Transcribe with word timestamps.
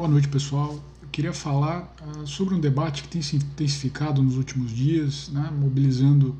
Boa 0.00 0.08
noite, 0.08 0.28
pessoal. 0.28 0.82
Eu 1.02 1.08
queria 1.12 1.34
falar 1.34 1.94
uh, 2.00 2.26
sobre 2.26 2.54
um 2.54 2.58
debate 2.58 3.02
que 3.02 3.08
tem 3.08 3.20
se 3.20 3.36
intensificado 3.36 4.22
nos 4.22 4.38
últimos 4.38 4.70
dias, 4.70 5.28
né, 5.28 5.50
mobilizando 5.52 6.34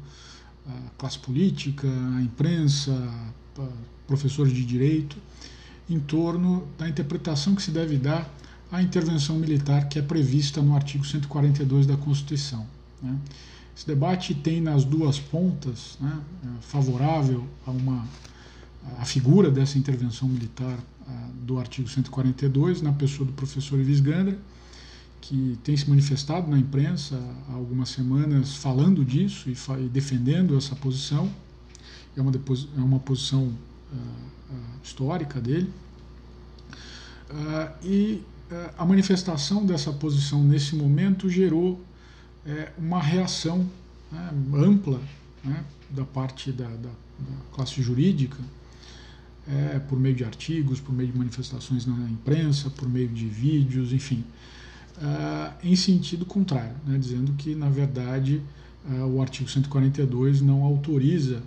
a 0.67 0.91
classe 0.97 1.19
política, 1.19 1.87
a 2.17 2.23
imprensa, 2.23 2.91
a 3.59 3.67
professores 4.07 4.55
de 4.55 4.65
direito, 4.65 5.19
em 5.91 6.01
torno 6.01 6.67
da 6.79 6.89
interpretação 6.89 7.55
que 7.55 7.61
se 7.61 7.71
deve 7.71 7.99
dar 7.99 8.33
à 8.73 8.81
intervenção 8.81 9.37
militar 9.37 9.91
que 9.91 9.99
é 9.99 10.03
prevista 10.03 10.63
no 10.63 10.75
artigo 10.75 11.05
142 11.05 11.87
da 11.87 11.99
Constituição. 11.99 12.67
Né. 13.03 13.15
Esse 13.77 13.87
debate 13.87 14.35
tem 14.35 14.63
nas 14.63 14.85
duas 14.85 15.21
pontas, 15.21 15.99
né, 16.01 16.19
favorável 16.63 17.47
a 17.67 17.71
uma 17.73 18.09
a 18.99 19.05
figura 19.05 19.51
dessa 19.51 19.77
intervenção 19.77 20.27
militar 20.27 20.79
do 21.35 21.59
artigo 21.59 21.89
142, 21.89 22.83
na 22.83 22.93
pessoa 22.93 23.27
do 23.27 23.33
professor 23.33 23.79
Ives 23.79 24.01
Gandra, 24.01 24.39
que 25.21 25.59
tem 25.63 25.77
se 25.77 25.89
manifestado 25.89 26.51
na 26.51 26.59
imprensa 26.59 27.21
há 27.49 27.55
algumas 27.55 27.91
semanas 27.91 28.57
falando 28.57 29.05
disso 29.05 29.51
e, 29.51 29.57
e 29.85 29.89
defendendo 29.89 30.57
essa 30.57 30.75
posição. 30.75 31.31
É 32.17 32.21
uma, 32.21 32.33
é 32.33 32.81
uma 32.81 32.99
posição 32.99 33.45
uh, 33.45 33.97
uh, 33.97 34.57
histórica 34.83 35.41
dele. 35.41 35.71
Uh, 37.31 37.87
e 37.87 38.23
a 38.77 38.85
manifestação 38.85 39.65
dessa 39.65 39.93
posição 39.93 40.43
nesse 40.43 40.75
momento 40.75 41.29
gerou 41.29 41.81
é, 42.45 42.73
uma 42.77 43.01
reação 43.01 43.69
né, 44.11 44.31
ampla 44.55 45.01
né, 45.45 45.65
da 45.89 46.05
parte 46.05 46.51
da, 46.51 46.67
da, 46.67 46.89
da 46.89 47.37
classe 47.53 47.81
jurídica 47.81 48.39
é, 49.49 49.79
por 49.79 49.99
meio 49.99 50.15
de 50.15 50.25
artigos, 50.25 50.81
por 50.81 50.95
meio 50.95 51.11
de 51.11 51.19
manifestações 51.19 51.87
na 51.87 51.97
imprensa, 52.11 52.71
por 52.71 52.89
meio 52.89 53.09
de 53.09 53.27
vídeos, 53.27 53.93
enfim, 53.93 54.25
uh, 54.99 55.53
em 55.63 55.75
sentido 55.75 56.25
contrário, 56.25 56.75
né, 56.87 56.99
dizendo 56.99 57.33
que, 57.33 57.55
na 57.55 57.69
verdade, 57.69 58.43
uh, 58.89 59.07
o 59.07 59.21
artigo 59.21 59.49
142 59.49 60.41
não 60.41 60.63
autoriza 60.63 61.39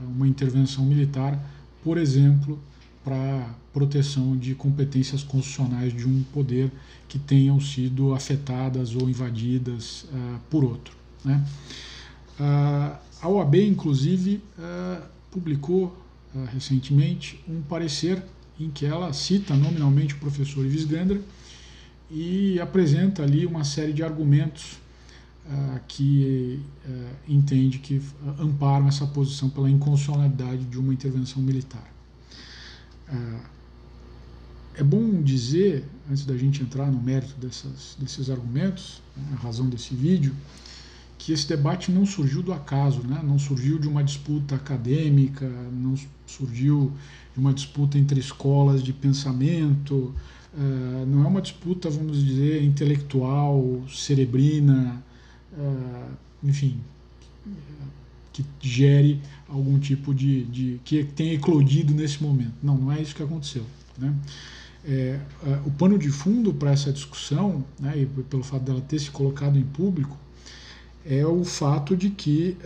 uh, 0.00 0.04
uma 0.04 0.26
intervenção 0.26 0.84
militar, 0.84 1.38
por 1.82 1.98
exemplo, 1.98 2.58
para 3.04 3.54
proteção 3.72 4.36
de 4.36 4.54
competências 4.54 5.22
constitucionais 5.22 5.92
de 5.92 6.06
um 6.06 6.22
poder 6.32 6.70
que 7.08 7.18
tenham 7.18 7.60
sido 7.60 8.14
afetadas 8.14 8.94
ou 8.94 9.10
invadidas 9.10 10.06
por 10.48 10.64
outro. 10.64 10.96
Né. 11.22 11.44
a 13.20 13.28
OAB, 13.28 13.56
inclusive, 13.56 14.40
publicou 15.30 15.94
uh, 16.34 16.44
recentemente 16.52 17.42
um 17.48 17.62
parecer 17.62 18.22
em 18.58 18.70
que 18.70 18.86
ela 18.86 19.12
cita 19.12 19.54
nominalmente 19.54 20.14
o 20.14 20.18
professor 20.18 20.64
Ives 20.64 20.84
Gandra 20.84 21.20
e 22.10 22.60
apresenta 22.60 23.22
ali 23.22 23.46
uma 23.46 23.64
série 23.64 23.92
de 23.92 24.02
argumentos 24.02 24.78
uh, 25.46 25.80
que 25.88 26.60
uh, 26.86 26.90
entende 27.28 27.78
que 27.78 28.00
amparam 28.38 28.86
essa 28.88 29.06
posição 29.06 29.48
pela 29.48 29.70
inconstitucionalidade 29.70 30.64
de 30.64 30.78
uma 30.78 30.92
intervenção 30.92 31.42
militar. 31.42 31.92
é 34.76 34.82
bom 34.82 35.22
dizer, 35.22 35.84
antes 36.10 36.24
da 36.24 36.36
gente 36.36 36.62
entrar 36.62 36.90
no 36.90 37.00
mérito 37.00 37.34
dessas, 37.38 37.96
desses 37.98 38.28
argumentos, 38.28 39.00
né, 39.16 39.36
a 39.36 39.36
razão 39.36 39.68
desse 39.68 39.94
vídeo, 39.94 40.34
que 41.24 41.32
esse 41.32 41.48
debate 41.48 41.90
não 41.90 42.04
surgiu 42.04 42.42
do 42.42 42.52
acaso, 42.52 43.00
né? 43.00 43.18
não 43.24 43.38
surgiu 43.38 43.78
de 43.78 43.88
uma 43.88 44.04
disputa 44.04 44.56
acadêmica, 44.56 45.48
não 45.72 45.94
surgiu 46.26 46.92
de 47.32 47.40
uma 47.40 47.54
disputa 47.54 47.96
entre 47.96 48.20
escolas 48.20 48.82
de 48.82 48.92
pensamento, 48.92 50.14
uh, 50.52 51.06
não 51.06 51.24
é 51.24 51.26
uma 51.26 51.40
disputa, 51.40 51.88
vamos 51.88 52.22
dizer, 52.22 52.62
intelectual, 52.62 53.82
cerebrina, 53.88 55.02
uh, 55.54 56.12
enfim, 56.42 56.78
que 58.30 58.44
gere 58.60 59.18
algum 59.48 59.78
tipo 59.78 60.14
de, 60.14 60.44
de, 60.44 60.80
que 60.84 61.04
tenha 61.04 61.32
eclodido 61.32 61.94
nesse 61.94 62.22
momento. 62.22 62.52
Não, 62.62 62.76
não 62.76 62.92
é 62.92 63.00
isso 63.00 63.14
que 63.14 63.22
aconteceu. 63.22 63.64
Né? 63.96 64.14
É, 64.84 65.18
o 65.64 65.70
pano 65.70 65.98
de 65.98 66.10
fundo 66.10 66.52
para 66.52 66.72
essa 66.72 66.92
discussão, 66.92 67.64
né, 67.80 67.94
e 67.96 68.04
pelo 68.04 68.42
fato 68.42 68.64
dela 68.64 68.82
ter 68.82 68.98
se 68.98 69.10
colocado 69.10 69.58
em 69.58 69.62
público, 69.62 70.18
é 71.04 71.24
o 71.26 71.44
fato 71.44 71.96
de 71.96 72.08
que 72.10 72.56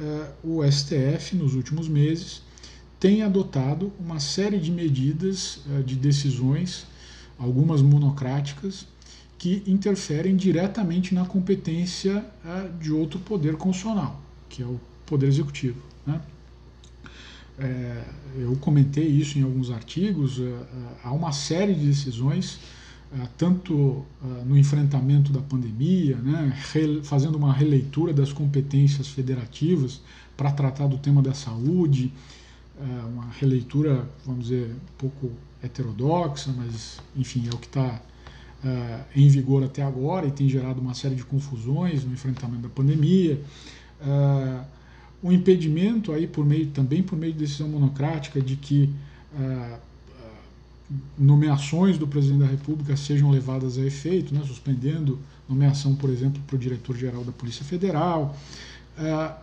uh, 0.44 0.60
o 0.60 0.70
STF, 0.70 1.34
nos 1.34 1.54
últimos 1.54 1.88
meses, 1.88 2.42
tem 3.00 3.22
adotado 3.22 3.92
uma 3.98 4.20
série 4.20 4.58
de 4.58 4.70
medidas, 4.70 5.60
uh, 5.66 5.82
de 5.82 5.96
decisões, 5.96 6.86
algumas 7.38 7.82
monocráticas, 7.82 8.86
que 9.36 9.62
interferem 9.66 10.36
diretamente 10.36 11.14
na 11.14 11.24
competência 11.24 12.24
uh, 12.44 12.78
de 12.78 12.92
outro 12.92 13.18
poder 13.20 13.56
constitucional, 13.56 14.20
que 14.48 14.62
é 14.62 14.66
o 14.66 14.80
Poder 15.04 15.26
Executivo. 15.26 15.80
Né? 16.06 16.20
É, 17.60 18.04
eu 18.36 18.54
comentei 18.60 19.06
isso 19.06 19.36
em 19.36 19.42
alguns 19.42 19.70
artigos, 19.70 20.40
há 21.02 21.10
uma 21.10 21.32
série 21.32 21.74
de 21.74 21.86
decisões 21.86 22.60
tanto 23.36 24.04
ah, 24.22 24.44
no 24.44 24.56
enfrentamento 24.56 25.32
da 25.32 25.40
pandemia, 25.40 26.16
né, 26.16 26.52
fazendo 27.02 27.36
uma 27.36 27.52
releitura 27.52 28.12
das 28.12 28.32
competências 28.32 29.08
federativas 29.08 30.00
para 30.36 30.52
tratar 30.52 30.86
do 30.86 30.98
tema 30.98 31.22
da 31.22 31.32
saúde, 31.32 32.12
ah, 32.78 33.06
uma 33.06 33.26
releitura, 33.38 34.08
vamos 34.26 34.48
dizer, 34.48 34.70
um 34.70 34.98
pouco 34.98 35.30
heterodoxa, 35.62 36.52
mas 36.56 37.00
enfim, 37.16 37.48
é 37.50 37.54
o 37.54 37.58
que 37.58 37.66
está 37.66 38.00
em 39.14 39.28
vigor 39.28 39.62
até 39.62 39.84
agora 39.84 40.26
e 40.26 40.32
tem 40.32 40.48
gerado 40.48 40.80
uma 40.80 40.92
série 40.92 41.14
de 41.14 41.24
confusões 41.24 42.04
no 42.04 42.12
enfrentamento 42.12 42.62
da 42.62 42.68
pandemia. 42.68 43.40
o 45.22 45.30
impedimento 45.30 46.12
aí 46.12 46.26
por 46.26 46.44
meio 46.44 46.66
também 46.66 47.00
por 47.00 47.16
meio 47.16 47.32
de 47.32 47.38
decisão 47.38 47.68
monocrática 47.68 48.40
de 48.40 48.56
que 48.56 48.92
nomeações 51.18 51.98
do 51.98 52.06
presidente 52.06 52.40
da 52.40 52.46
República 52.46 52.96
sejam 52.96 53.30
levadas 53.30 53.76
a 53.76 53.82
efeito, 53.82 54.34
né, 54.34 54.42
suspendendo 54.46 55.18
nomeação, 55.48 55.94
por 55.94 56.10
exemplo, 56.10 56.40
para 56.46 56.56
o 56.56 56.58
diretor-geral 56.58 57.24
da 57.24 57.32
Polícia 57.32 57.64
Federal. 57.64 58.36
Uh, 58.98 59.34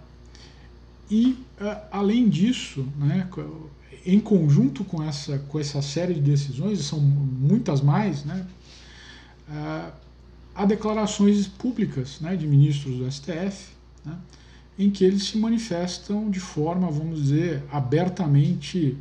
e, 1.09 1.37
uh, 1.61 1.77
além 1.91 2.27
disso, 2.29 2.87
né, 2.97 3.27
em 4.05 4.19
conjunto 4.19 4.83
com 4.83 5.03
essa, 5.03 5.37
com 5.39 5.59
essa 5.59 5.81
série 5.81 6.15
de 6.15 6.21
decisões, 6.21 6.79
são 6.83 6.99
muitas 6.99 7.81
mais, 7.81 8.23
né, 8.23 8.45
uh, 9.49 9.91
há 10.55 10.65
declarações 10.65 11.47
públicas 11.47 12.19
né, 12.21 12.35
de 12.35 12.47
ministros 12.47 12.97
do 12.97 13.11
STF, 13.11 13.69
né, 14.03 14.17
em 14.77 14.89
que 14.89 15.03
eles 15.03 15.23
se 15.23 15.37
manifestam 15.37 16.29
de 16.29 16.39
forma, 16.39 16.89
vamos 16.89 17.23
dizer, 17.23 17.63
abertamente 17.71 18.97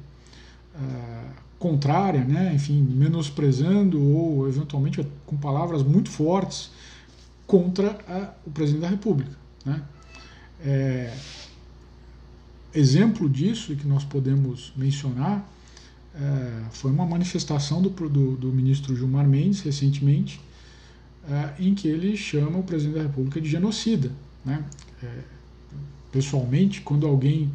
contrária, 1.65 2.23
né? 2.23 2.53
enfim, 2.55 2.83
menosprezando 2.83 3.99
ou 3.99 4.47
eventualmente 4.47 5.03
com 5.25 5.35
palavras 5.35 5.83
muito 5.83 6.11
fortes 6.11 6.71
contra 7.47 7.99
a, 8.07 8.35
o 8.47 8.51
presidente 8.51 8.83
da 8.83 8.89
República. 8.89 9.31
Né? 9.65 9.83
É, 10.63 11.17
exemplo 12.75 13.31
disso 13.31 13.75
que 13.77 13.89
nós 13.89 14.05
podemos 14.05 14.75
mencionar 14.77 15.43
é, 16.15 16.65
foi 16.71 16.91
uma 16.91 17.07
manifestação 17.07 17.81
do, 17.81 17.89
do, 17.89 18.37
do, 18.37 18.49
ministro 18.49 18.95
Gilmar 18.95 19.27
Mendes 19.27 19.63
recentemente, 19.63 20.43
é, 21.27 21.63
em 21.63 21.75
que 21.75 21.89
ele 21.89 22.15
chama 22.15 22.59
o 22.59 22.63
presidente 22.63 22.97
da 22.97 23.03
República 23.05 23.41
de 23.41 23.49
genocida. 23.49 24.13
Né? 24.45 24.63
É, 25.03 25.09
pessoalmente, 26.13 26.83
quando 26.83 27.07
alguém 27.07 27.51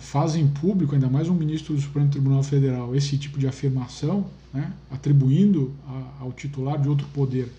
fazem 0.00 0.46
público, 0.48 0.94
ainda 0.94 1.08
mais 1.08 1.28
um 1.28 1.34
ministro 1.34 1.74
do 1.74 1.80
Supremo 1.80 2.10
Tribunal 2.10 2.42
Federal, 2.42 2.94
esse 2.94 3.16
tipo 3.16 3.38
de 3.38 3.46
afirmação, 3.46 4.26
né, 4.52 4.72
atribuindo 4.90 5.72
a, 5.86 6.24
ao 6.24 6.32
titular 6.32 6.80
de 6.80 6.88
outro 6.88 7.06
poder 7.08 7.50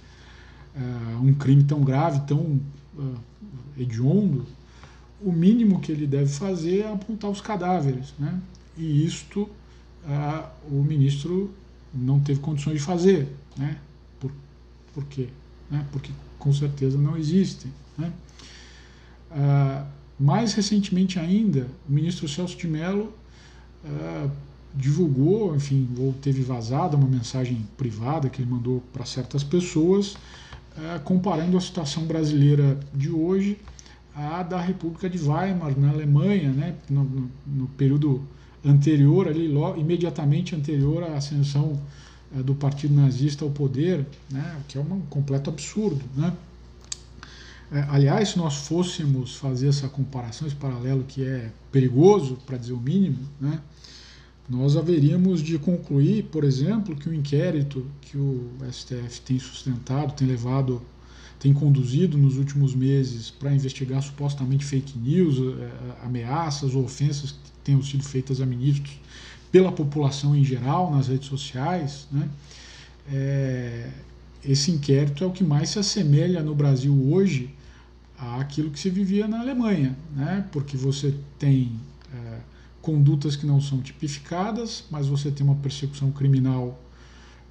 uh, 0.76 1.24
um 1.24 1.34
crime 1.34 1.64
tão 1.64 1.81
grave, 1.81 2.22
tão 2.28 2.60
uh, 2.98 3.16
hediondo, 3.78 4.46
o 5.22 5.31
mínimo 5.31 5.80
que 5.80 5.92
ele 5.92 6.08
deve 6.08 6.31
fazer 6.31 6.80
é 6.81 6.92
apontar 6.92 7.30
os 7.30 7.42
cadáveres. 7.42 8.14
Né? 8.18 8.40
E 8.78 9.06
isto 9.06 9.42
uh, 9.42 10.48
o 10.72 10.84
ministro 10.84 11.54
não 11.94 12.20
teve 12.20 12.40
condições 12.40 12.75
de 12.75 12.84
fazer. 12.84 13.28
Né? 13.58 13.78
Por, 14.20 14.32
por 14.94 15.04
quê? 15.06 15.28
Né? 15.70 15.86
Porque 15.92 16.12
com 16.38 16.54
certeza 16.54 16.98
não 16.98 17.18
existem. 17.18 17.72
Né? 17.98 18.14
Mais 20.19 20.54
recentemente 20.54 21.18
ainda, 21.18 21.68
o 21.88 21.92
ministro 21.92 22.27
Celso 22.27 22.57
de 22.57 22.68
Mello 22.68 23.13
uh, 23.86 24.30
divulgou, 24.75 25.56
enfim, 25.56 25.88
ou 25.98 26.13
teve 26.13 26.42
vazada 26.42 26.98
uma 26.98 27.07
mensagem 27.07 27.66
privada 27.77 28.30
que 28.30 28.42
ele 28.42 28.51
mandou 28.51 28.83
para 28.92 29.06
certas 29.06 29.44
pessoas, 29.44 30.13
uh, 30.13 31.00
comparando 31.06 31.57
a 31.57 31.62
situação 31.62 32.04
brasileira 32.04 32.77
de 32.94 33.10
hoje 33.10 33.57
à 34.13 34.44
da 34.44 34.60
República 34.60 35.10
de 35.10 35.18
Weimar, 35.18 35.77
na 35.80 35.92
Alemanha, 35.92 36.51
né, 36.51 36.75
no, 36.89 37.04
no, 37.06 37.31
no 37.48 37.68
período 37.69 38.22
anterior, 38.65 39.27
ali, 39.27 39.48
logo, 39.48 39.80
imediatamente 39.80 40.56
anterior 40.56 41.04
à 41.04 41.15
ascensão 41.15 41.80
é, 42.36 42.44
do 42.44 42.54
partido 42.54 42.94
nazista 42.94 43.45
ao 43.45 43.51
poder, 43.51 44.06
né, 44.30 44.57
que 44.68 44.77
é 44.77 44.81
um 44.81 45.01
completo 45.10 45.50
absurdo. 45.50 46.01
Né? 46.15 46.33
É, 47.71 47.86
aliás, 47.89 48.30
se 48.30 48.38
nós 48.38 48.68
fôssemos 48.68 49.36
fazer 49.36 49.68
essa 49.68 49.88
comparação, 49.88 50.48
esse 50.48 50.56
paralelo 50.56 51.04
que 51.07 51.24
é 51.24 51.51
perigoso, 51.71 52.38
para 52.45 52.57
dizer 52.57 52.74
o 52.74 52.80
mínimo, 52.80 53.19
né, 53.39 53.62
nós 54.50 54.75
haveríamos 54.75 55.44
de 55.44 55.60
concluir, 55.60 56.24
por 56.25 56.44
exemplo, 56.44 56.95
que 56.95 57.07
o 57.07 57.13
inquérito 57.13 57.86
que 58.01 58.18
o 58.18 58.50
STF 58.71 59.21
tem 59.21 59.38
sustentado, 59.38 60.16
tem 60.16 60.27
levado, 60.27 60.81
tem 61.39 61.54
conduzido 61.54 62.18
nos 62.18 62.38
últimos 62.38 62.74
meses 62.74 63.30
para 63.30 63.54
investigar 63.54 64.01
supostamente 64.01 64.65
fake 64.65 64.98
news, 64.98 65.38
é, 65.38 66.06
ameaças 66.06 66.74
ou 66.74 66.83
ofensas 66.83 67.33
que 67.33 67.51
tenham 67.63 67.83
sido 67.83 68.04
feitas 68.04 68.42
a 68.42 68.48
ministros 68.48 69.00
pela 69.51 69.72
população 69.72 70.36
em 70.36 70.44
geral 70.44 70.92
nas 70.92 71.07
redes 71.07 71.27
sociais, 71.27 72.07
né, 72.12 72.27
é, 73.12 73.89
esse 74.44 74.72
inquérito 74.72 75.24
é 75.24 75.27
o 75.27 75.31
que 75.31 75.44
mais 75.44 75.69
se 75.69 75.77
assemelha 75.77 76.42
no 76.42 76.56
Brasil 76.56 77.12
hoje 77.12 77.54
àquilo 78.19 78.69
que 78.69 78.80
se 78.80 78.89
vivia 78.89 79.27
na 79.27 79.39
Alemanha, 79.39 79.98
né? 80.16 80.45
porque 80.51 80.75
você 80.75 81.16
tem 81.38 81.71
é, 82.13 82.39
condutas 82.81 83.36
que 83.36 83.45
não 83.45 83.62
são 83.62 83.81
tipificadas, 83.81 84.83
mas 84.92 85.07
você 85.07 85.31
tem 85.31 85.45
uma 85.45 85.56
persecução 85.56 86.12
criminal 86.12 86.80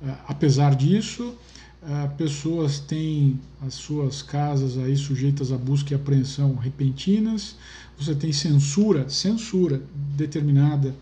é, 0.02 0.14
apesar 0.26 0.74
disso. 0.74 1.34
É, 1.80 2.08
pessoas 2.08 2.80
têm 2.80 3.38
as 3.64 3.74
suas 3.74 4.20
casas 4.20 4.76
aí 4.76 4.96
sujeitas 4.96 5.52
a 5.52 5.56
busca 5.56 5.92
e 5.92 5.96
apreensão 5.96 6.56
repentinas, 6.56 7.54
você 7.96 8.16
tem 8.16 8.32
censura, 8.32 9.08
censura 9.08 9.80
determinada 10.16 10.92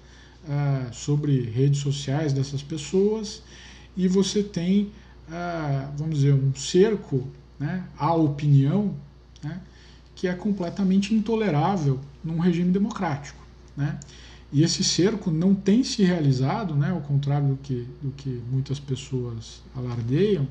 é, 0.47 0.93
sobre 0.93 1.41
redes 1.41 1.81
sociais 1.81 2.35
dessas 2.35 2.63
pessoas, 2.63 3.43
e 3.97 4.07
você 4.07 4.43
tem, 4.43 4.91
é, 5.33 5.89
vamos 5.97 6.17
dizer, 6.17 6.35
um 6.35 6.55
cerco 6.55 7.27
né, 7.59 7.85
à 7.99 8.15
opinião 8.15 8.95
né, 9.47 9.61
que 10.15 10.27
é 10.27 10.35
completamente 10.35 11.15
intolerável 11.15 12.01
num 12.25 12.39
regime 12.39 12.73
democrático. 12.73 13.39
Né? 13.77 13.99
E 14.53 14.63
esse 14.63 14.83
cerco 14.83 15.31
não 15.31 15.55
tem 15.55 15.85
se 15.85 16.03
realizado, 16.03 16.75
né, 16.75 16.91
ao 16.91 17.01
contrário 17.01 17.49
do 17.49 17.57
que, 17.57 17.87
do 18.03 18.11
que 18.13 18.43
muitas 18.51 18.81
pessoas 18.81 19.63
alardeiam, 19.77 20.47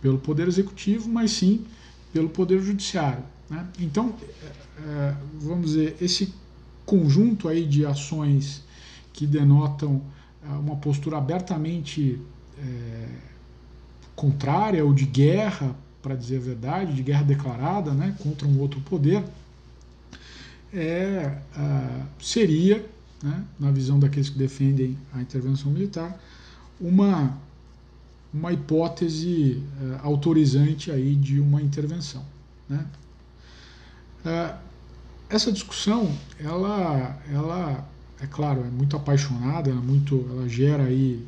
pelo 0.00 0.18
Poder 0.18 0.48
Executivo, 0.48 1.08
mas 1.08 1.32
sim 1.32 1.64
pelo 2.12 2.28
Poder 2.28 2.60
Judiciário. 2.60 3.22
Né? 3.48 3.66
Então, 3.78 4.14
é, 4.78 5.14
vamos 5.40 5.72
dizer, 5.72 5.96
esse 6.00 6.32
conjunto 6.86 7.48
aí 7.48 7.66
de 7.66 7.84
ações 7.84 8.62
que 9.12 9.26
denotam 9.26 10.02
uma 10.42 10.76
postura 10.76 11.18
abertamente 11.18 12.18
é, 12.58 13.08
contrária 14.16 14.84
ou 14.84 14.92
de 14.92 15.04
guerra 15.04 15.76
para 16.02 16.14
dizer 16.14 16.38
a 16.38 16.40
verdade, 16.40 16.94
de 16.94 17.02
guerra 17.02 17.22
declarada 17.22 17.92
né, 17.92 18.14
contra 18.22 18.46
um 18.46 18.58
outro 18.58 18.80
poder, 18.80 19.22
é, 20.72 21.36
seria, 22.20 22.84
né, 23.22 23.44
na 23.58 23.70
visão 23.70 23.98
daqueles 23.98 24.30
que 24.30 24.38
defendem 24.38 24.96
a 25.12 25.20
intervenção 25.20 25.70
militar, 25.70 26.18
uma, 26.80 27.36
uma 28.32 28.52
hipótese 28.52 29.62
é, 29.82 30.00
autorizante 30.02 30.90
aí 30.90 31.14
de 31.14 31.40
uma 31.40 31.60
intervenção. 31.60 32.24
Né. 32.68 32.86
É, 34.24 34.54
essa 35.28 35.52
discussão, 35.52 36.10
ela, 36.38 37.18
ela, 37.30 37.88
é 38.20 38.26
claro, 38.26 38.64
é 38.64 38.70
muito 38.70 38.96
apaixonada, 38.96 39.70
ela, 39.70 39.80
é 39.80 39.82
muito, 39.82 40.26
ela 40.30 40.48
gera 40.48 40.84
aí, 40.84 41.24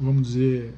vamos 0.00 0.28
dizer, 0.28 0.74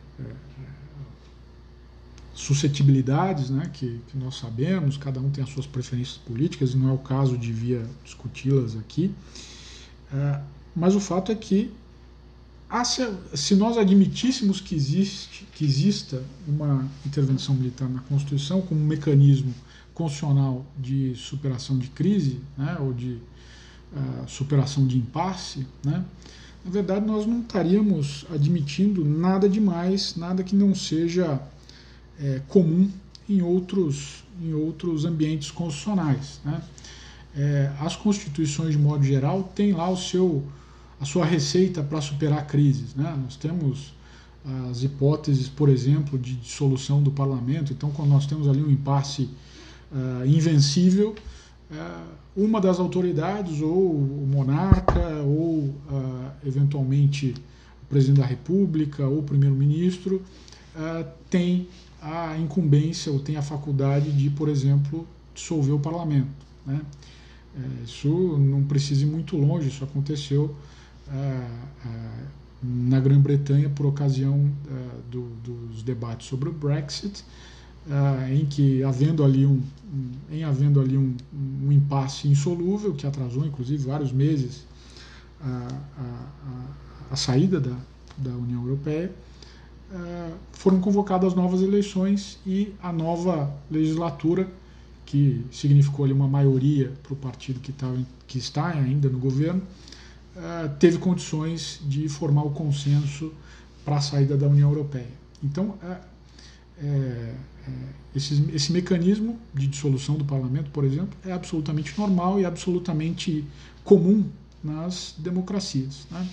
suscetibilidades 2.34 3.48
né, 3.48 3.70
que, 3.72 4.00
que, 4.08 4.18
nós 4.18 4.36
sabemos, 4.36 4.96
cada 4.96 5.20
um 5.20 5.30
tem 5.30 5.42
as 5.42 5.50
suas 5.50 5.66
preferências 5.66 6.16
políticas 6.18 6.72
e 6.72 6.76
não 6.76 6.90
é 6.90 6.92
o 6.92 6.98
caso 6.98 7.38
de 7.38 7.52
via 7.52 7.86
discuti-las 8.04 8.76
aqui. 8.76 9.14
É, 10.12 10.40
mas 10.74 10.94
o 10.94 11.00
fato 11.00 11.30
é 11.30 11.34
que 11.34 11.72
se 13.34 13.54
nós 13.54 13.78
admitíssemos 13.78 14.60
que, 14.60 14.74
existe, 14.74 15.46
que 15.54 15.64
exista 15.64 16.24
uma 16.48 16.88
intervenção 17.06 17.54
militar 17.54 17.88
na 17.88 18.00
Constituição 18.00 18.60
como 18.62 18.80
um 18.80 18.84
mecanismo 18.84 19.54
constitucional 19.94 20.66
de 20.76 21.14
superação 21.14 21.78
de 21.78 21.88
crise 21.88 22.40
né, 22.58 22.76
ou 22.80 22.92
de 22.92 23.12
uh, 23.12 24.26
superação 24.26 24.88
de 24.88 24.98
impasse, 24.98 25.64
né, 25.84 26.04
na 26.64 26.70
verdade 26.70 27.06
nós 27.06 27.26
não 27.26 27.42
estaríamos 27.42 28.26
admitindo 28.34 29.04
nada 29.04 29.48
demais, 29.48 30.16
nada 30.16 30.42
que 30.42 30.56
não 30.56 30.74
seja 30.74 31.40
é, 32.20 32.40
comum 32.48 32.90
em 33.28 33.42
outros, 33.42 34.24
em 34.42 34.52
outros 34.52 35.04
ambientes 35.04 35.50
constitucionais. 35.50 36.40
Né? 36.44 36.62
É, 37.36 37.72
as 37.80 37.96
constituições, 37.96 38.72
de 38.72 38.78
modo 38.78 39.04
geral, 39.04 39.42
têm 39.54 39.72
lá 39.72 39.88
o 39.88 39.96
seu, 39.96 40.42
a 41.00 41.04
sua 41.04 41.24
receita 41.24 41.82
para 41.82 42.00
superar 42.00 42.46
crises. 42.46 42.94
Né? 42.94 43.16
Nós 43.22 43.36
temos 43.36 43.94
as 44.70 44.82
hipóteses, 44.82 45.48
por 45.48 45.68
exemplo, 45.68 46.18
de 46.18 46.34
dissolução 46.34 47.02
do 47.02 47.10
parlamento. 47.10 47.72
Então, 47.72 47.90
quando 47.90 48.10
nós 48.10 48.26
temos 48.26 48.46
ali 48.46 48.62
um 48.62 48.70
impasse 48.70 49.30
uh, 49.90 50.26
invencível, 50.26 51.14
uh, 51.70 52.14
uma 52.36 52.60
das 52.60 52.78
autoridades, 52.78 53.62
ou 53.62 53.92
o 53.92 54.28
monarca, 54.30 55.22
ou 55.24 55.60
uh, 55.60 56.30
eventualmente 56.46 57.34
o 57.82 57.86
presidente 57.86 58.20
da 58.20 58.26
República, 58.26 59.06
ou 59.06 59.20
o 59.20 59.22
primeiro-ministro, 59.22 60.22
tem 61.30 61.68
a 62.04 62.36
incumbência 62.38 63.10
ou 63.10 63.18
tem 63.18 63.36
a 63.36 63.42
faculdade 63.42 64.12
de, 64.12 64.28
por 64.28 64.48
exemplo, 64.48 65.06
dissolver 65.34 65.74
o 65.74 65.80
parlamento. 65.80 66.28
Né? 66.66 66.80
É, 67.56 67.84
isso 67.84 68.08
não 68.38 68.62
precisa 68.64 69.04
ir 69.04 69.06
muito 69.06 69.36
longe, 69.38 69.68
isso 69.68 69.82
aconteceu 69.82 70.54
é, 71.10 71.16
é, 71.16 71.48
na 72.62 73.00
Grã-Bretanha 73.00 73.70
por 73.70 73.86
ocasião 73.86 74.50
do, 75.10 75.28
dos 75.42 75.82
debates 75.82 76.26
sobre 76.26 76.48
o 76.48 76.52
Brexit, 76.52 77.24
em 78.32 78.46
que 78.46 78.82
havendo 78.82 79.22
ali 79.22 79.44
um, 79.44 79.60
em 80.30 80.44
havendo 80.44 80.80
ali 80.80 80.96
um, 80.96 81.14
um 81.62 81.70
impasse 81.70 82.26
insolúvel 82.26 82.94
que 82.94 83.06
atrasou 83.06 83.44
inclusive 83.44 83.84
vários 83.84 84.10
meses 84.10 84.64
a, 85.42 85.68
a, 85.98 87.12
a 87.12 87.16
saída 87.16 87.60
da, 87.60 87.76
da 88.16 88.30
União 88.30 88.62
Europeia, 88.62 89.12
foram 90.52 90.80
convocadas 90.80 91.34
novas 91.34 91.62
eleições 91.62 92.38
e 92.46 92.74
a 92.82 92.92
nova 92.92 93.54
legislatura, 93.70 94.48
que 95.04 95.44
significou 95.50 96.04
ali 96.04 96.12
uma 96.12 96.26
maioria 96.26 96.92
para 97.02 97.12
o 97.12 97.16
partido 97.16 97.60
que, 97.60 97.72
tá, 97.72 97.92
que 98.26 98.38
está 98.38 98.68
ainda 98.68 99.08
no 99.08 99.18
governo, 99.18 99.62
eh, 100.36 100.70
teve 100.80 100.98
condições 100.98 101.80
de 101.84 102.08
formar 102.08 102.42
o 102.42 102.50
consenso 102.50 103.32
para 103.84 103.96
a 103.96 104.00
saída 104.00 104.36
da 104.36 104.48
União 104.48 104.70
Europeia. 104.70 105.12
Então, 105.42 105.74
é, 105.82 105.98
é, 106.82 107.34
esse, 108.16 108.50
esse 108.52 108.72
mecanismo 108.72 109.38
de 109.52 109.66
dissolução 109.66 110.16
do 110.16 110.24
parlamento, 110.24 110.70
por 110.70 110.84
exemplo, 110.84 111.16
é 111.24 111.32
absolutamente 111.32 111.96
normal 111.98 112.40
e 112.40 112.44
absolutamente 112.44 113.44
comum 113.84 114.24
nas 114.62 115.14
democracias. 115.18 116.06
Né? 116.10 116.28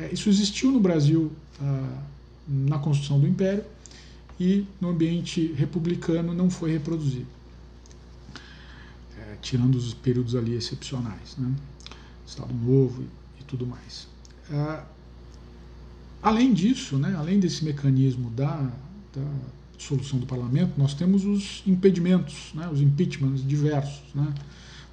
É, 0.00 0.10
isso 0.12 0.28
existiu 0.28 0.70
no 0.70 0.80
Brasil 0.80 1.30
ah, 1.60 2.02
na 2.50 2.78
construção 2.78 3.20
do 3.20 3.26
Império 3.28 3.64
e 4.38 4.66
no 4.80 4.88
ambiente 4.88 5.52
republicano 5.52 6.34
não 6.34 6.50
foi 6.50 6.72
reproduzido, 6.72 7.26
é, 9.16 9.36
tirando 9.40 9.76
os 9.76 9.94
períodos 9.94 10.34
ali 10.34 10.54
excepcionais, 10.54 11.36
né? 11.38 11.54
Estado 12.26 12.52
Novo 12.52 13.02
e, 13.02 13.40
e 13.40 13.44
tudo 13.44 13.66
mais. 13.66 14.08
É, 14.50 14.82
além 16.20 16.52
disso, 16.52 16.96
né, 16.96 17.14
além 17.16 17.38
desse 17.38 17.64
mecanismo 17.64 18.30
da, 18.30 18.56
da 19.14 19.30
dissolução 19.76 20.18
do 20.18 20.26
parlamento, 20.26 20.72
nós 20.76 20.94
temos 20.94 21.24
os 21.24 21.62
impedimentos, 21.66 22.52
né, 22.54 22.68
os 22.68 22.80
impeachments 22.80 23.46
diversos. 23.46 24.02
Né? 24.14 24.32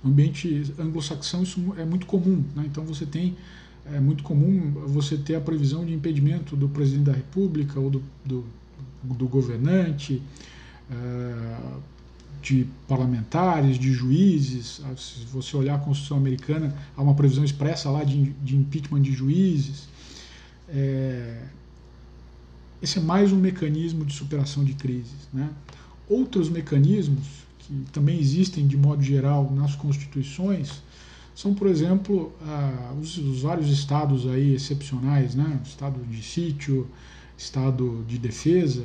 No 0.03 0.11
ambiente 0.11 0.73
anglo-saxão 0.79 1.43
isso 1.43 1.73
é 1.77 1.85
muito 1.85 2.05
comum. 2.05 2.43
Né? 2.55 2.65
Então 2.65 2.85
você 2.85 3.05
tem 3.05 3.35
é 3.93 3.99
muito 3.99 4.23
comum 4.23 4.71
você 4.87 5.17
ter 5.17 5.35
a 5.35 5.41
previsão 5.41 5.85
de 5.85 5.93
impedimento 5.93 6.55
do 6.55 6.67
presidente 6.67 7.05
da 7.05 7.13
República 7.13 7.79
ou 7.79 7.89
do, 7.89 8.03
do, 8.25 8.45
do 9.03 9.27
governante, 9.27 10.21
é, 10.89 11.57
de 12.41 12.67
parlamentares, 12.87 13.77
de 13.77 13.91
juízes. 13.91 14.81
Ah, 14.85 14.95
se 14.95 15.25
você 15.25 15.55
olhar 15.57 15.75
a 15.75 15.79
Constituição 15.79 16.17
americana, 16.17 16.75
há 16.95 17.01
uma 17.01 17.13
previsão 17.13 17.43
expressa 17.43 17.89
lá 17.89 18.03
de, 18.03 18.31
de 18.43 18.55
impeachment 18.55 19.01
de 19.01 19.11
juízes. 19.11 19.87
É, 20.69 21.43
esse 22.81 22.99
é 22.99 23.01
mais 23.01 23.31
um 23.31 23.37
mecanismo 23.37 24.05
de 24.05 24.13
superação 24.13 24.63
de 24.63 24.73
crises. 24.73 25.27
Né? 25.33 25.49
Outros 26.07 26.49
mecanismos 26.49 27.25
que 27.59 27.73
também 27.91 28.19
existem 28.19 28.67
de 28.67 28.77
modo 28.77 29.01
geral 29.03 29.51
nas 29.51 29.75
constituições 29.75 30.81
são, 31.37 31.53
por 31.53 31.67
exemplo, 31.67 32.33
ah, 32.41 32.95
os, 32.99 33.15
os, 33.15 33.43
vários 33.43 33.69
estados 33.69 34.25
aí 34.25 34.55
excepcionais, 34.55 35.35
né? 35.35 35.59
estado 35.63 36.03
de 36.09 36.23
sítio, 36.23 36.87
estado 37.37 38.03
de 38.07 38.17
defesa 38.17 38.83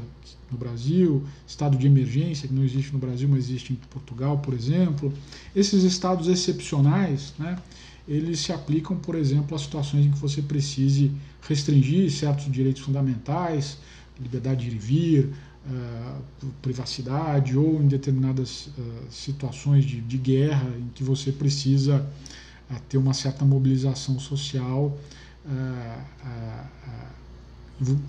no 0.50 0.58
Brasil, 0.58 1.24
estado 1.46 1.78
de 1.78 1.86
emergência, 1.86 2.46
que 2.46 2.52
não 2.52 2.62
existe 2.62 2.92
no 2.92 2.98
Brasil, 2.98 3.26
mas 3.26 3.48
existe 3.48 3.72
em 3.72 3.76
Portugal, 3.76 4.36
por 4.36 4.52
exemplo. 4.52 5.10
Esses 5.56 5.82
estados 5.82 6.28
excepcionais, 6.28 7.32
né? 7.38 7.56
eles 8.06 8.40
se 8.40 8.52
aplicam, 8.52 8.98
por 8.98 9.14
exemplo, 9.14 9.56
a 9.56 9.58
situações 9.58 10.04
em 10.04 10.10
que 10.10 10.18
você 10.18 10.42
precise 10.42 11.10
restringir 11.48 12.10
certos 12.10 12.52
direitos 12.52 12.82
fundamentais, 12.82 13.78
liberdade 14.20 14.68
de 14.68 14.72
ir 14.72 14.74
e 14.74 14.78
vir, 14.78 15.32
uh, 15.66 16.46
privacidade, 16.60 17.56
ou 17.56 17.82
em 17.82 17.88
determinadas 17.88 18.66
uh, 18.66 19.10
situações 19.10 19.86
de, 19.86 20.02
de, 20.02 20.18
guerra 20.18 20.68
em 20.78 20.88
que 20.94 21.02
você 21.02 21.32
precisa 21.32 22.06
uh, 22.72 22.80
ter 22.88 22.98
uma 22.98 23.14
certa 23.14 23.44
mobilização 23.44 24.18
social. 24.18 24.96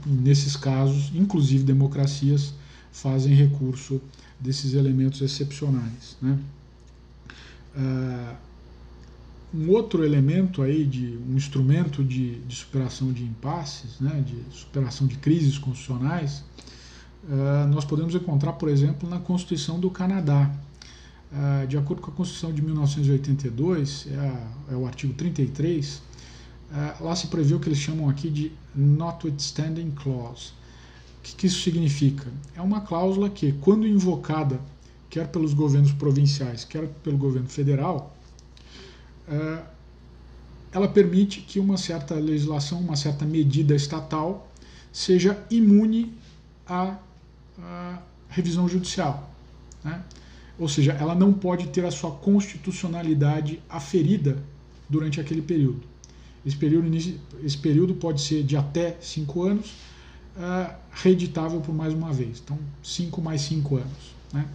nesses 0.06 0.56
casos, 0.56 1.12
inclusive 1.16 1.64
democracias 1.64 2.54
fazem 2.92 3.34
recurso 3.34 4.00
desses 4.40 4.74
elementos 4.76 5.20
excepcionais. 5.22 6.16
Né? 6.22 6.38
um 9.54 9.70
outro 9.70 10.04
elemento 10.04 10.62
aí 10.62 10.86
de 10.86 11.18
um 11.28 11.36
instrumento 11.36 12.04
de, 12.04 12.40
de 12.42 12.56
superação 12.56 13.12
de 13.12 13.24
impasses, 13.24 14.00
né, 14.00 14.24
de 14.26 14.56
superação 14.56 15.06
de 15.08 15.16
crises 15.18 15.58
constitucionais, 15.58 16.44
nós 17.72 17.86
podemos 17.86 18.14
encontrar, 18.16 18.54
por 18.54 18.68
exemplo, 18.68 19.10
na 19.10 19.20
Constituição 19.20 19.80
do 19.80 19.90
Canadá. 19.90 20.52
Uh, 21.34 21.66
de 21.66 21.76
acordo 21.78 22.00
com 22.00 22.12
a 22.12 22.14
Constituição 22.14 22.54
de 22.54 22.62
1982, 22.62 24.08
é, 24.08 24.16
a, 24.18 24.74
é 24.74 24.76
o 24.76 24.86
artigo 24.86 25.14
33, 25.16 25.96
uh, 25.96 26.02
eh, 26.72 26.96
lá 27.02 27.16
se 27.16 27.26
prevê 27.26 27.56
o 27.56 27.60
que 27.60 27.68
eles 27.68 27.80
chamam 27.80 28.08
aqui 28.08 28.30
de 28.30 28.52
Notwithstanding 28.76 29.90
Clause. 29.92 30.52
O 31.18 31.24
que, 31.24 31.36
que 31.36 31.48
isso 31.48 31.62
significa? 31.62 32.28
É 32.56 32.62
uma 32.62 32.82
cláusula 32.82 33.32
que, 33.32 33.52
quando 33.54 33.88
invocada, 33.88 34.62
quer 35.10 35.28
pelos 35.28 35.56
governos 35.56 35.92
provinciais, 35.94 36.66
quer 36.66 36.88
pelo 37.04 37.18
governo 37.18 37.50
federal, 37.50 38.16
é, 39.28 39.64
ela 40.72 40.88
permite 40.88 41.42
que 41.42 41.60
uma 41.60 41.78
certa 41.78 42.14
legislação, 42.14 42.80
uma 42.80 42.96
certa 42.96 43.26
medida 43.26 43.74
estatal 43.74 44.52
seja 44.92 45.44
imune 45.50 46.14
à, 46.68 47.00
à 47.60 48.00
revisão 48.30 48.68
judicial. 48.70 49.32
Né? 49.84 50.04
Ou 50.60 50.68
seja, 50.68 50.94
ela 50.94 51.16
não 51.16 51.34
pode 51.34 51.68
ter 51.68 51.86
a 51.86 51.92
sua 51.92 52.12
constitucionalidade 52.12 53.62
aferida 53.70 54.44
durante 54.88 55.20
aquele 55.20 55.42
período. 55.42 55.82
Esse 56.46 56.58
período, 56.58 56.90
esse 57.44 57.58
período 57.58 57.96
pode 57.96 58.22
ser 58.22 58.44
de 58.44 58.56
até 58.56 58.98
cinco 59.02 59.44
anos, 59.44 59.72
uh, 60.38 60.74
reeditável 60.92 61.62
por 61.62 61.74
mais 61.74 61.94
uma 61.94 62.12
vez. 62.12 62.42
Então, 62.44 62.60
cinco 62.84 63.22
mais 63.22 63.42
cinco 63.42 63.78
anos. 63.78 64.16
Né? 64.32 64.46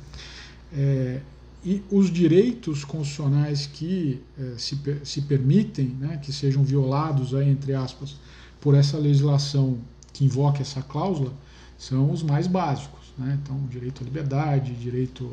É, 0.73 1.21
e 1.65 1.83
os 1.91 2.11
direitos 2.11 2.85
constitucionais 2.85 3.67
que 3.67 4.23
eh, 4.39 4.55
se, 4.57 4.79
se 5.05 5.23
permitem, 5.23 5.89
né, 5.89 6.17
que 6.23 6.33
sejam 6.33 6.63
violados, 6.63 7.35
aí, 7.35 7.49
entre 7.51 7.75
aspas, 7.75 8.17
por 8.61 8.75
essa 8.75 8.97
legislação 8.97 9.79
que 10.13 10.25
invoca 10.25 10.63
essa 10.63 10.81
cláusula, 10.81 11.33
são 11.77 12.13
os 12.13 12.23
mais 12.23 12.47
básicos. 12.47 13.13
Né? 13.19 13.39
Então, 13.43 13.61
direito 13.69 14.03
à 14.03 14.05
liberdade, 14.05 14.73
direito 14.75 15.33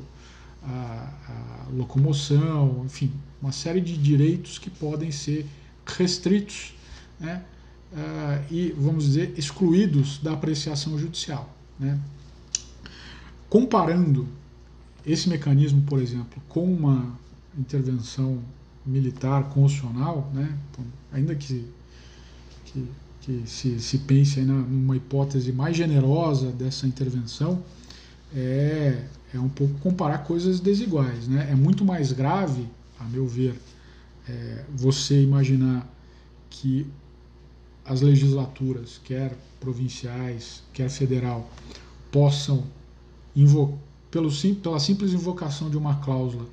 à, 0.65 1.67
à 1.67 1.69
locomoção, 1.72 2.84
enfim, 2.86 3.12
uma 3.41 3.51
série 3.51 3.81
de 3.81 3.98
direitos 3.98 4.57
que 4.57 4.69
podem 4.69 5.12
ser 5.12 5.45
restritos 5.86 6.75
né? 7.19 7.43
Uh, 7.93 8.53
e, 8.53 8.75
vamos 8.77 9.05
dizer, 9.05 9.34
excluídos 9.38 10.17
da 10.17 10.34
apreciação 10.34 10.98
judicial. 10.98 11.50
Né? 11.79 11.98
Comparando 13.50 14.27
esse 15.05 15.29
mecanismo, 15.29 15.81
por 15.84 16.01
exemplo, 16.01 16.41
com 16.50 16.65
uma 16.65 17.17
intervenção 17.57 18.41
militar 18.86 19.50
constitucional, 19.50 20.29
né, 20.34 20.57
então, 20.72 20.86
ainda 21.12 21.36
que, 21.36 21.65
que, 22.65 22.88
que 23.22 23.43
se, 23.45 23.79
se 23.79 24.00
pense 24.00 24.41
numa 24.41 24.98
hipótese 24.98 25.51
mais 25.53 25.77
generosa 25.77 26.51
dessa 26.51 26.86
intervenção, 26.86 27.63
é, 28.36 29.05
é 29.36 29.39
um 29.39 29.50
pouco 29.50 29.74
comparar 29.80 30.20
coisas 30.20 30.60
desiguais. 30.60 31.27
Né? 31.27 31.50
É 31.51 31.56
muito 31.56 31.84
mais 31.84 32.12
grave, 32.12 32.68
a 33.00 33.04
meu 33.04 33.27
ver, 33.27 33.60
é, 34.27 34.63
você 34.75 35.22
imaginar 35.22 35.88
que 36.50 36.88
as 37.84 38.01
legislaturas, 38.01 39.00
quer 39.04 39.38
provinciais, 39.60 40.63
quer 40.74 40.89
federal, 40.89 41.50
possam 42.12 42.63
pelo, 44.10 44.32
pela 44.62 44.80
simples 44.80 45.13
invocação 45.13 45.70
de 45.70 45.77
uma 45.77 45.96
cláusula, 45.96 46.46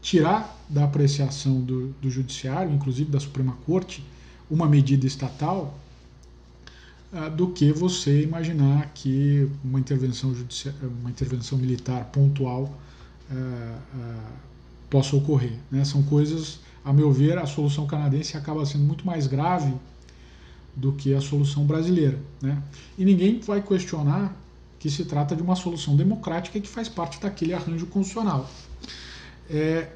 tirar 0.00 0.58
da 0.68 0.84
apreciação 0.84 1.60
do, 1.60 1.88
do 2.00 2.10
Judiciário, 2.10 2.72
inclusive 2.72 3.10
da 3.10 3.20
Suprema 3.20 3.56
Corte, 3.66 4.04
uma 4.50 4.66
medida 4.66 5.06
estatal, 5.06 5.78
do 7.36 7.48
que 7.48 7.72
você 7.72 8.22
imaginar 8.22 8.90
que 8.92 9.48
uma 9.64 9.78
intervenção, 9.78 10.34
uma 11.00 11.10
intervenção 11.10 11.56
militar 11.56 12.04
pontual 12.06 12.64
uh, 13.30 13.34
uh, 13.34 14.32
possa 14.90 15.16
ocorrer. 15.16 15.58
Né? 15.70 15.84
São 15.84 16.02
coisas, 16.02 16.60
a 16.84 16.92
meu 16.92 17.12
ver, 17.12 17.38
a 17.38 17.46
solução 17.46 17.86
canadense 17.86 18.36
acaba 18.36 18.66
sendo 18.66 18.84
muito 18.84 19.06
mais 19.06 19.26
grave 19.26 19.72
do 20.74 20.92
que 20.92 21.14
a 21.14 21.20
solução 21.20 21.64
brasileira. 21.64 22.18
Né? 22.42 22.60
E 22.98 23.04
ninguém 23.04 23.40
vai 23.40 23.62
questionar 23.62 24.36
que 24.78 24.90
se 24.90 25.04
trata 25.04 25.34
de 25.34 25.42
uma 25.42 25.56
solução 25.56 25.96
democrática 25.96 26.60
que 26.60 26.68
faz 26.68 26.88
parte 26.88 27.20
daquele 27.20 27.54
arranjo 27.54 27.86
constitucional. 27.86 28.50
É, 29.48 29.90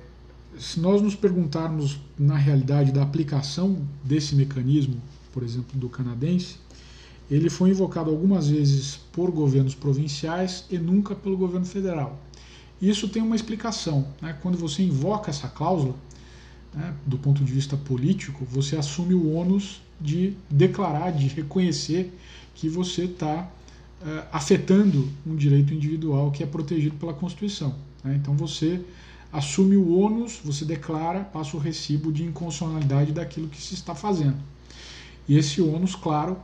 se 0.58 0.80
nós 0.80 1.02
nos 1.02 1.14
perguntarmos 1.14 2.00
na 2.18 2.36
realidade 2.36 2.92
da 2.92 3.02
aplicação 3.02 3.86
desse 4.02 4.34
mecanismo, 4.34 4.96
por 5.32 5.42
exemplo, 5.42 5.78
do 5.78 5.88
canadense, 5.88 6.56
ele 7.30 7.48
foi 7.48 7.70
invocado 7.70 8.10
algumas 8.10 8.48
vezes 8.48 8.96
por 9.12 9.30
governos 9.30 9.74
provinciais 9.74 10.64
e 10.68 10.78
nunca 10.78 11.14
pelo 11.14 11.36
governo 11.36 11.66
federal. 11.66 12.18
Isso 12.82 13.08
tem 13.08 13.22
uma 13.22 13.36
explicação. 13.36 14.08
Né? 14.20 14.36
Quando 14.42 14.58
você 14.58 14.82
invoca 14.82 15.30
essa 15.30 15.46
cláusula, 15.48 15.94
né, 16.74 16.94
do 17.06 17.18
ponto 17.18 17.44
de 17.44 17.52
vista 17.52 17.76
político, 17.76 18.44
você 18.44 18.76
assume 18.76 19.14
o 19.14 19.32
ônus 19.32 19.80
de 20.00 20.34
declarar, 20.48 21.10
de 21.10 21.28
reconhecer 21.28 22.12
que 22.54 22.68
você 22.68 23.04
está 23.04 23.48
uh, 24.00 24.26
afetando 24.32 25.08
um 25.26 25.36
direito 25.36 25.74
individual 25.74 26.30
que 26.30 26.42
é 26.42 26.46
protegido 26.46 26.96
pela 26.96 27.12
Constituição. 27.12 27.74
Né? 28.02 28.16
Então 28.16 28.34
você 28.34 28.80
assume 29.32 29.76
o 29.76 29.98
ônus, 29.98 30.40
você 30.44 30.64
declara, 30.64 31.20
passa 31.20 31.56
o 31.56 31.60
recibo 31.60 32.10
de 32.10 32.24
inconstitucionalidade 32.24 33.12
daquilo 33.12 33.48
que 33.48 33.60
se 33.60 33.74
está 33.74 33.94
fazendo. 33.94 34.38
E 35.28 35.36
esse 35.36 35.60
ônus, 35.60 35.94
claro, 35.94 36.36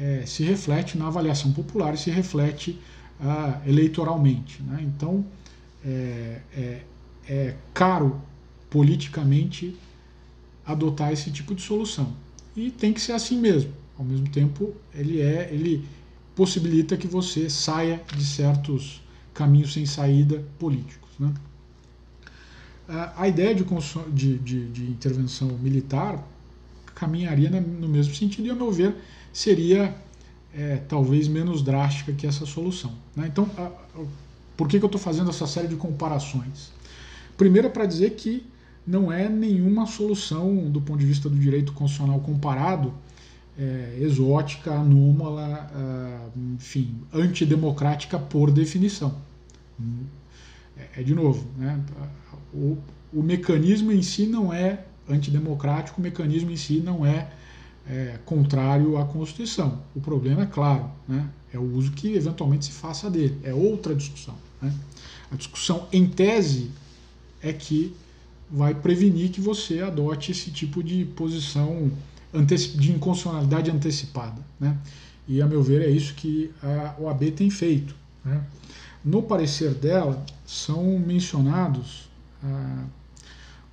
é, 0.00 0.24
se 0.24 0.42
reflete 0.42 0.96
na 0.96 1.08
avaliação 1.08 1.52
popular 1.52 1.92
e 1.94 1.98
se 1.98 2.10
reflete 2.10 2.78
uh, 3.20 3.68
eleitoralmente. 3.68 4.62
Né? 4.62 4.80
Então 4.82 5.24
é, 5.84 6.40
é, 6.56 6.82
é 7.28 7.56
caro 7.74 8.20
politicamente 8.70 9.76
adotar 10.64 11.12
esse 11.12 11.30
tipo 11.30 11.54
de 11.54 11.62
solução. 11.62 12.14
E 12.56 12.70
tem 12.70 12.92
que 12.92 13.00
ser 13.00 13.12
assim 13.12 13.38
mesmo. 13.38 13.72
Ao 13.98 14.04
mesmo 14.04 14.28
tempo, 14.28 14.74
ele 14.94 15.20
é, 15.20 15.50
ele 15.52 15.86
possibilita 16.34 16.96
que 16.96 17.06
você 17.06 17.50
saia 17.50 18.02
de 18.16 18.24
certos 18.24 19.02
caminhos 19.34 19.72
sem 19.74 19.84
saída 19.84 20.42
políticos. 20.58 21.10
Né? 21.18 21.34
A 23.16 23.28
ideia 23.28 23.54
de, 23.54 23.64
de, 24.12 24.38
de, 24.38 24.68
de, 24.68 24.84
intervenção 24.84 25.48
militar 25.58 26.24
caminharia 26.94 27.48
no 27.48 27.88
mesmo 27.88 28.14
sentido 28.14 28.46
e, 28.46 28.50
ao 28.50 28.56
meu 28.56 28.72
ver, 28.72 28.96
seria 29.32 29.94
é, 30.54 30.76
talvez 30.88 31.28
menos 31.28 31.62
drástica 31.62 32.12
que 32.12 32.26
essa 32.26 32.46
solução. 32.46 32.92
Né? 33.14 33.26
Então, 33.26 33.48
a, 33.56 33.70
por 34.56 34.68
que, 34.68 34.78
que 34.78 34.84
eu 34.84 34.88
estou 34.88 35.00
fazendo 35.00 35.30
essa 35.30 35.46
série 35.46 35.68
de 35.68 35.76
comparações? 35.76 36.72
Primeiro, 37.36 37.68
é 37.68 37.70
para 37.70 37.86
dizer 37.86 38.10
que 38.10 38.44
não 38.86 39.12
é 39.12 39.28
nenhuma 39.28 39.86
solução 39.86 40.70
do 40.70 40.80
ponto 40.80 40.98
de 40.98 41.06
vista 41.06 41.28
do 41.28 41.36
direito 41.36 41.72
constitucional 41.72 42.20
comparado 42.20 42.92
é, 43.58 43.98
exótica, 44.00 44.72
anômala, 44.72 45.70
uh, 45.74 46.54
enfim, 46.54 46.94
antidemocrática 47.12 48.18
por 48.18 48.50
definição. 48.50 49.14
É, 50.76 51.00
é, 51.00 51.02
de 51.02 51.14
novo, 51.14 51.46
né, 51.58 51.78
o, 52.54 52.78
o 53.12 53.22
mecanismo 53.22 53.92
em 53.92 54.02
si 54.02 54.26
não 54.26 54.52
é 54.52 54.84
antidemocrático, 55.08 56.00
o 56.00 56.02
mecanismo 56.02 56.50
em 56.50 56.56
si 56.56 56.80
não 56.80 57.04
é, 57.04 57.30
é 57.88 58.18
contrário 58.24 58.96
à 58.96 59.04
Constituição. 59.04 59.80
O 59.94 60.00
problema 60.00 60.42
é 60.42 60.46
claro, 60.46 60.90
né, 61.08 61.28
é 61.52 61.58
o 61.58 61.74
uso 61.74 61.92
que 61.92 62.14
eventualmente 62.14 62.66
se 62.66 62.72
faça 62.72 63.10
dele, 63.10 63.38
é 63.42 63.52
outra 63.52 63.94
discussão. 63.94 64.34
Né. 64.60 64.72
A 65.30 65.36
discussão 65.36 65.86
em 65.92 66.06
tese 66.06 66.70
é 67.42 67.52
que 67.52 67.94
vai 68.50 68.74
prevenir 68.74 69.30
que 69.30 69.40
você 69.40 69.80
adote 69.80 70.32
esse 70.32 70.50
tipo 70.50 70.82
de 70.82 71.04
posição 71.04 71.90
de 72.32 72.92
inconstitucionalidade 72.92 73.70
antecipada. 73.70 74.40
Né? 74.58 74.76
E, 75.28 75.40
a 75.40 75.46
meu 75.46 75.62
ver, 75.62 75.82
é 75.82 75.90
isso 75.90 76.14
que 76.14 76.50
a 76.62 76.94
OAB 76.98 77.30
tem 77.30 77.50
feito. 77.50 77.94
Né? 78.24 78.42
No 79.04 79.22
parecer 79.22 79.74
dela, 79.74 80.24
são 80.44 80.98
mencionados 80.98 82.08
ah, 82.42 82.84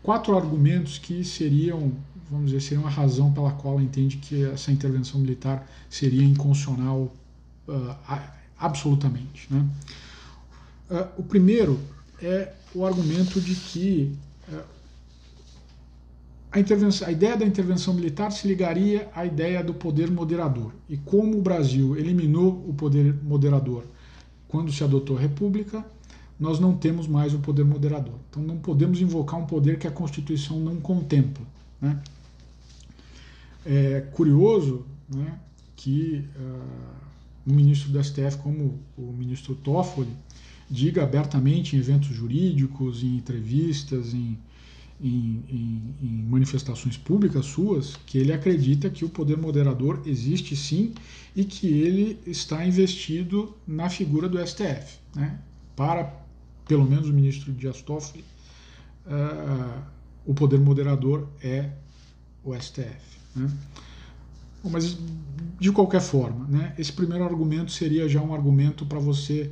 quatro 0.02 0.38
argumentos 0.38 0.98
que 0.98 1.24
seriam, 1.24 1.92
vamos 2.30 2.52
dizer, 2.52 2.62
seriam 2.62 2.86
a 2.86 2.90
razão 2.90 3.32
pela 3.32 3.52
qual 3.52 3.76
ela 3.76 3.84
entende 3.84 4.18
que 4.18 4.44
essa 4.44 4.72
intervenção 4.72 5.20
militar 5.20 5.68
seria 5.90 6.24
inconstitucional 6.24 7.12
ah, 7.68 8.34
absolutamente. 8.58 9.48
Né? 9.50 9.66
Ah, 10.90 11.08
o 11.18 11.24
primeiro 11.24 11.80
é 12.22 12.54
o 12.74 12.86
argumento 12.86 13.40
de 13.40 13.56
que 13.56 14.16
ah, 14.52 14.64
a, 16.52 16.60
intervenção, 16.60 17.08
a 17.08 17.12
ideia 17.12 17.38
da 17.38 17.46
intervenção 17.46 17.94
militar 17.94 18.32
se 18.32 18.48
ligaria 18.48 19.10
à 19.16 19.26
ideia 19.26 19.64
do 19.64 19.74
poder 19.74 20.10
moderador. 20.10 20.74
E 20.90 20.98
como 20.98 21.38
o 21.38 21.42
Brasil 21.42 21.98
eliminou 21.98 22.64
o 22.68 22.74
poder 22.74 23.14
moderador 23.24 23.84
quando 24.48 24.72
se 24.72 24.84
adotou 24.84 25.18
a 25.18 25.20
República, 25.20 25.86
nós 26.40 26.60
não 26.60 26.76
temos 26.76 27.08
mais 27.08 27.34
o 27.34 27.40
poder 27.40 27.66
moderador. 27.66 28.16
Então 28.30 28.42
não 28.42 28.58
podemos 28.58 29.02
invocar 29.02 29.40
um 29.40 29.46
poder 29.46 29.78
que 29.78 29.88
a 29.88 29.92
Constituição 29.92 30.60
não 30.60 30.78
contempla. 30.78 31.46
Né? 31.82 32.00
É 33.70 34.00
curioso 34.00 34.86
né, 35.14 35.40
que 35.76 36.24
uh, 36.38 37.52
um 37.52 37.54
ministro 37.54 37.92
do 37.92 38.02
STF, 38.02 38.38
como 38.38 38.80
o 38.98 39.12
ministro 39.12 39.56
Toffoli, 39.56 40.12
diga 40.70 41.04
abertamente 41.04 41.76
em 41.76 41.80
eventos 41.80 42.10
jurídicos, 42.10 43.04
em 43.04 43.18
entrevistas, 43.18 44.14
em, 44.14 44.38
em, 45.02 45.44
em, 45.50 45.96
em, 46.02 46.24
manifestações 46.30 46.98
públicas 46.98 47.46
suas, 47.46 47.96
que 48.06 48.18
ele 48.18 48.34
acredita 48.34 48.90
que 48.90 49.06
o 49.06 49.10
poder 49.10 49.38
moderador 49.38 50.02
existe 50.06 50.56
sim 50.56 50.94
e 51.36 51.44
que 51.44 51.68
ele 51.68 52.20
está 52.26 52.66
investido 52.66 53.56
na 53.68 53.90
figura 53.90 54.28
do 54.28 54.46
STF. 54.46 54.98
Né? 55.16 55.40
Para, 55.76 56.06
pelo 56.68 56.84
menos, 56.84 57.10
o 57.10 57.14
ministro 57.14 57.52
Dias 57.52 57.82
Toffoli, 57.82 58.24
uh, 59.06 59.82
o 60.26 60.34
poder 60.34 60.60
moderador 60.60 61.28
é 61.42 61.70
o 62.44 62.54
STF. 62.54 63.18
Né? 63.38 63.50
Bom, 64.64 64.70
mas, 64.70 64.98
de 65.60 65.72
qualquer 65.72 66.02
forma, 66.02 66.46
né, 66.48 66.74
esse 66.78 66.92
primeiro 66.92 67.24
argumento 67.24 67.72
seria 67.72 68.08
já 68.10 68.22
um 68.22 68.34
argumento 68.34 68.86
para 68.86 69.00
você 69.00 69.52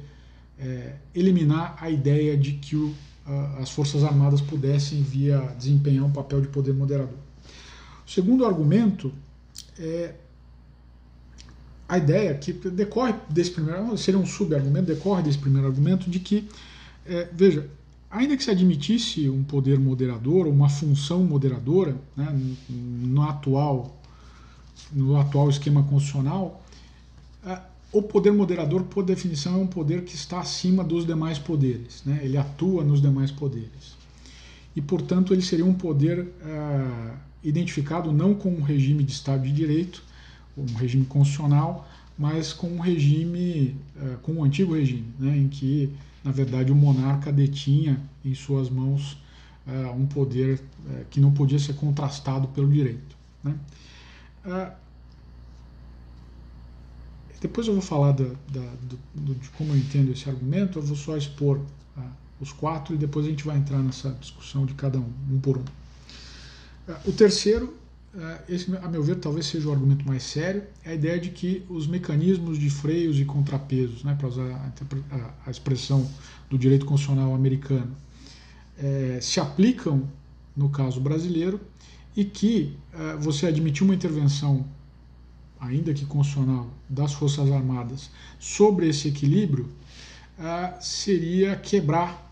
é, 0.58 0.96
eliminar 1.14 1.78
a 1.80 1.90
ideia 1.90 2.38
de 2.38 2.54
que 2.54 2.76
o, 2.76 2.94
a, 3.26 3.60
as 3.60 3.70
Forças 3.70 4.04
Armadas 4.04 4.42
pudessem 4.42 5.02
via 5.02 5.40
desempenhar 5.58 6.06
um 6.06 6.12
papel 6.12 6.42
de 6.42 6.48
poder 6.48 6.74
moderador. 6.74 7.18
O 8.06 8.10
segundo 8.10 8.46
argumento 8.46 9.12
é 9.80 10.16
a 11.88 11.98
ideia 11.98 12.34
que 12.34 12.52
decorre 12.52 13.14
desse 13.30 13.52
primeiro, 13.52 13.96
seria 13.98 14.20
um 14.20 14.26
subargumento, 14.26 14.88
decorre 14.88 15.22
desse 15.24 15.38
primeiro 15.38 15.68
argumento 15.68 16.10
de 16.10 16.20
que, 16.20 16.48
é, 17.06 17.30
veja, 17.32 17.70
ainda 18.10 18.36
que 18.38 18.44
se 18.44 18.52
admitisse 18.52 19.30
um 19.30 19.44
poder 19.44 19.80
moderador, 19.80 20.48
uma 20.48 20.70
função 20.70 21.24
moderadora, 21.24 21.96
né, 22.16 22.40
no, 22.70 23.22
atual, 23.24 24.02
no 24.92 25.18
atual 25.18 25.50
esquema 25.50 25.84
constitucional, 25.84 26.62
o 27.96 28.02
poder 28.02 28.34
moderador, 28.34 28.84
por 28.84 29.06
definição, 29.06 29.54
é 29.54 29.58
um 29.58 29.68
poder 29.68 30.04
que 30.04 30.16
está 30.16 30.42
acima 30.42 30.84
dos 30.84 31.06
demais 31.06 31.40
poderes. 31.40 32.04
Né? 32.06 32.20
Ele 32.24 32.38
atua 32.38 32.84
nos 32.84 33.02
demais 33.02 33.32
poderes. 33.32 33.96
E, 34.76 34.82
portanto, 34.82 35.34
ele 35.34 35.42
seria 35.42 35.66
um 35.66 35.74
poder 35.74 36.20
uh, 36.20 37.18
identificado 37.42 38.12
não 38.12 38.34
com 38.34 38.50
um 38.50 38.62
regime 38.62 39.02
de 39.02 39.14
Estado 39.14 39.44
de 39.44 39.54
Direito, 39.54 40.04
um 40.58 40.66
regime 40.74 41.06
constitucional, 41.06 41.88
mas 42.18 42.52
com 42.52 42.68
um 42.68 42.80
regime, 42.80 43.78
uh, 43.96 44.18
com 44.18 44.34
um 44.34 44.44
antigo 44.44 44.76
regime, 44.76 45.08
né? 45.18 45.38
em 45.38 45.48
que, 45.48 45.90
na 46.26 46.32
verdade, 46.32 46.72
o 46.72 46.76
monarca 46.76 47.32
detinha 47.32 48.02
em 48.24 48.34
suas 48.34 48.70
mãos 48.70 49.14
uh, 49.66 49.92
um 49.96 50.06
poder 50.06 50.62
que 51.10 51.20
não 51.20 51.32
podia 51.32 51.60
ser 51.60 51.74
contrastado 51.76 52.48
pelo 52.50 52.70
direito. 52.70 53.16
Né? 53.44 53.56
Depois 57.46 57.68
eu 57.68 57.74
vou 57.74 57.82
falar 57.82 58.12
da, 58.12 58.26
da, 58.52 58.68
do, 59.14 59.36
de 59.36 59.50
como 59.50 59.72
eu 59.72 59.78
entendo 59.78 60.12
esse 60.12 60.28
argumento, 60.28 60.80
eu 60.80 60.82
vou 60.82 60.96
só 60.96 61.16
expor 61.16 61.60
ah, 61.96 62.10
os 62.42 62.52
quatro 62.52 62.96
e 62.96 62.98
depois 62.98 63.26
a 63.26 63.30
gente 63.30 63.44
vai 63.44 63.56
entrar 63.56 63.78
nessa 63.80 64.10
discussão 64.14 64.66
de 64.66 64.74
cada 64.74 64.98
um, 64.98 65.14
um 65.30 65.40
por 65.40 65.58
um. 65.58 65.64
Ah, 66.88 67.00
o 67.06 67.12
terceiro, 67.12 67.78
esse, 68.48 68.76
a 68.78 68.88
meu 68.88 69.04
ver, 69.04 69.16
talvez 69.18 69.46
seja 69.46 69.68
o 69.68 69.72
argumento 69.72 70.08
mais 70.08 70.24
sério, 70.24 70.64
é 70.84 70.92
a 70.92 70.94
ideia 70.94 71.20
de 71.20 71.30
que 71.30 71.64
os 71.70 71.88
mecanismos 71.88 72.58
de 72.58 72.70
freios 72.70 73.20
e 73.20 73.26
contrapesos, 73.26 74.04
né, 74.04 74.16
para 74.18 74.28
usar 74.28 74.74
a, 75.46 75.52
expressão 75.52 76.10
do 76.50 76.58
direito 76.58 76.86
constitucional 76.86 77.36
americano, 77.36 77.96
é, 78.78 79.20
se 79.22 79.40
aplicam 79.40 80.08
no 80.56 80.70
caso 80.70 81.02
brasileiro 81.02 81.60
e 82.16 82.24
que 82.24 82.78
você 83.20 83.46
admitir 83.46 83.84
uma 83.84 83.94
intervenção 83.94 84.66
ainda 85.60 85.94
que 85.94 86.06
constitucional, 86.06 86.70
das 86.90 87.14
Forças 87.14 87.52
Armadas 87.52 88.10
sobre 88.40 88.88
esse 88.88 89.08
equilíbrio 89.08 89.70
uh, 90.38 90.76
seria 90.82 91.56
quebrar 91.56 92.32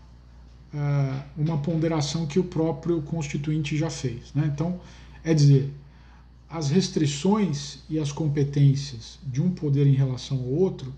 uh, 0.72 1.22
uma 1.36 1.58
ponderação 1.58 2.26
que 2.26 2.38
o 2.38 2.44
próprio 2.44 3.02
Constituinte 3.02 3.76
já 3.76 3.90
fez. 3.90 4.32
Né? 4.34 4.50
Então, 4.52 4.80
é 5.24 5.32
dizer, 5.32 5.72
as 6.48 6.68
restrições 6.68 7.78
e 7.88 7.98
as 7.98 8.12
competências 8.12 9.18
de 9.26 9.40
um 9.42 9.50
poder 9.50 9.86
em 9.86 9.94
relação 9.94 10.38
ao 10.38 10.46
outro 10.46 10.94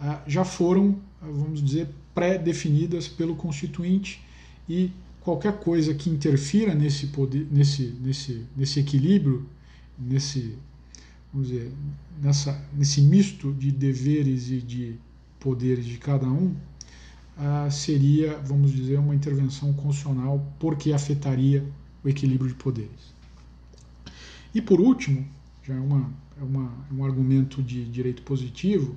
uh, 0.00 0.18
já 0.26 0.44
foram, 0.44 0.98
vamos 1.20 1.62
dizer, 1.62 1.88
pré-definidas 2.14 3.06
pelo 3.06 3.36
Constituinte 3.36 4.20
e 4.68 4.90
qualquer 5.20 5.58
coisa 5.58 5.94
que 5.94 6.10
interfira 6.10 6.74
nesse 6.74 7.08
poder, 7.08 7.46
nesse, 7.50 7.94
nesse, 8.00 8.44
nesse 8.56 8.80
equilíbrio, 8.80 9.46
nesse 9.98 10.56
vamos 11.32 11.48
dizer, 11.48 11.72
nessa, 12.22 12.64
nesse 12.72 13.00
misto 13.00 13.52
de 13.52 13.72
deveres 13.72 14.50
e 14.50 14.60
de 14.60 14.94
poderes 15.40 15.84
de 15.84 15.98
cada 15.98 16.26
um, 16.26 16.54
ah, 17.36 17.68
seria, 17.68 18.38
vamos 18.38 18.72
dizer, 18.72 18.98
uma 19.00 19.14
intervenção 19.14 19.72
constitucional 19.72 20.46
porque 20.60 20.92
afetaria 20.92 21.64
o 22.04 22.08
equilíbrio 22.08 22.48
de 22.48 22.54
poderes. 22.54 23.13
E 24.54 24.60
por 24.60 24.80
último, 24.80 25.26
já 25.62 25.74
é, 25.74 25.80
uma, 25.80 26.10
é, 26.40 26.44
uma, 26.44 26.72
é 26.90 26.94
um 26.94 27.04
argumento 27.04 27.62
de 27.62 27.84
direito 27.84 28.22
positivo, 28.22 28.96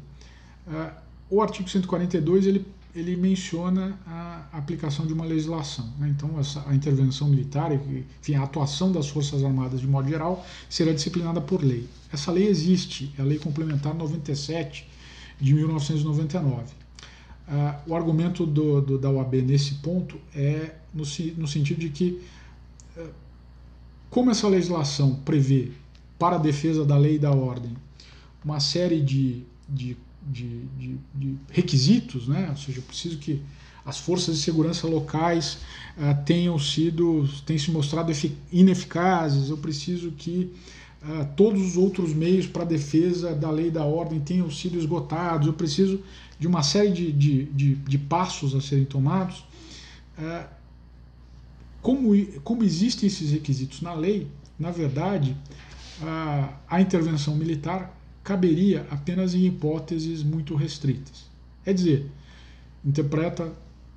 ah, 0.68 1.02
o 1.30 1.42
artigo 1.42 1.70
142 1.70 2.46
ele 2.46 2.66
ele 3.00 3.16
menciona 3.16 3.98
a 4.08 4.48
aplicação 4.54 5.06
de 5.06 5.14
uma 5.14 5.24
legislação. 5.24 5.88
Né? 6.00 6.10
Então, 6.10 6.40
essa, 6.40 6.68
a 6.68 6.74
intervenção 6.74 7.30
militar, 7.30 7.72
enfim, 7.72 8.36
a 8.36 8.44
atuação 8.44 8.92
das 8.92 9.08
Forças 9.08 9.44
Armadas 9.44 9.80
de 9.80 9.88
modo 9.88 10.10
geral, 10.10 10.44
será 10.70 10.92
disciplinada 10.92 11.40
por 11.40 11.64
lei. 11.64 11.88
Essa 12.12 12.32
lei 12.32 12.48
existe, 12.48 13.14
é 13.18 13.22
a 13.22 13.26
Lei 13.26 13.38
Complementar 13.38 13.94
97 13.94 14.88
de 15.40 15.54
1999. 15.54 16.64
Uh, 16.64 17.92
o 17.92 17.96
argumento 17.96 18.46
do, 18.46 18.82
do, 18.82 18.98
da 18.98 19.10
OAB 19.10 19.36
nesse 19.36 19.76
ponto 19.76 20.20
é 20.36 20.76
no, 20.94 21.04
no 21.38 21.48
sentido 21.48 21.80
de 21.80 21.90
que, 21.90 22.22
uh, 22.98 23.10
como 24.18 24.32
essa 24.32 24.48
legislação 24.48 25.14
prevê, 25.14 25.70
para 26.18 26.38
a 26.38 26.40
defesa 26.40 26.84
da 26.84 26.98
lei 26.98 27.18
e 27.18 27.20
da 27.20 27.30
ordem, 27.30 27.78
uma 28.44 28.60
série 28.60 29.00
de, 29.00 29.44
de 29.70 29.96
de, 30.24 30.64
de, 30.76 30.98
de 31.14 31.36
requisitos, 31.52 32.28
né? 32.28 32.48
ou 32.50 32.58
seja, 32.58 32.80
eu 32.80 32.84
preciso 32.84 33.20
que 33.20 33.44
as 33.86 34.00
forças 34.00 34.38
de 34.38 34.42
segurança 34.42 34.88
locais 34.88 35.60
uh, 35.98 36.26
tenham 36.26 36.58
sido, 36.58 37.30
tenham 37.46 37.60
se 37.60 37.70
mostrado 37.70 38.12
ineficazes, 38.52 39.52
eu 39.52 39.58
preciso 39.58 40.12
que 40.12 40.52
uh, 41.04 41.26
todos 41.36 41.62
os 41.62 41.78
outros 41.78 42.12
meios 42.12 42.48
para 42.48 42.64
a 42.64 42.66
defesa 42.66 43.36
da 43.36 43.52
lei 43.52 43.68
e 43.68 43.72
da 43.72 43.86
ordem 43.86 44.20
tenham 44.20 44.50
sido 44.50 44.80
esgotados, 44.80 45.46
eu 45.46 45.54
preciso 45.54 46.02
de 46.40 46.48
uma 46.48 46.64
série 46.64 46.92
de, 46.92 47.12
de, 47.12 47.46
de, 47.46 47.76
de 47.76 47.98
passos 48.00 48.56
a 48.56 48.62
serem 48.62 48.84
tomados. 48.84 49.46
Uh, 50.18 50.57
como, 51.88 52.14
como 52.44 52.66
existem 52.66 53.08
esses 53.08 53.32
requisitos 53.32 53.80
na 53.80 53.94
lei, 53.94 54.30
na 54.60 54.72
verdade, 54.72 55.38
a 56.68 56.82
intervenção 56.82 57.34
militar 57.34 57.98
caberia 58.22 58.86
apenas 58.92 59.34
em 59.34 59.46
hipóteses 59.46 60.22
muito 60.22 60.54
restritas. 60.54 61.30
É 61.66 61.72
dizer, 61.72 62.12
interpreta, 62.84 63.54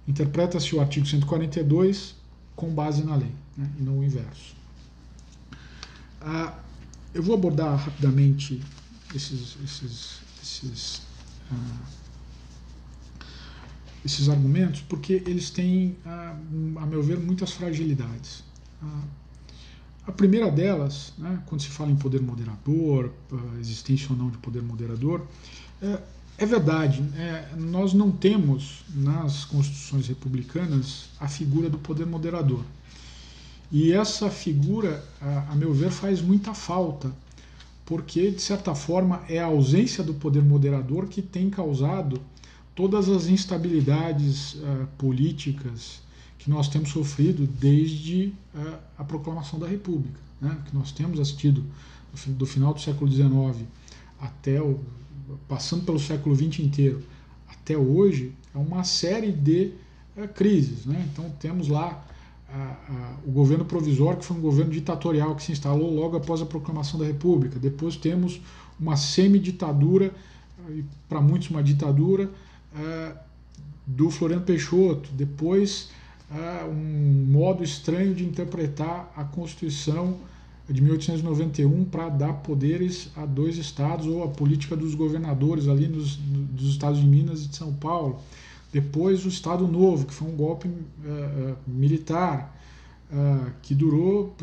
interpreta-se 0.06 0.72
o 0.76 0.80
artigo 0.80 1.04
142 1.04 2.14
com 2.54 2.70
base 2.72 3.02
na 3.02 3.16
lei, 3.16 3.32
né, 3.56 3.68
e 3.76 3.82
não 3.82 3.98
o 3.98 4.04
inverso. 4.04 4.54
Ah, 6.20 6.56
eu 7.12 7.24
vou 7.24 7.34
abordar 7.34 7.76
rapidamente 7.76 8.62
esses, 9.12 9.56
esses, 9.64 10.20
esses, 10.40 11.02
ah, 11.50 11.80
esses 14.04 14.28
argumentos 14.28 14.80
porque 14.82 15.22
eles 15.26 15.50
têm, 15.50 15.96
a, 16.04 16.36
a 16.76 16.86
meu 16.86 17.02
ver, 17.02 17.18
muitas 17.18 17.52
fragilidades. 17.52 18.42
A 20.06 20.12
primeira 20.12 20.50
delas, 20.50 21.12
né, 21.18 21.42
quando 21.46 21.60
se 21.60 21.68
fala 21.68 21.90
em 21.90 21.96
poder 21.96 22.20
moderador, 22.20 23.12
existência 23.60 24.08
ou 24.10 24.16
não 24.16 24.30
de 24.30 24.38
poder 24.38 24.62
moderador, 24.62 25.26
é, 25.82 25.98
é 26.38 26.46
verdade, 26.46 27.04
é, 27.16 27.50
nós 27.56 27.92
não 27.92 28.10
temos 28.10 28.82
nas 28.94 29.44
constituições 29.44 30.08
republicanas 30.08 31.10
a 31.20 31.28
figura 31.28 31.68
do 31.68 31.78
poder 31.78 32.06
moderador. 32.06 32.64
E 33.70 33.92
essa 33.92 34.30
figura, 34.30 35.04
a, 35.20 35.52
a 35.52 35.54
meu 35.54 35.72
ver, 35.72 35.90
faz 35.90 36.20
muita 36.20 36.54
falta, 36.54 37.12
porque, 37.84 38.30
de 38.30 38.40
certa 38.40 38.74
forma, 38.74 39.22
é 39.28 39.38
a 39.38 39.44
ausência 39.44 40.02
do 40.02 40.14
poder 40.14 40.42
moderador 40.42 41.06
que 41.08 41.20
tem 41.20 41.50
causado 41.50 42.20
todas 42.74 43.08
as 43.08 43.26
instabilidades 43.26 44.54
uh, 44.54 44.86
políticas 44.96 46.00
que 46.38 46.48
nós 46.48 46.68
temos 46.68 46.90
sofrido 46.90 47.46
desde 47.46 48.32
uh, 48.54 48.78
a 48.96 49.04
proclamação 49.04 49.58
da 49.58 49.66
República, 49.66 50.18
né? 50.40 50.56
que 50.66 50.74
nós 50.74 50.92
temos 50.92 51.20
assistido 51.20 51.64
do 52.26 52.46
final 52.46 52.74
do 52.74 52.80
século 52.80 53.10
XIX 53.10 53.66
até 54.18 54.60
o 54.60 54.80
passando 55.46 55.84
pelo 55.84 56.00
século 56.00 56.34
XX 56.34 56.60
inteiro 56.60 57.04
até 57.48 57.76
hoje 57.76 58.32
é 58.52 58.58
uma 58.58 58.82
série 58.82 59.30
de 59.30 59.74
uh, 60.16 60.26
crises, 60.28 60.86
né? 60.86 61.08
Então 61.12 61.30
temos 61.38 61.68
lá 61.68 62.06
o 63.24 63.30
governo 63.30 63.64
provisório, 63.64 64.18
que 64.18 64.24
foi 64.24 64.36
um 64.36 64.40
governo 64.40 64.72
ditatorial 64.72 65.36
que 65.36 65.42
se 65.44 65.52
instalou 65.52 65.94
logo 65.94 66.16
após 66.16 66.42
a 66.42 66.44
proclamação 66.44 66.98
da 66.98 67.06
República. 67.06 67.60
Depois 67.60 67.94
temos 67.94 68.40
uma 68.76 68.96
semi-ditadura, 68.96 70.12
para 71.08 71.20
muitos 71.20 71.48
uma 71.48 71.62
ditadura, 71.62 72.28
do 73.86 74.10
Floriano 74.10 74.44
Peixoto, 74.44 75.10
depois 75.12 75.90
um 76.70 77.26
modo 77.26 77.64
estranho 77.64 78.14
de 78.14 78.24
interpretar 78.24 79.12
a 79.16 79.24
Constituição 79.24 80.18
de 80.72 80.80
1891 80.80 81.84
para 81.84 82.08
dar 82.08 82.32
poderes 82.34 83.10
a 83.16 83.26
dois 83.26 83.56
estados 83.58 84.06
ou 84.06 84.22
a 84.22 84.28
política 84.28 84.76
dos 84.76 84.94
governadores 84.94 85.66
ali 85.66 85.88
nos, 85.88 86.16
dos 86.16 86.70
estados 86.70 87.00
de 87.00 87.06
Minas 87.06 87.44
e 87.44 87.48
de 87.48 87.56
São 87.56 87.72
Paulo. 87.72 88.20
Depois 88.72 89.24
o 89.24 89.28
Estado 89.28 89.66
Novo, 89.66 90.06
que 90.06 90.14
foi 90.14 90.28
um 90.28 90.36
golpe 90.36 90.68
uh, 90.68 91.56
militar 91.66 92.56
uh, 93.10 93.50
que 93.62 93.74
durou 93.74 94.36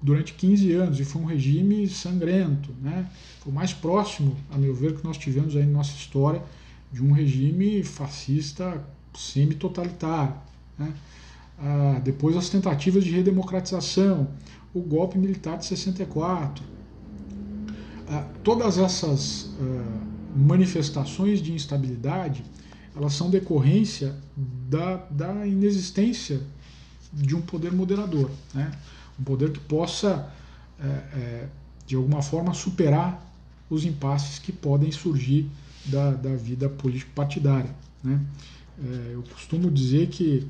durante 0.00 0.32
15 0.32 0.72
anos 0.72 1.00
e 1.00 1.04
foi 1.04 1.20
um 1.20 1.26
regime 1.26 1.86
sangrento, 1.88 2.70
né? 2.80 3.06
Foi 3.40 3.52
o 3.52 3.54
mais 3.54 3.74
próximo, 3.74 4.34
a 4.50 4.56
meu 4.56 4.74
ver, 4.74 4.94
que 4.94 5.04
nós 5.04 5.18
tivemos 5.18 5.54
aí 5.56 5.66
na 5.66 5.72
nossa 5.72 5.94
história 5.94 6.42
de 6.94 7.02
um 7.02 7.10
regime 7.10 7.82
fascista 7.82 8.80
semi-totalitário. 9.12 10.34
Né? 10.78 10.94
Ah, 11.58 12.00
depois 12.04 12.36
as 12.36 12.48
tentativas 12.48 13.02
de 13.02 13.10
redemocratização, 13.10 14.28
o 14.72 14.80
golpe 14.80 15.18
militar 15.18 15.58
de 15.58 15.66
64. 15.66 16.64
Ah, 18.08 18.24
todas 18.44 18.78
essas 18.78 19.50
ah, 19.60 20.06
manifestações 20.36 21.42
de 21.42 21.52
instabilidade 21.52 22.44
elas 22.96 23.12
são 23.14 23.28
decorrência 23.28 24.14
da, 24.36 24.96
da 25.10 25.44
inexistência 25.44 26.40
de 27.12 27.34
um 27.34 27.40
poder 27.40 27.72
moderador, 27.72 28.30
né? 28.54 28.70
um 29.18 29.24
poder 29.24 29.50
que 29.50 29.58
possa, 29.58 30.32
é, 30.78 30.86
é, 30.86 31.48
de 31.84 31.96
alguma 31.96 32.22
forma, 32.22 32.54
superar 32.54 33.20
os 33.68 33.84
impasses 33.84 34.38
que 34.38 34.52
podem 34.52 34.92
surgir 34.92 35.50
da, 35.86 36.12
da 36.12 36.34
vida 36.34 36.68
político-partidária. 36.68 37.74
Né? 38.02 38.20
É, 38.82 39.14
eu 39.14 39.22
costumo 39.22 39.70
dizer 39.70 40.08
que 40.08 40.46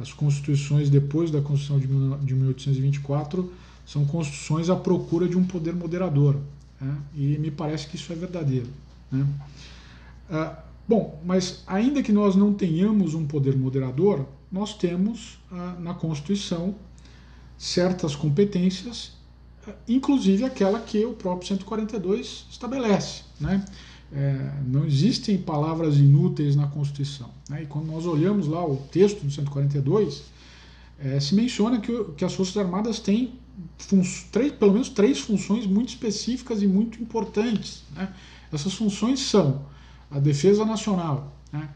as 0.00 0.12
constituições 0.12 0.90
depois 0.90 1.30
da 1.30 1.40
Constituição 1.40 1.78
de, 1.78 2.26
de 2.26 2.34
1824 2.34 3.52
são 3.86 4.04
constituições 4.04 4.70
à 4.70 4.76
procura 4.76 5.28
de 5.28 5.36
um 5.36 5.44
poder 5.44 5.74
moderador. 5.74 6.36
Né? 6.80 6.96
E 7.14 7.38
me 7.38 7.50
parece 7.50 7.86
que 7.86 7.96
isso 7.96 8.12
é 8.12 8.16
verdadeiro. 8.16 8.68
Né? 9.10 9.26
Ah, 10.30 10.58
bom, 10.88 11.20
mas 11.24 11.62
ainda 11.66 12.02
que 12.02 12.12
nós 12.12 12.34
não 12.34 12.52
tenhamos 12.52 13.14
um 13.14 13.26
poder 13.26 13.56
moderador, 13.56 14.26
nós 14.50 14.74
temos 14.74 15.38
ah, 15.52 15.76
na 15.78 15.94
Constituição 15.94 16.74
certas 17.58 18.16
competências, 18.16 19.12
ah, 19.66 19.72
inclusive 19.86 20.44
aquela 20.44 20.80
que 20.80 21.04
o 21.04 21.12
próprio 21.12 21.46
142 21.48 22.46
estabelece. 22.50 23.22
Né? 23.40 23.64
É, 24.12 24.52
não 24.66 24.86
existem 24.86 25.36
palavras 25.36 25.96
inúteis 25.96 26.54
na 26.54 26.66
Constituição. 26.68 27.30
Né? 27.48 27.62
E 27.62 27.66
quando 27.66 27.86
nós 27.86 28.06
olhamos 28.06 28.46
lá 28.46 28.64
o 28.64 28.76
texto 28.90 29.24
do 29.24 29.30
142, 29.30 30.24
é, 30.98 31.18
se 31.18 31.34
menciona 31.34 31.80
que, 31.80 32.04
que, 32.16 32.24
as 32.24 32.34
Forças 32.34 32.56
Armadas 32.56 33.00
têm 33.00 33.34
três, 34.30 34.52
pelo 34.52 34.72
menos 34.72 34.88
três 34.88 35.18
funções 35.18 35.66
muito 35.66 35.88
específicas 35.88 36.62
e 36.62 36.66
muito 36.66 37.02
importantes. 37.02 37.82
Né? 37.94 38.12
Essas 38.52 38.74
funções 38.74 39.20
são 39.20 39.66
a 40.10 40.18
defesa 40.18 40.64
nacional. 40.64 41.36
Né? 41.52 41.68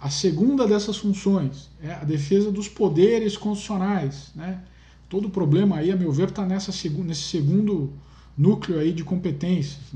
A 0.00 0.08
segunda 0.08 0.66
dessas 0.66 0.96
funções 0.96 1.68
é 1.82 1.92
a 1.92 2.04
defesa 2.04 2.50
dos 2.50 2.68
poderes 2.68 3.36
constitucionais. 3.36 4.30
Né? 4.34 4.62
Todo 5.08 5.26
o 5.26 5.30
problema 5.30 5.76
aí, 5.76 5.90
a 5.90 5.96
meu 5.96 6.12
ver, 6.12 6.28
está 6.28 6.46
nesse 6.46 6.72
segundo 6.72 7.92
núcleo 8.38 8.78
aí 8.78 8.92
de 8.92 9.02
competências. 9.02 9.92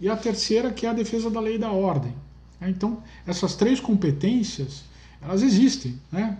Né? 0.00 0.06
e 0.06 0.08
a 0.08 0.16
terceira 0.16 0.72
que 0.72 0.86
é 0.86 0.88
a 0.88 0.94
defesa 0.94 1.30
da 1.30 1.40
lei 1.40 1.56
e 1.56 1.58
da 1.58 1.70
ordem. 1.70 2.14
Então, 2.62 3.02
essas 3.26 3.54
três 3.54 3.80
competências, 3.80 4.82
elas 5.22 5.42
existem, 5.42 5.98
né? 6.10 6.36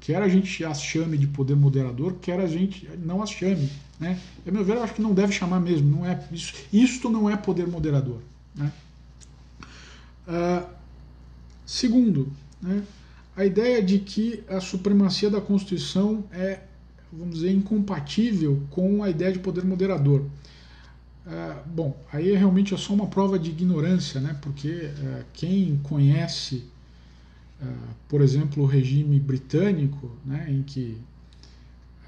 Quer 0.00 0.22
a 0.22 0.28
gente 0.28 0.64
as 0.64 0.80
chame 0.80 1.18
de 1.18 1.26
poder 1.26 1.56
moderador, 1.56 2.14
quer 2.20 2.38
a 2.38 2.46
gente 2.46 2.88
não 3.04 3.20
as 3.20 3.30
chame, 3.30 3.68
né? 3.98 4.18
A 4.46 4.50
meu 4.50 4.64
ver, 4.64 4.76
eu 4.76 4.82
acho 4.82 4.94
que 4.94 5.02
não 5.02 5.12
deve 5.12 5.32
chamar 5.32 5.60
mesmo, 5.60 5.90
não 5.90 6.06
é 6.06 6.20
isso, 6.30 6.54
isto 6.72 7.08
não 7.10 7.28
é 7.28 7.36
poder 7.36 7.66
moderador, 7.66 8.20
né? 8.54 8.72
Uh, 10.26 10.64
segundo, 11.66 12.32
né, 12.60 12.84
a 13.36 13.44
ideia 13.44 13.82
de 13.82 13.98
que 13.98 14.44
a 14.48 14.60
supremacia 14.60 15.28
da 15.28 15.40
Constituição 15.40 16.24
é, 16.30 16.60
vamos 17.12 17.36
dizer, 17.36 17.52
incompatível 17.52 18.62
com 18.70 19.02
a 19.02 19.10
ideia 19.10 19.32
de 19.32 19.40
poder 19.40 19.64
moderador. 19.64 20.24
É, 21.24 21.56
bom, 21.66 21.96
aí 22.12 22.34
realmente 22.34 22.74
é 22.74 22.76
só 22.76 22.92
uma 22.92 23.06
prova 23.06 23.38
de 23.38 23.50
ignorância, 23.50 24.20
né? 24.20 24.36
porque 24.40 24.68
é, 24.68 25.24
quem 25.32 25.78
conhece, 25.84 26.64
é, 27.60 27.66
por 28.08 28.20
exemplo, 28.20 28.62
o 28.62 28.66
regime 28.66 29.20
britânico, 29.20 30.10
né, 30.24 30.46
em 30.48 30.62
que 30.64 30.98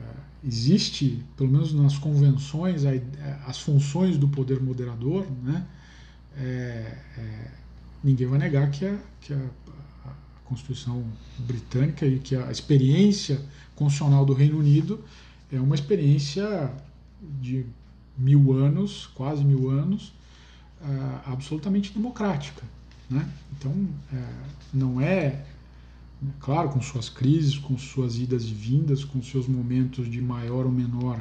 é, 0.01 0.05
existe, 0.45 1.23
pelo 1.37 1.51
menos 1.51 1.73
nas 1.73 1.97
convenções, 1.97 2.85
é, 2.85 3.01
as 3.47 3.61
funções 3.61 4.17
do 4.19 4.27
poder 4.27 4.61
moderador, 4.61 5.27
né, 5.45 5.65
é, 6.37 6.99
ninguém 8.03 8.27
vai 8.27 8.39
negar 8.41 8.69
que, 8.73 8.85
a, 8.85 8.99
que 9.21 9.33
a, 9.33 9.39
a 10.07 10.13
Constituição 10.45 11.05
britânica 11.39 12.05
e 12.05 12.19
que 12.19 12.35
a 12.35 12.51
experiência 12.51 13.41
constitucional 13.77 14.27
do 14.27 14.35
Reino 14.35 14.59
Unido 14.59 15.05
é 15.53 15.61
uma 15.61 15.77
experiência 15.77 16.73
de 17.41 17.65
mil 18.17 18.53
anos, 18.53 19.09
quase 19.15 19.45
mil 19.45 19.71
anos, 19.71 20.13
uh, 20.81 21.33
absolutamente 21.33 21.93
democrática. 21.93 22.63
Né? 23.11 23.29
Então, 23.59 23.73
uh, 23.73 24.17
não 24.73 25.01
é, 25.01 25.45
claro, 26.41 26.69
com 26.69 26.81
suas 26.81 27.09
crises, 27.09 27.59
com 27.59 27.77
suas 27.77 28.17
idas 28.17 28.45
e 28.45 28.53
vindas, 28.53 29.05
com 29.05 29.23
seus 29.23 29.47
momentos 29.47 30.11
de 30.11 30.21
maior 30.21 30.67
ou 30.67 30.73
menor 30.73 31.21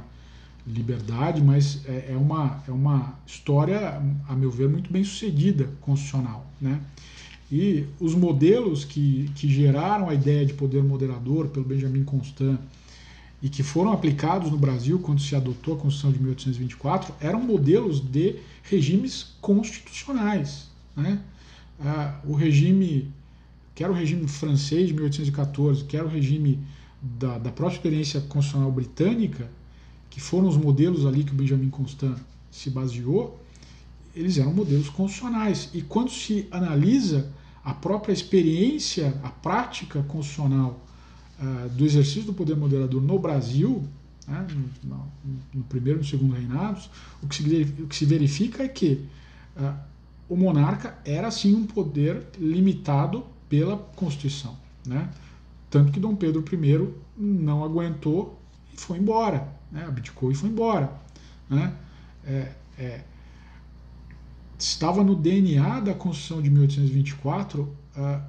liberdade, 0.65 1.41
mas 1.41 1.81
é, 1.85 2.11
é 2.11 2.17
uma, 2.17 2.63
é 2.67 2.71
uma 2.71 3.19
história, 3.27 4.01
a 4.27 4.35
meu 4.35 4.49
ver, 4.49 4.69
muito 4.69 4.91
bem 4.91 5.03
sucedida 5.03 5.69
constitucional. 5.81 6.45
Né? 6.61 6.79
E 7.51 7.85
os 7.99 8.15
modelos 8.15 8.85
que, 8.85 9.29
que 9.35 9.47
geraram 9.47 10.09
a 10.09 10.13
ideia 10.13 10.45
de 10.45 10.53
poder 10.53 10.83
moderador 10.83 11.49
pelo 11.49 11.65
Benjamin 11.65 12.03
Constant 12.03 12.59
e 13.43 13.49
que 13.49 13.61
foram 13.61 13.91
aplicados 13.91 14.49
no 14.49 14.57
Brasil 14.57 14.97
quando 14.99 15.19
se 15.19 15.35
adotou 15.35 15.75
a 15.75 15.77
Constituição 15.77 16.13
de 16.13 16.19
1824 16.19 17.13
eram 17.19 17.41
modelos 17.41 17.99
de 17.99 18.37
regimes 18.63 19.35
constitucionais. 19.41 20.69
Né? 20.95 21.19
Ah, 21.81 22.21
o 22.25 22.33
regime, 22.33 23.11
quer 23.75 23.89
o 23.89 23.93
regime 23.93 24.25
francês 24.29 24.87
de 24.87 24.93
1814, 24.93 25.83
quer 25.83 26.03
o 26.03 26.07
regime 26.07 26.57
da, 27.01 27.37
da 27.37 27.51
própria 27.51 27.75
experiência 27.75 28.21
constitucional 28.21 28.71
britânica, 28.71 29.51
que 30.09 30.21
foram 30.21 30.47
os 30.47 30.55
modelos 30.55 31.05
ali 31.05 31.25
que 31.25 31.33
o 31.33 31.35
Benjamin 31.35 31.69
Constant 31.69 32.17
se 32.49 32.69
baseou, 32.69 33.43
eles 34.15 34.37
eram 34.37 34.53
modelos 34.53 34.87
constitucionais. 34.87 35.69
E 35.73 35.81
quando 35.81 36.11
se 36.11 36.47
analisa 36.49 37.29
a 37.61 37.73
própria 37.73 38.13
experiência, 38.13 39.19
a 39.21 39.29
prática 39.29 40.01
constitucional 40.03 40.82
uh, 41.43 41.69
do 41.69 41.85
exercício 41.85 42.23
do 42.23 42.33
poder 42.33 42.55
moderador 42.55 43.01
no 43.01 43.19
Brasil, 43.19 43.83
né, 44.27 44.47
no, 44.83 45.07
no, 45.53 45.63
primeiro 45.65 45.99
e 45.99 46.01
no 46.01 46.07
segundo 46.07 46.33
reinados, 46.33 46.89
o 47.21 47.27
que 47.27 47.35
se, 47.35 47.61
o 47.81 47.87
que 47.87 47.95
se 47.95 48.05
verifica 48.05 48.63
é 48.63 48.67
que 48.67 49.05
uh, 49.57 49.73
o 50.29 50.37
monarca 50.37 50.97
era 51.05 51.29
sim 51.29 51.53
um 51.53 51.65
poder 51.65 52.25
limitado 52.39 53.25
pela 53.49 53.77
Constituição. 53.77 54.57
Né? 54.87 55.09
Tanto 55.69 55.91
que 55.91 55.99
Dom 55.99 56.15
Pedro 56.15 56.43
I 56.51 56.93
não 57.17 57.63
aguentou 57.63 58.39
e 58.73 58.79
foi 58.79 58.97
embora, 58.97 59.47
né? 59.71 59.85
abdicou 59.85 60.31
e 60.31 60.35
foi 60.35 60.49
embora. 60.49 60.91
Né? 61.49 61.73
É, 62.25 62.51
é, 62.77 63.03
estava 64.57 65.03
no 65.03 65.15
DNA 65.15 65.81
da 65.81 65.93
Constituição 65.93 66.41
de 66.41 66.49
1824 66.49 67.61
uh, 67.61 68.21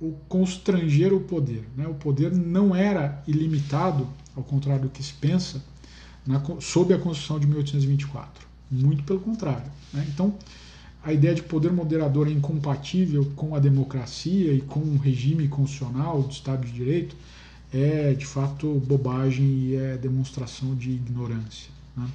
o 0.00 0.12
constranger 0.28 1.12
o 1.12 1.20
poder. 1.20 1.64
Né? 1.76 1.86
O 1.86 1.94
poder 1.94 2.32
não 2.32 2.74
era 2.74 3.22
ilimitado, 3.26 4.08
ao 4.34 4.42
contrário 4.42 4.84
do 4.84 4.88
que 4.88 5.02
se 5.02 5.12
pensa, 5.14 5.62
na, 6.26 6.42
sob 6.60 6.94
a 6.94 6.98
Constituição 6.98 7.38
de 7.38 7.46
1824. 7.46 8.48
Muito 8.70 9.02
pelo 9.04 9.20
contrário. 9.20 9.70
Né? 9.92 10.06
Então, 10.08 10.34
a 11.02 11.12
ideia 11.12 11.34
de 11.34 11.42
poder 11.42 11.72
moderador 11.72 12.28
é 12.28 12.30
incompatível 12.30 13.30
com 13.36 13.54
a 13.54 13.58
democracia 13.58 14.52
e 14.52 14.60
com 14.60 14.80
um 14.80 14.96
regime 14.96 15.48
constitucional 15.48 16.22
do 16.22 16.30
Estado 16.30 16.66
de 16.66 16.72
Direito 16.72 17.16
é, 17.72 18.14
de 18.14 18.26
fato, 18.26 18.80
bobagem 18.86 19.46
e 19.46 19.76
é 19.76 19.96
demonstração 19.96 20.74
de 20.74 20.90
ignorância. 20.90 21.70
Né? 21.96 22.08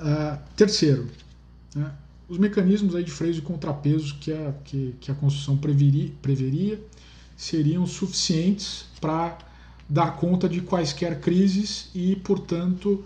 Uh, 0.00 0.38
terceiro, 0.56 1.08
né? 1.74 1.92
Os 2.32 2.38
mecanismos 2.38 2.94
aí 2.94 3.04
de 3.04 3.10
freios 3.10 3.36
e 3.36 3.42
contrapesos 3.42 4.12
que 4.12 4.32
a, 4.32 4.54
que, 4.64 4.94
que 4.98 5.10
a 5.10 5.14
Constituição 5.14 5.54
preveria, 5.54 6.10
preveria 6.22 6.82
seriam 7.36 7.86
suficientes 7.86 8.86
para 9.02 9.36
dar 9.86 10.16
conta 10.16 10.48
de 10.48 10.62
quaisquer 10.62 11.20
crises 11.20 11.90
e, 11.94 12.16
portanto, 12.16 13.04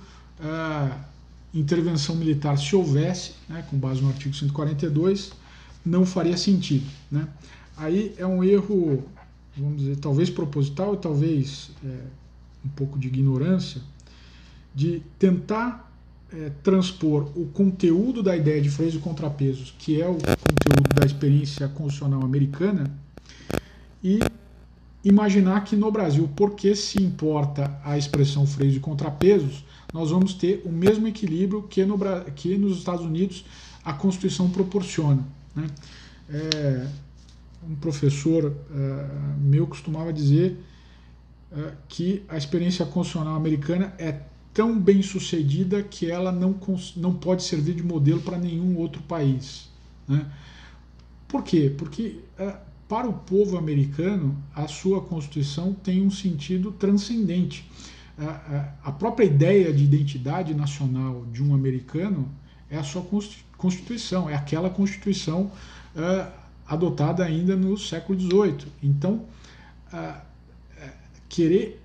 intervenção 1.53 2.15
militar, 2.15 2.57
se 2.57 2.77
houvesse, 2.77 3.33
né, 3.49 3.67
com 3.69 3.77
base 3.77 4.01
no 4.01 4.11
artigo 4.11 4.33
142, 4.33 5.33
não 5.85 6.07
faria 6.07 6.37
sentido. 6.37 6.87
Né? 7.11 7.27
Aí 7.77 8.15
é 8.17 8.27
um 8.27 8.45
erro, 8.45 9.09
vamos 9.57 9.79
dizer, 9.79 9.97
talvez 9.97 10.31
proposital 10.31 10.97
talvez 10.99 11.73
é, 11.85 11.99
um 12.65 12.69
pouco 12.69 12.97
de 12.97 13.09
ignorância, 13.09 13.83
de 14.73 15.03
tentar 15.19 15.86
é, 16.33 16.51
transpor 16.63 17.31
o 17.37 17.47
conteúdo 17.47 18.23
da 18.23 18.37
ideia 18.37 18.61
de 18.61 18.69
freios 18.69 18.95
e 18.95 18.99
contrapesos, 18.99 19.75
que 19.79 20.01
é 20.01 20.07
o 20.07 20.15
conteúdo 20.15 20.95
da 20.95 21.07
experiência 21.07 21.69
constitucional 21.69 22.23
americana, 22.23 22.91
e 24.03 24.19
imaginar 25.05 25.65
que 25.65 25.77
no 25.77 25.91
Brasil, 25.91 26.29
porque 26.37 26.75
se 26.75 27.03
importa 27.03 27.81
a 27.85 27.97
expressão 27.97 28.47
freios 28.47 28.77
e 28.77 28.81
contrapesos, 28.81 29.65
nós 29.93 30.11
vamos 30.11 30.35
ter 30.35 30.63
o 30.65 30.71
mesmo 30.71 31.07
equilíbrio 31.07 31.63
que, 31.63 31.85
no, 31.85 31.99
que 32.35 32.59
nos 32.59 32.79
Estados 32.79 33.05
Unidos 33.05 33.45
a 33.85 33.93
Constituição 33.93 34.51
proporciona. 34.51 35.25
Né? 35.55 35.67
É, 36.29 36.87
um 37.69 37.75
professor 37.77 38.45
uh, 38.45 39.41
meu 39.41 39.67
costumava 39.67 40.13
dizer 40.13 40.59
uh, 41.53 41.73
que 41.89 42.23
a 42.29 42.37
experiência 42.37 42.85
constitucional 42.85 43.35
americana 43.35 43.95
é 43.99 44.21
tão 44.57 44.81
bem 44.81 45.03
sucedida 45.03 45.83
que 45.83 46.11
ela 46.11 46.33
não, 46.33 46.59
não 46.97 47.15
pode 47.15 47.45
servir 47.45 47.75
de 47.75 47.83
modelo 47.83 48.23
para 48.23 48.39
nenhum 48.39 48.77
outro 48.79 49.03
país. 49.03 49.69
Né? 50.09 50.27
Por 51.29 51.45
quê? 51.45 51.73
Porque 51.77 52.21
uh, 52.41 52.57
para 52.89 53.07
o 53.07 53.13
povo 53.13 53.59
americano 53.59 54.37
a 54.55 54.67
sua 54.67 55.01
Constituição 55.01 55.75
tem 55.75 56.03
um 56.03 56.11
sentido 56.11 56.73
transcendente 56.73 57.69
a, 58.83 58.93
própria 58.93 59.27
ideia 59.27 59.73
de 59.73 59.85
identidade 59.85 60.55
nacional 60.55 61.27
de 61.31 61.43
um 61.43 61.55
americano 61.55 62.29
é 62.71 62.79
a 62.79 62.83
sua 62.83 63.07
Constituição, 63.57 64.29
é 64.29 64.35
aquela 64.35 64.71
Constituição 64.71 65.51
uh, 65.95 66.33
adotada 66.67 67.25
ainda 67.25 67.55
no 67.55 67.77
século 67.77 68.19
XVIII. 68.19 68.73
Então, 68.83 69.25
uh, 69.93 70.21
querer 71.29 71.83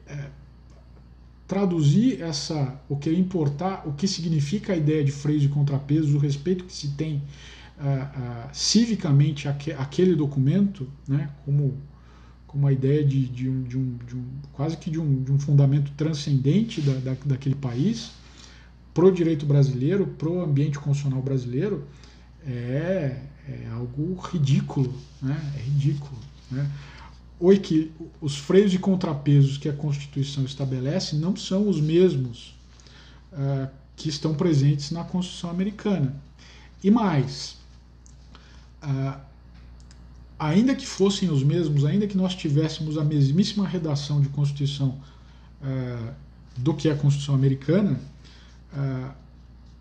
traduzir 1.51 2.21
essa, 2.21 2.79
ou 2.87 2.95
querer 2.95 3.19
importar 3.19 3.85
o 3.85 3.91
que 3.91 4.07
significa 4.07 4.71
a 4.71 4.77
ideia 4.77 5.03
de 5.03 5.11
freios 5.11 5.43
e 5.43 5.49
contrapesos, 5.49 6.13
o 6.13 6.17
respeito 6.17 6.63
que 6.63 6.71
se 6.71 6.91
tem 6.91 7.21
civicamente 8.53 9.49
aquele 9.49 10.15
documento, 10.15 10.87
né, 11.05 11.29
como 11.43 11.77
como 12.47 12.67
a 12.67 12.73
ideia 12.73 13.01
de, 13.01 13.27
de, 13.27 13.49
um, 13.49 13.63
de, 13.63 13.77
um, 13.77 13.97
de 14.05 14.15
um, 14.17 14.25
quase 14.51 14.75
que 14.75 14.91
de 14.91 14.99
um, 14.99 15.23
de 15.23 15.31
um 15.31 15.39
fundamento 15.39 15.89
transcendente 15.95 16.81
da, 16.81 16.93
da, 16.95 17.17
daquele 17.25 17.55
país 17.55 18.11
pro 18.93 19.09
direito 19.09 19.45
brasileiro, 19.45 20.05
pro 20.05 20.43
ambiente 20.43 20.77
constitucional 20.77 21.21
brasileiro, 21.21 21.87
é, 22.45 23.21
é 23.47 23.67
algo 23.71 24.19
ridículo, 24.21 24.93
né? 25.21 25.39
É 25.57 25.61
ridículo, 25.61 26.19
né? 26.51 26.69
Os 28.21 28.37
freios 28.37 28.71
e 28.71 28.77
contrapesos 28.77 29.57
que 29.57 29.67
a 29.67 29.73
Constituição 29.73 30.43
estabelece 30.43 31.15
não 31.15 31.35
são 31.35 31.67
os 31.67 31.81
mesmos 31.81 32.55
uh, 33.33 33.67
que 33.95 34.09
estão 34.09 34.35
presentes 34.35 34.91
na 34.91 35.03
Constituição 35.03 35.49
americana. 35.49 36.15
E 36.83 36.91
mais, 36.91 37.57
uh, 38.83 39.19
ainda 40.37 40.75
que 40.75 40.85
fossem 40.85 41.31
os 41.31 41.43
mesmos, 41.43 41.83
ainda 41.83 42.05
que 42.05 42.15
nós 42.15 42.35
tivéssemos 42.35 42.95
a 42.95 43.03
mesmíssima 43.03 43.67
redação 43.67 44.21
de 44.21 44.29
Constituição 44.29 44.99
uh, 45.61 46.13
do 46.57 46.75
que 46.75 46.89
a 46.89 46.95
Constituição 46.95 47.33
americana, 47.33 47.99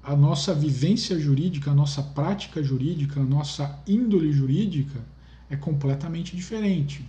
a 0.02 0.16
nossa 0.16 0.52
vivência 0.52 1.18
jurídica, 1.18 1.70
a 1.70 1.74
nossa 1.74 2.02
prática 2.02 2.62
jurídica, 2.62 3.20
a 3.20 3.24
nossa 3.24 3.78
índole 3.86 4.32
jurídica 4.32 4.98
é 5.48 5.56
completamente 5.56 6.34
diferente. 6.34 7.04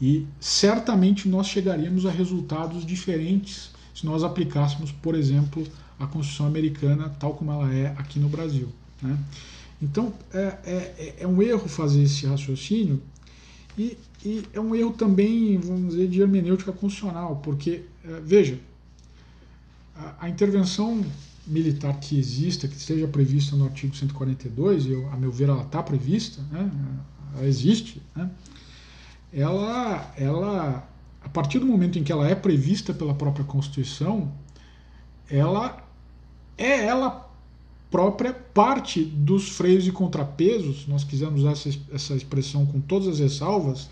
E 0.00 0.26
certamente 0.40 1.28
nós 1.28 1.46
chegaríamos 1.46 2.06
a 2.06 2.10
resultados 2.10 2.86
diferentes 2.86 3.70
se 3.94 4.06
nós 4.06 4.22
aplicássemos, 4.22 4.90
por 4.90 5.14
exemplo, 5.14 5.66
a 5.98 6.06
Constituição 6.06 6.46
americana 6.46 7.10
tal 7.20 7.34
como 7.34 7.52
ela 7.52 7.72
é 7.72 7.88
aqui 7.98 8.18
no 8.18 8.28
Brasil. 8.28 8.68
Né? 9.02 9.18
Então, 9.82 10.12
é, 10.32 10.58
é, 10.64 11.14
é 11.20 11.26
um 11.26 11.42
erro 11.42 11.68
fazer 11.68 12.02
esse 12.02 12.26
raciocínio 12.26 13.02
e, 13.76 13.96
e, 14.24 14.42
é 14.52 14.60
um 14.60 14.74
erro 14.74 14.92
também, 14.92 15.58
vamos 15.58 15.90
dizer, 15.90 16.08
de 16.08 16.20
hermenêutica 16.20 16.72
constitucional, 16.72 17.36
porque, 17.36 17.82
é, 18.04 18.20
veja, 18.20 18.58
a, 19.94 20.26
a, 20.26 20.28
intervenção 20.28 21.04
militar 21.46 21.98
que 22.00 22.18
exista, 22.18 22.68
que 22.68 22.76
esteja 22.76 23.06
prevista 23.06 23.56
no 23.56 23.64
artigo 23.64 23.94
142, 23.94 24.86
eu, 24.86 25.10
a 25.10 25.16
meu 25.16 25.30
ver 25.30 25.48
ela 25.48 25.62
está 25.62 25.82
prevista, 25.82 26.42
né, 26.50 26.70
ela 27.34 27.46
existe, 27.46 28.02
né, 28.14 28.30
ela, 29.32 30.12
ela, 30.16 30.88
a 31.22 31.28
partir 31.28 31.58
do 31.58 31.66
momento 31.66 31.98
em 31.98 32.04
que 32.04 32.12
ela 32.12 32.28
é 32.28 32.34
prevista 32.34 32.92
pela 32.92 33.14
própria 33.14 33.44
Constituição, 33.44 34.32
ela 35.28 35.84
é 36.58 36.86
ela 36.86 37.30
própria 37.90 38.32
parte 38.32 39.02
dos 39.02 39.48
freios 39.48 39.86
e 39.86 39.92
contrapesos, 39.92 40.86
nós 40.86 41.02
quisemos 41.02 41.40
usar 41.40 41.52
essa, 41.52 41.70
essa 41.92 42.14
expressão 42.14 42.64
com 42.64 42.80
todas 42.80 43.08
as 43.08 43.18
ressalvas, 43.18 43.88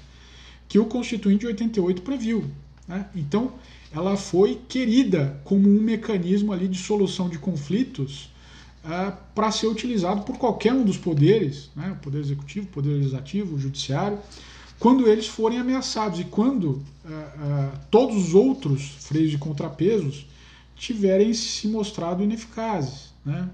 que 0.68 0.78
o 0.78 0.84
Constituinte 0.84 1.40
de 1.40 1.46
88 1.46 2.02
previu. 2.02 2.44
Né? 2.86 3.06
Então, 3.14 3.52
ela 3.92 4.16
foi 4.16 4.60
querida 4.68 5.40
como 5.44 5.68
um 5.68 5.80
mecanismo 5.80 6.52
ali 6.52 6.68
de 6.68 6.78
solução 6.78 7.28
de 7.28 7.38
conflitos 7.38 8.30
uh, 8.84 9.16
para 9.34 9.50
ser 9.50 9.66
utilizado 9.66 10.22
por 10.22 10.36
qualquer 10.38 10.72
um 10.72 10.84
dos 10.84 10.96
poderes, 10.96 11.70
né? 11.74 11.90
o 11.92 11.96
Poder 11.96 12.20
Executivo, 12.20 12.66
o 12.66 12.70
Poder 12.70 12.90
Legislativo, 12.90 13.56
o 13.56 13.58
Judiciário, 13.58 14.18
quando 14.78 15.06
eles 15.06 15.26
forem 15.26 15.58
ameaçados 15.58 16.20
e 16.20 16.24
quando 16.24 16.64
uh, 16.64 16.82
uh, 17.08 17.78
todos 17.90 18.16
os 18.16 18.34
outros 18.34 18.88
freios 19.00 19.32
e 19.32 19.38
contrapesos 19.38 20.26
tiverem 20.76 21.34
se 21.34 21.66
mostrado 21.66 22.22
ineficazes. 22.22 23.12
Né? 23.24 23.48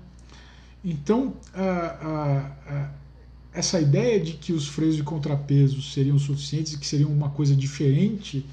Então, 0.84 1.32
essa 3.54 3.80
ideia 3.80 4.20
de 4.20 4.34
que 4.34 4.52
os 4.52 4.68
freios 4.68 4.96
de 4.96 5.02
contrapeso 5.02 5.80
seriam 5.80 6.18
suficientes 6.18 6.74
e 6.74 6.78
que 6.78 6.86
seriam 6.86 7.10
uma 7.10 7.30
coisa 7.30 7.56
diferente 7.56 8.44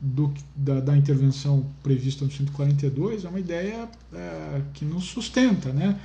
do, 0.00 0.32
da, 0.54 0.80
da, 0.80 0.96
intervenção 0.96 1.66
prevista 1.82 2.24
no 2.24 2.30
142 2.30 3.24
é 3.24 3.28
uma 3.28 3.40
ideia 3.40 3.88
é, 4.12 4.62
que 4.72 4.84
não 4.84 5.00
sustenta. 5.00 5.70
Né? 5.72 6.00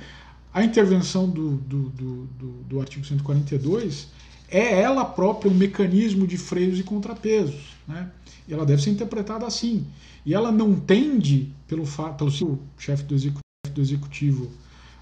A 0.52 0.62
intervenção 0.64 1.28
do, 1.28 1.56
do, 1.56 1.88
do, 1.90 2.26
do, 2.26 2.52
do 2.68 2.80
artigo 2.80 3.06
142 3.06 4.08
é 4.52 4.82
ela 4.82 5.04
própria 5.04 5.50
um 5.50 5.54
mecanismo 5.54 6.26
de 6.26 6.36
freios 6.36 6.78
e 6.78 6.82
contrapesos. 6.82 7.74
Né? 7.88 8.10
E 8.46 8.52
ela 8.52 8.66
deve 8.66 8.82
ser 8.82 8.90
interpretada 8.90 9.46
assim. 9.46 9.86
E 10.26 10.34
ela 10.34 10.52
não 10.52 10.78
tende, 10.78 11.50
pelo, 11.66 11.84
pelo 12.18 12.30
seu 12.30 12.60
chefe 12.78 13.02
do 13.04 13.14
executivo, 13.14 13.42
do 13.72 13.80
executivo 13.80 14.50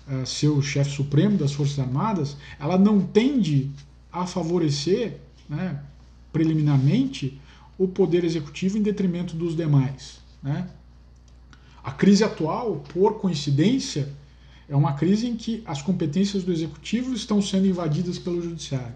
uh, 0.06 0.62
chefe 0.62 0.90
supremo 0.92 1.36
das 1.36 1.52
Forças 1.52 1.78
Armadas, 1.80 2.36
ela 2.60 2.78
não 2.78 3.00
tende 3.00 3.68
a 4.12 4.24
favorecer, 4.24 5.18
né, 5.48 5.82
preliminarmente, 6.32 7.40
o 7.76 7.88
poder 7.88 8.22
executivo 8.22 8.78
em 8.78 8.82
detrimento 8.82 9.34
dos 9.34 9.56
demais. 9.56 10.20
Né? 10.40 10.68
A 11.82 11.90
crise 11.90 12.22
atual, 12.22 12.84
por 12.92 13.18
coincidência, 13.18 14.08
é 14.68 14.76
uma 14.76 14.92
crise 14.92 15.26
em 15.26 15.36
que 15.36 15.62
as 15.66 15.82
competências 15.82 16.44
do 16.44 16.52
executivo 16.52 17.12
estão 17.14 17.42
sendo 17.42 17.66
invadidas 17.66 18.18
pelo 18.18 18.40
judiciário. 18.40 18.94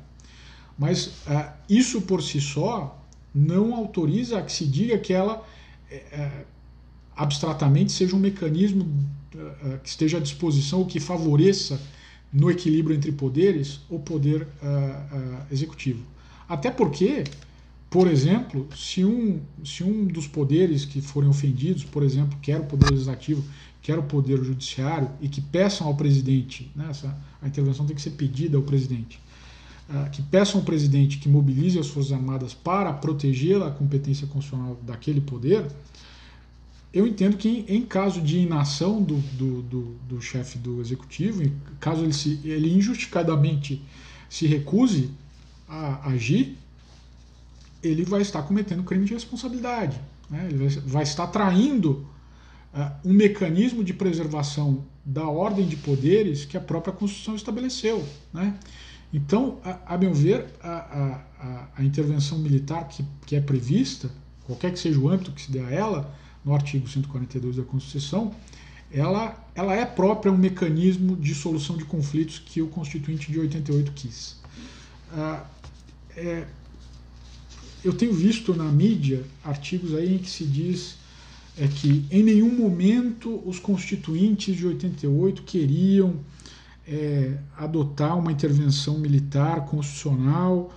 Mas 0.78 1.06
uh, 1.06 1.52
isso 1.68 2.02
por 2.02 2.22
si 2.22 2.40
só 2.40 3.00
não 3.34 3.74
autoriza 3.74 4.38
a 4.38 4.42
que 4.42 4.52
se 4.52 4.66
diga 4.66 4.98
que 4.98 5.12
ela 5.12 5.38
uh, 5.40 6.44
abstratamente 7.16 7.92
seja 7.92 8.16
um 8.16 8.18
mecanismo 8.18 8.84
uh, 9.34 9.78
que 9.78 9.88
esteja 9.88 10.18
à 10.18 10.20
disposição 10.20 10.80
ou 10.80 10.86
que 10.86 10.98
favoreça 10.98 11.80
no 12.32 12.50
equilíbrio 12.50 12.96
entre 12.96 13.12
poderes 13.12 13.80
o 13.88 13.96
poder 13.96 14.48
executivo. 15.52 16.04
Até 16.48 16.68
porque, 16.68 17.22
por 17.88 18.08
exemplo, 18.08 18.66
se 18.74 19.04
um, 19.04 19.40
se 19.64 19.84
um 19.84 20.04
dos 20.04 20.26
poderes 20.26 20.84
que 20.84 21.00
forem 21.00 21.30
ofendidos, 21.30 21.84
por 21.84 22.02
exemplo, 22.02 22.36
quer 22.42 22.58
o 22.58 22.64
poder 22.64 22.90
legislativo, 22.90 23.44
quer 23.80 23.96
o 23.98 24.02
poder 24.02 24.42
judiciário, 24.42 25.08
e 25.20 25.28
que 25.28 25.40
peçam 25.40 25.86
ao 25.86 25.94
presidente, 25.94 26.72
né, 26.74 26.88
essa, 26.90 27.16
a 27.40 27.46
intervenção 27.46 27.86
tem 27.86 27.94
que 27.94 28.02
ser 28.02 28.10
pedida 28.10 28.56
ao 28.56 28.64
presidente, 28.64 29.20
que 30.10 30.22
peçam 30.22 30.60
ao 30.60 30.64
presidente 30.64 31.18
que 31.18 31.28
mobilize 31.28 31.78
as 31.78 31.88
Forças 31.88 32.12
Armadas 32.12 32.54
para 32.54 32.92
proteger 32.92 33.62
a 33.62 33.70
competência 33.70 34.26
constitucional 34.26 34.78
daquele 34.82 35.20
poder, 35.20 35.66
eu 36.94 37.06
entendo 37.06 37.36
que 37.36 37.64
em, 37.68 37.82
caso 37.82 38.20
de 38.20 38.38
inação 38.38 39.02
do, 39.02 39.16
do, 39.16 39.62
do, 39.62 39.82
do 40.08 40.22
chefe 40.22 40.58
do 40.58 40.80
executivo, 40.80 41.42
caso 41.80 42.04
ele, 42.04 42.12
se, 42.12 42.40
ele 42.44 42.72
injustificadamente 42.72 43.82
se 44.30 44.46
recuse 44.46 45.10
a 45.68 46.08
agir, 46.08 46.56
ele 47.82 48.04
vai 48.04 48.22
estar 48.22 48.42
cometendo 48.42 48.84
crime 48.84 49.04
de 49.04 49.12
responsabilidade. 49.12 50.00
Né? 50.30 50.46
Ele 50.48 50.68
vai, 50.68 50.68
vai 50.68 51.02
estar 51.02 51.26
traindo 51.26 52.06
uh, 52.72 53.08
um 53.08 53.12
mecanismo 53.12 53.82
de 53.82 53.92
preservação 53.92 54.84
da 55.04 55.28
ordem 55.28 55.66
de 55.66 55.76
poderes 55.76 56.44
que 56.44 56.56
a 56.56 56.60
própria 56.60 56.92
Constituição 56.92 57.34
estabeleceu. 57.34 58.06
Né? 58.32 58.56
Então, 59.14 59.60
a, 59.64 59.94
a 59.94 59.96
meu 59.96 60.12
ver, 60.12 60.44
a, 60.60 61.20
a, 61.38 61.68
a, 61.76 61.84
intervenção 61.84 62.36
militar 62.36 62.88
que, 62.88 63.04
que 63.24 63.36
é 63.36 63.40
prevista, 63.40 64.10
qualquer 64.44 64.72
que 64.72 64.78
seja 64.80 64.98
o 64.98 65.08
âmbito 65.08 65.30
que 65.30 65.40
se 65.40 65.52
dê 65.52 65.60
a 65.60 65.70
ela, 65.70 66.12
no 66.44 66.52
artigo 66.52 66.88
142 66.88 67.54
da 67.54 67.62
Constituição, 67.62 68.34
ela, 68.90 69.48
ela 69.54 69.72
é 69.72 69.86
própria 69.86 70.32
um 70.32 70.36
mecanismo 70.36 71.16
de 71.16 71.32
solução 71.32 71.76
de 71.76 71.84
conflitos 71.84 72.40
que 72.40 72.60
o 72.60 72.66
Constituinte 72.66 73.30
de 73.30 73.38
88 73.38 73.92
quis. 73.92 74.36
Ah, 75.12 75.44
é, 76.16 76.48
eu 77.84 77.92
tenho 77.92 78.12
visto 78.12 78.52
na 78.52 78.64
mídia 78.64 79.22
artigos 79.44 79.94
aí 79.94 80.16
em 80.16 80.18
que 80.18 80.28
se 80.28 80.44
diz 80.44 80.96
é 81.56 81.68
que 81.68 82.04
em 82.10 82.24
nenhum 82.24 82.52
momento 82.52 83.40
os 83.48 83.60
constituintes 83.60 84.56
de 84.56 84.66
88 84.66 85.42
queriam 85.44 86.16
é, 86.86 87.38
adotar 87.56 88.18
uma 88.18 88.30
intervenção 88.30 88.98
militar 88.98 89.64
constitucional 89.64 90.70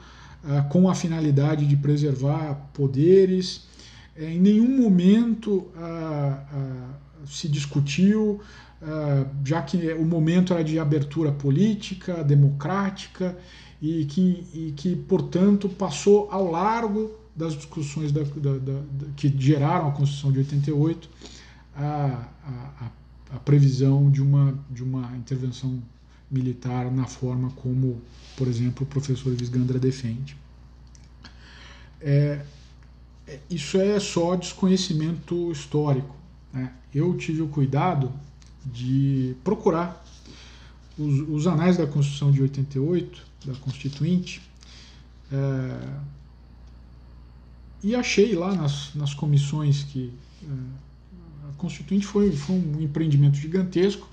ah, 0.44 0.62
com 0.62 0.90
a 0.90 0.96
finalidade 0.96 1.66
de 1.66 1.76
preservar 1.76 2.56
poderes. 2.74 3.68
É, 4.16 4.32
em 4.32 4.40
nenhum 4.40 4.82
momento 4.82 5.68
ah, 5.76 6.44
ah, 6.52 6.96
se 7.26 7.50
discutiu, 7.50 8.40
já 9.44 9.60
que 9.64 9.92
o 9.94 10.06
momento 10.06 10.54
era 10.54 10.64
de 10.64 10.78
abertura 10.78 11.32
política, 11.32 12.24
democrática, 12.24 13.36
e 13.82 14.06
que, 14.06 14.46
e 14.54 14.74
que 14.78 14.96
portanto, 14.96 15.68
passou 15.68 16.30
ao 16.32 16.50
largo 16.50 17.12
das 17.36 17.54
discussões 17.54 18.12
da, 18.12 18.22
da, 18.22 18.58
da, 18.58 18.82
que 19.16 19.34
geraram 19.38 19.88
a 19.88 19.92
Constituição 19.92 20.32
de 20.32 20.40
88 20.40 21.10
a, 21.76 22.28
a, 22.46 22.92
a 23.36 23.40
previsão 23.40 24.10
de 24.10 24.22
uma, 24.22 24.58
de 24.70 24.84
uma 24.84 25.16
intervenção 25.18 25.82
militar 26.30 26.92
na 26.92 27.06
forma 27.06 27.50
como, 27.52 28.02
por 28.36 28.48
exemplo, 28.48 28.84
o 28.84 28.86
professor 28.86 29.34
Visgandra 29.34 29.80
defende. 29.80 30.36
É, 32.02 32.42
é, 33.28 33.40
isso 33.50 33.78
é 33.78 34.00
só 34.00 34.36
desconhecimento 34.36 35.52
histórico. 35.52 36.16
Né? 36.54 36.72
Eu 36.94 37.16
tive 37.18 37.42
o 37.42 37.48
cuidado 37.48 38.12
de 38.66 39.36
procurar 39.44 40.04
os, 40.98 41.28
os, 41.30 41.48
anais 41.48 41.78
da 41.78 41.88
Constituição 41.88 42.32
de 42.32 42.42
88, 42.42 43.26
da 43.46 43.54
Constituinte, 43.56 44.42
é, 45.32 46.18
e 47.84 47.96
achei 47.96 48.34
lá 48.36 48.54
nas, 48.54 48.94
nas 48.96 49.14
comissões 49.14 49.84
que. 49.84 50.12
É, 50.44 50.88
a 51.50 51.54
Constituinte 51.54 52.06
foi, 52.06 52.32
foi 52.32 52.56
um 52.56 52.82
empreendimento 52.82 53.38
gigantesco 53.38 54.08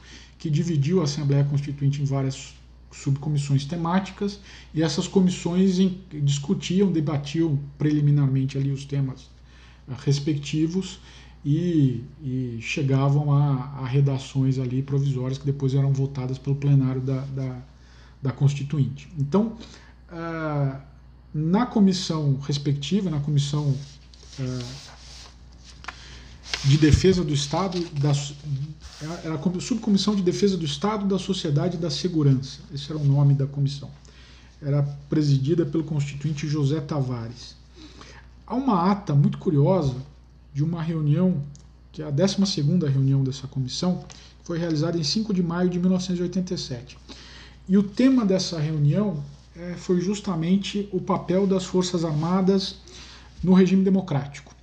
que 0.44 0.50
dividiu 0.50 1.00
a 1.00 1.04
Assembleia 1.04 1.42
Constituinte 1.42 2.02
em 2.02 2.04
várias 2.04 2.52
subcomissões 2.92 3.64
temáticas 3.64 4.40
e 4.74 4.82
essas 4.82 5.08
comissões 5.08 5.78
discutiam, 6.22 6.92
debatiam 6.92 7.58
preliminarmente 7.78 8.58
ali 8.58 8.70
os 8.70 8.84
temas 8.84 9.30
eh, 9.88 9.94
respectivos 10.04 11.00
e, 11.42 12.04
e 12.22 12.58
chegavam 12.60 13.32
a, 13.32 13.54
a, 13.78 13.86
redações 13.86 14.58
ali 14.58 14.82
provisórias 14.82 15.38
que 15.38 15.46
depois 15.46 15.72
eram 15.72 15.94
votadas 15.94 16.36
pelo 16.36 16.56
plenário 16.56 17.00
da, 17.00 17.22
da, 17.22 17.62
da 18.20 18.30
Constituinte. 18.30 19.08
Então, 19.18 19.56
uh, 20.12 20.78
na 21.32 21.64
comissão 21.64 22.38
respectiva, 22.42 23.08
na 23.08 23.20
comissão 23.20 23.70
uh, 23.70 24.93
de 26.64 26.78
Defesa 26.78 27.22
do 27.22 27.34
Estado, 27.34 27.78
da, 28.00 28.12
era 29.22 29.34
a 29.34 29.60
Subcomissão 29.60 30.14
de 30.14 30.22
Defesa 30.22 30.56
do 30.56 30.64
Estado, 30.64 31.06
da 31.06 31.18
Sociedade 31.18 31.76
e 31.76 31.80
da 31.80 31.90
Segurança. 31.90 32.60
Esse 32.72 32.90
era 32.90 32.98
o 32.98 33.04
nome 33.04 33.34
da 33.34 33.46
comissão. 33.46 33.90
Era 34.62 34.82
presidida 35.10 35.66
pelo 35.66 35.84
constituinte 35.84 36.48
José 36.48 36.80
Tavares. 36.80 37.54
Há 38.46 38.54
uma 38.54 38.90
ata 38.90 39.14
muito 39.14 39.38
curiosa 39.38 39.94
de 40.54 40.64
uma 40.64 40.82
reunião, 40.82 41.42
que 41.92 42.02
é 42.02 42.06
a 42.06 42.10
12 42.10 42.62
reunião 42.90 43.22
dessa 43.22 43.46
comissão, 43.46 44.04
que 44.40 44.46
foi 44.46 44.58
realizada 44.58 44.98
em 44.98 45.04
5 45.04 45.34
de 45.34 45.42
maio 45.42 45.68
de 45.68 45.78
1987. 45.78 46.96
E 47.68 47.76
o 47.76 47.82
tema 47.82 48.24
dessa 48.24 48.58
reunião 48.58 49.22
é, 49.56 49.74
foi 49.74 50.00
justamente 50.00 50.88
o 50.92 51.00
papel 51.00 51.46
das 51.46 51.64
Forças 51.64 52.04
Armadas 52.04 52.76
no 53.42 53.52
regime 53.52 53.84
democrático. 53.84 54.54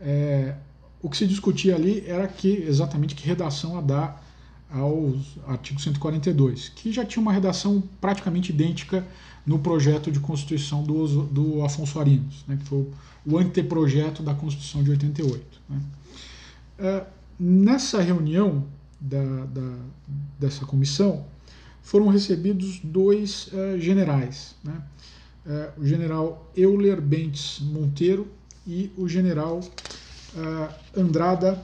É, 0.00 0.54
o 1.02 1.10
que 1.10 1.16
se 1.16 1.26
discutia 1.26 1.74
ali 1.74 2.04
era 2.06 2.28
que 2.28 2.48
exatamente 2.48 3.14
que 3.14 3.26
redação 3.26 3.76
a 3.76 3.80
dar 3.80 4.24
ao 4.70 5.14
artigo 5.46 5.80
142, 5.80 6.70
que 6.70 6.92
já 6.92 7.04
tinha 7.04 7.20
uma 7.20 7.32
redação 7.32 7.82
praticamente 8.00 8.52
idêntica 8.52 9.04
no 9.44 9.58
projeto 9.58 10.10
de 10.10 10.20
Constituição 10.20 10.82
do, 10.82 11.24
do 11.24 11.64
Afonso 11.64 11.98
Arinos, 11.98 12.44
né, 12.48 12.56
que 12.56 12.64
foi 12.64 12.86
o 13.26 13.36
anteprojeto 13.36 14.22
da 14.22 14.34
Constituição 14.34 14.82
de 14.82 14.90
88. 14.90 15.44
Né. 15.68 15.80
É, 16.78 17.04
nessa 17.38 18.00
reunião 18.00 18.64
da, 19.00 19.44
da, 19.46 19.76
dessa 20.38 20.64
comissão, 20.64 21.24
foram 21.82 22.08
recebidos 22.08 22.80
dois 22.82 23.48
uh, 23.48 23.78
generais, 23.78 24.54
né, 24.62 24.80
uh, 25.44 25.80
o 25.80 25.84
general 25.84 26.50
Euler 26.56 27.00
Bentes 27.00 27.58
Monteiro 27.60 28.28
e 28.64 28.92
o 28.96 29.08
general 29.08 29.60
Andrada 30.96 31.62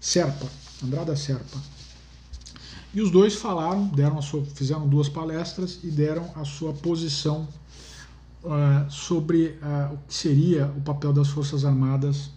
Serpa. 0.00 0.46
Andrada 0.84 1.16
Serpa. 1.16 1.58
E 2.96 3.00
os 3.02 3.10
dois 3.10 3.34
falaram, 3.34 3.88
deram 3.88 4.22
sua, 4.22 4.42
fizeram 4.44 4.88
duas 4.88 5.06
palestras 5.08 5.80
e 5.84 5.90
deram 5.90 6.30
a 6.34 6.44
sua 6.46 6.72
posição 6.72 7.46
uh, 8.42 8.90
sobre 8.90 9.58
uh, 9.60 9.94
o 9.94 9.98
que 10.08 10.14
seria 10.14 10.66
o 10.68 10.80
papel 10.80 11.12
das 11.12 11.28
Forças 11.28 11.64
Armadas 11.64 12.30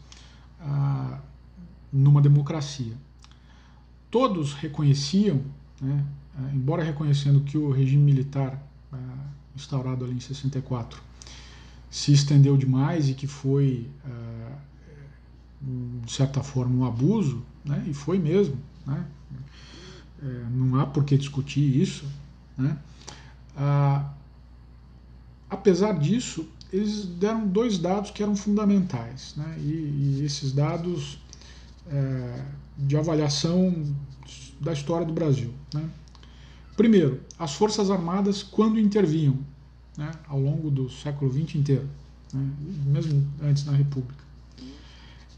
numa 1.92 2.22
democracia. 2.22 2.92
Todos 4.12 4.52
reconheciam, 4.54 5.42
né, 5.80 6.06
embora 6.54 6.84
reconhecendo 6.84 7.40
que 7.40 7.58
o 7.58 7.72
regime 7.72 8.04
militar 8.04 8.62
instaurado 9.56 10.04
ali 10.04 10.16
em 10.16 10.20
64 10.20 11.02
se 11.90 12.12
estendeu 12.12 12.58
demais 12.58 13.08
e 13.08 13.14
que 13.14 13.26
foi 13.26 13.90
de 15.62 16.12
certa 16.12 16.42
forma, 16.42 16.76
um 16.76 16.86
abuso, 16.86 17.44
né? 17.66 17.84
e 17.88 17.94
foi 17.94 18.18
mesmo. 18.18 18.58
Né? 18.86 19.06
É, 20.22 20.46
não 20.52 20.80
há 20.80 20.86
por 20.86 21.04
que 21.04 21.18
discutir 21.18 21.82
isso. 21.82 22.06
Né? 22.58 22.78
Ah, 23.58 24.14
apesar 25.50 25.94
disso, 26.00 26.48
eles 26.72 27.06
deram 27.06 27.48
dois 27.48 27.78
dados 27.78 28.12
que 28.12 28.24
eram 28.24 28.36
fundamentais, 28.36 29.34
né? 29.36 29.56
e, 29.60 30.20
e 30.20 30.26
esses 30.26 30.52
dados 30.52 31.20
é, 31.88 32.46
de 32.78 32.96
avaliação 32.96 33.84
da 34.62 34.72
história 34.72 35.06
do 35.06 35.14
Brasil. 35.14 35.54
Né? 35.74 35.90
Primeiro, 36.78 37.22
as 37.38 37.54
Forças 37.54 37.92
Armadas, 37.92 38.42
quando 38.42 38.80
intervinham, 38.80 39.38
né, 39.98 40.12
ao 40.30 40.40
longo 40.40 40.72
do 40.72 40.90
século 40.90 41.30
XX 41.30 41.56
inteiro, 41.56 41.90
né, 42.34 42.50
mesmo 42.86 43.28
antes 43.42 43.64
da 43.64 43.74
República, 43.74 44.24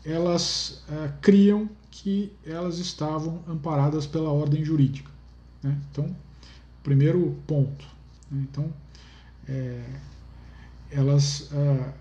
elas 0.06 0.84
é, 0.90 1.12
criam 1.22 1.70
que 1.90 2.32
elas 2.46 2.78
estavam 2.80 3.44
amparadas 3.48 4.08
pela 4.08 4.30
ordem 4.30 4.64
jurídica. 4.64 5.12
Né? 5.62 5.78
Então, 5.92 6.16
primeiro 6.84 7.38
ponto. 7.46 7.86
Né? 8.30 8.46
Então, 8.50 8.74
é, 9.48 9.84
elas 10.90 11.50
ah, 11.54 11.94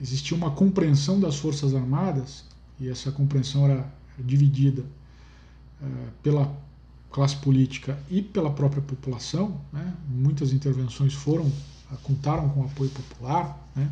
existia 0.00 0.36
uma 0.36 0.50
compreensão 0.50 1.20
das 1.20 1.36
forças 1.36 1.74
armadas 1.74 2.44
e 2.78 2.88
essa 2.88 3.12
compreensão 3.12 3.66
era 3.66 3.92
dividida 4.18 4.84
pela 6.22 6.54
classe 7.10 7.36
política 7.36 7.98
e 8.10 8.20
pela 8.20 8.50
própria 8.50 8.82
população. 8.82 9.60
Né? 9.72 9.94
Muitas 10.08 10.52
intervenções 10.52 11.14
foram 11.14 11.50
contaram 12.02 12.48
com 12.50 12.64
apoio 12.64 12.90
popular, 12.90 13.58
né? 13.74 13.90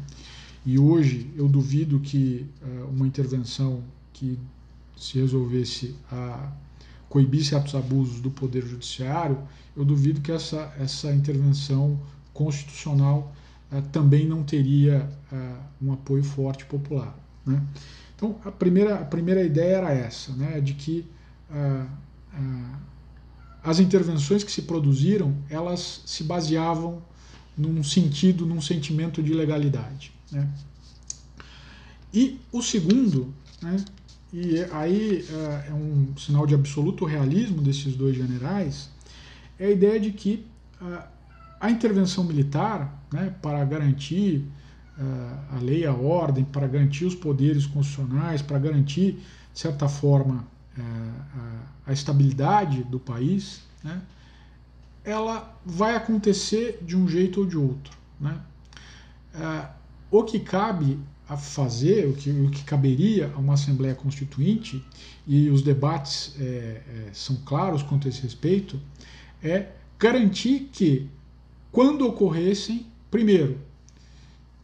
E 0.70 0.78
hoje 0.78 1.30
eu 1.36 1.48
duvido 1.48 1.98
que 2.00 2.46
uma 2.90 3.06
intervenção 3.06 3.82
que 4.12 4.38
se 4.96 5.18
resolvesse 5.18 5.94
a 6.10 6.52
coibisse 7.08 7.54
atos 7.54 7.74
abusos 7.74 8.20
do 8.20 8.30
poder 8.30 8.64
judiciário, 8.66 9.38
eu 9.76 9.84
duvido 9.84 10.20
que 10.20 10.30
essa, 10.30 10.72
essa 10.78 11.10
intervenção 11.12 11.98
constitucional 12.32 13.34
uh, 13.72 13.82
também 13.90 14.26
não 14.26 14.42
teria 14.42 15.08
uh, 15.32 15.86
um 15.86 15.92
apoio 15.92 16.22
forte 16.22 16.64
popular. 16.66 17.16
Né? 17.46 17.62
Então, 18.14 18.36
a 18.44 18.50
primeira, 18.50 18.96
a 18.96 19.04
primeira 19.04 19.42
ideia 19.42 19.76
era 19.76 19.92
essa, 19.92 20.32
né, 20.32 20.60
de 20.60 20.74
que 20.74 21.06
uh, 21.50 21.88
as 23.62 23.80
intervenções 23.80 24.44
que 24.44 24.52
se 24.52 24.62
produziram, 24.62 25.34
elas 25.48 26.02
se 26.04 26.24
baseavam 26.24 27.02
num 27.56 27.82
sentido, 27.82 28.46
num 28.46 28.60
sentimento 28.60 29.22
de 29.22 29.32
legalidade. 29.32 30.12
Né? 30.30 30.48
E 32.12 32.40
o 32.52 32.62
segundo, 32.62 33.34
né, 33.60 33.76
e 34.32 34.60
aí 34.72 35.26
é 35.68 35.72
um 35.72 36.16
sinal 36.16 36.46
de 36.46 36.54
absoluto 36.54 37.04
realismo 37.04 37.62
desses 37.62 37.94
dois 37.96 38.16
generais, 38.16 38.90
é 39.58 39.66
a 39.66 39.70
ideia 39.70 39.98
de 39.98 40.12
que 40.12 40.46
a 41.60 41.70
intervenção 41.70 42.24
militar, 42.24 43.04
né, 43.12 43.34
para 43.42 43.64
garantir 43.64 44.44
a 45.50 45.58
lei 45.60 45.86
a 45.86 45.92
ordem, 45.92 46.44
para 46.44 46.66
garantir 46.66 47.04
os 47.04 47.14
poderes 47.14 47.66
constitucionais, 47.66 48.42
para 48.42 48.58
garantir, 48.58 49.12
de 49.52 49.58
certa 49.58 49.88
forma, 49.88 50.46
a 51.86 51.92
estabilidade 51.92 52.84
do 52.84 52.98
país, 52.98 53.62
né, 53.82 54.00
ela 55.04 55.58
vai 55.64 55.96
acontecer 55.96 56.78
de 56.82 56.96
um 56.96 57.08
jeito 57.08 57.40
ou 57.40 57.46
de 57.46 57.56
outro. 57.56 57.96
Né? 58.20 58.38
O 60.10 60.22
que 60.22 60.38
cabe 60.38 60.98
a 61.28 61.36
fazer, 61.36 62.08
o 62.08 62.14
que, 62.14 62.30
o 62.30 62.50
que 62.50 62.64
caberia 62.64 63.30
a 63.34 63.38
uma 63.38 63.54
Assembleia 63.54 63.94
Constituinte, 63.94 64.82
e 65.26 65.50
os 65.50 65.60
debates 65.60 66.34
é, 66.40 66.44
é, 66.44 67.10
são 67.12 67.36
claros 67.44 67.82
quanto 67.82 68.06
a 68.06 68.10
esse 68.10 68.22
respeito, 68.22 68.80
é 69.42 69.68
garantir 69.98 70.70
que, 70.72 71.06
quando 71.70 72.06
ocorressem, 72.06 72.86
primeiro, 73.10 73.60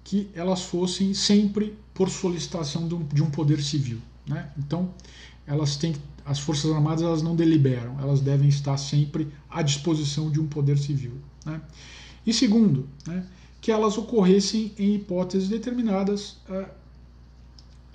que 0.02 0.30
elas 0.34 0.62
fossem 0.62 1.12
sempre 1.12 1.76
por 1.92 2.08
solicitação 2.08 2.88
de 2.88 2.94
um, 2.94 3.04
de 3.04 3.22
poder 3.24 3.62
civil. 3.62 3.98
Né? 4.26 4.50
Então, 4.58 4.92
elas 5.46 5.76
têm 5.76 5.94
as 6.24 6.38
Forças 6.38 6.70
Armadas 6.72 7.02
elas 7.02 7.22
não 7.22 7.36
deliberam, 7.36 8.00
elas 8.00 8.20
devem 8.20 8.48
estar 8.48 8.78
sempre 8.78 9.28
à 9.50 9.60
disposição 9.60 10.30
de 10.30 10.40
um 10.40 10.46
poder 10.46 10.78
civil. 10.78 11.12
Né? 11.44 11.60
E 12.26 12.32
segundo, 12.32 12.88
né, 13.06 13.26
que 13.64 13.72
elas 13.72 13.96
ocorressem 13.96 14.74
em 14.78 14.96
hipóteses 14.96 15.48
determinadas 15.48 16.36
uh, 16.50 16.66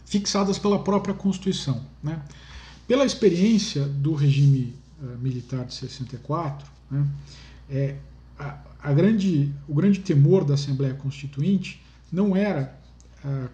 fixadas 0.03 0.57
pela 0.57 0.79
própria 0.79 1.13
Constituição. 1.13 1.85
Né? 2.01 2.19
Pela 2.87 3.05
experiência 3.05 3.85
do 3.85 4.15
regime 4.15 4.73
uh, 4.99 5.15
militar 5.19 5.65
de 5.65 5.75
64, 5.75 6.67
né, 6.89 7.07
é, 7.69 7.95
a, 8.39 8.57
a, 8.81 8.91
grande, 8.91 9.53
o 9.67 9.75
grande 9.75 9.99
temor 9.99 10.43
da 10.43 10.55
Assembleia 10.55 10.95
Constituinte 10.95 11.79
não 12.11 12.35
era 12.35 12.75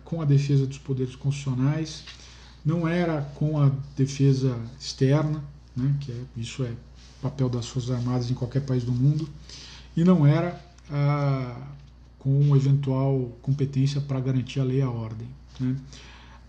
com 0.06 0.22
a 0.22 0.26
defesa 0.26 0.66
dos 0.66 0.78
poderes 0.78 1.16
constitucionais, 1.16 2.06
não 2.64 2.88
era 2.88 3.24
com 3.34 3.60
a 3.60 3.72
defesa 3.98 4.56
externa, 4.80 5.44
né, 5.76 5.94
que 6.00 6.12
é, 6.12 6.16
isso 6.38 6.64
é 6.64 6.72
papel 7.22 7.50
das 7.50 7.68
Forças 7.68 7.92
Armadas 7.92 8.30
em 8.30 8.36
qualquer 8.36 8.62
país 8.62 8.84
do 8.84 8.92
mundo, 8.92 9.28
e 9.98 10.04
não 10.04 10.26
era 10.26 10.64
com 12.26 12.56
eventual 12.56 13.32
competência 13.40 14.02
para 14.02 14.20
garantir 14.20 14.60
a 14.60 14.64
lei 14.64 14.80
e 14.80 14.82
a 14.82 14.90
ordem. 14.90 15.28
Né? 15.60 15.76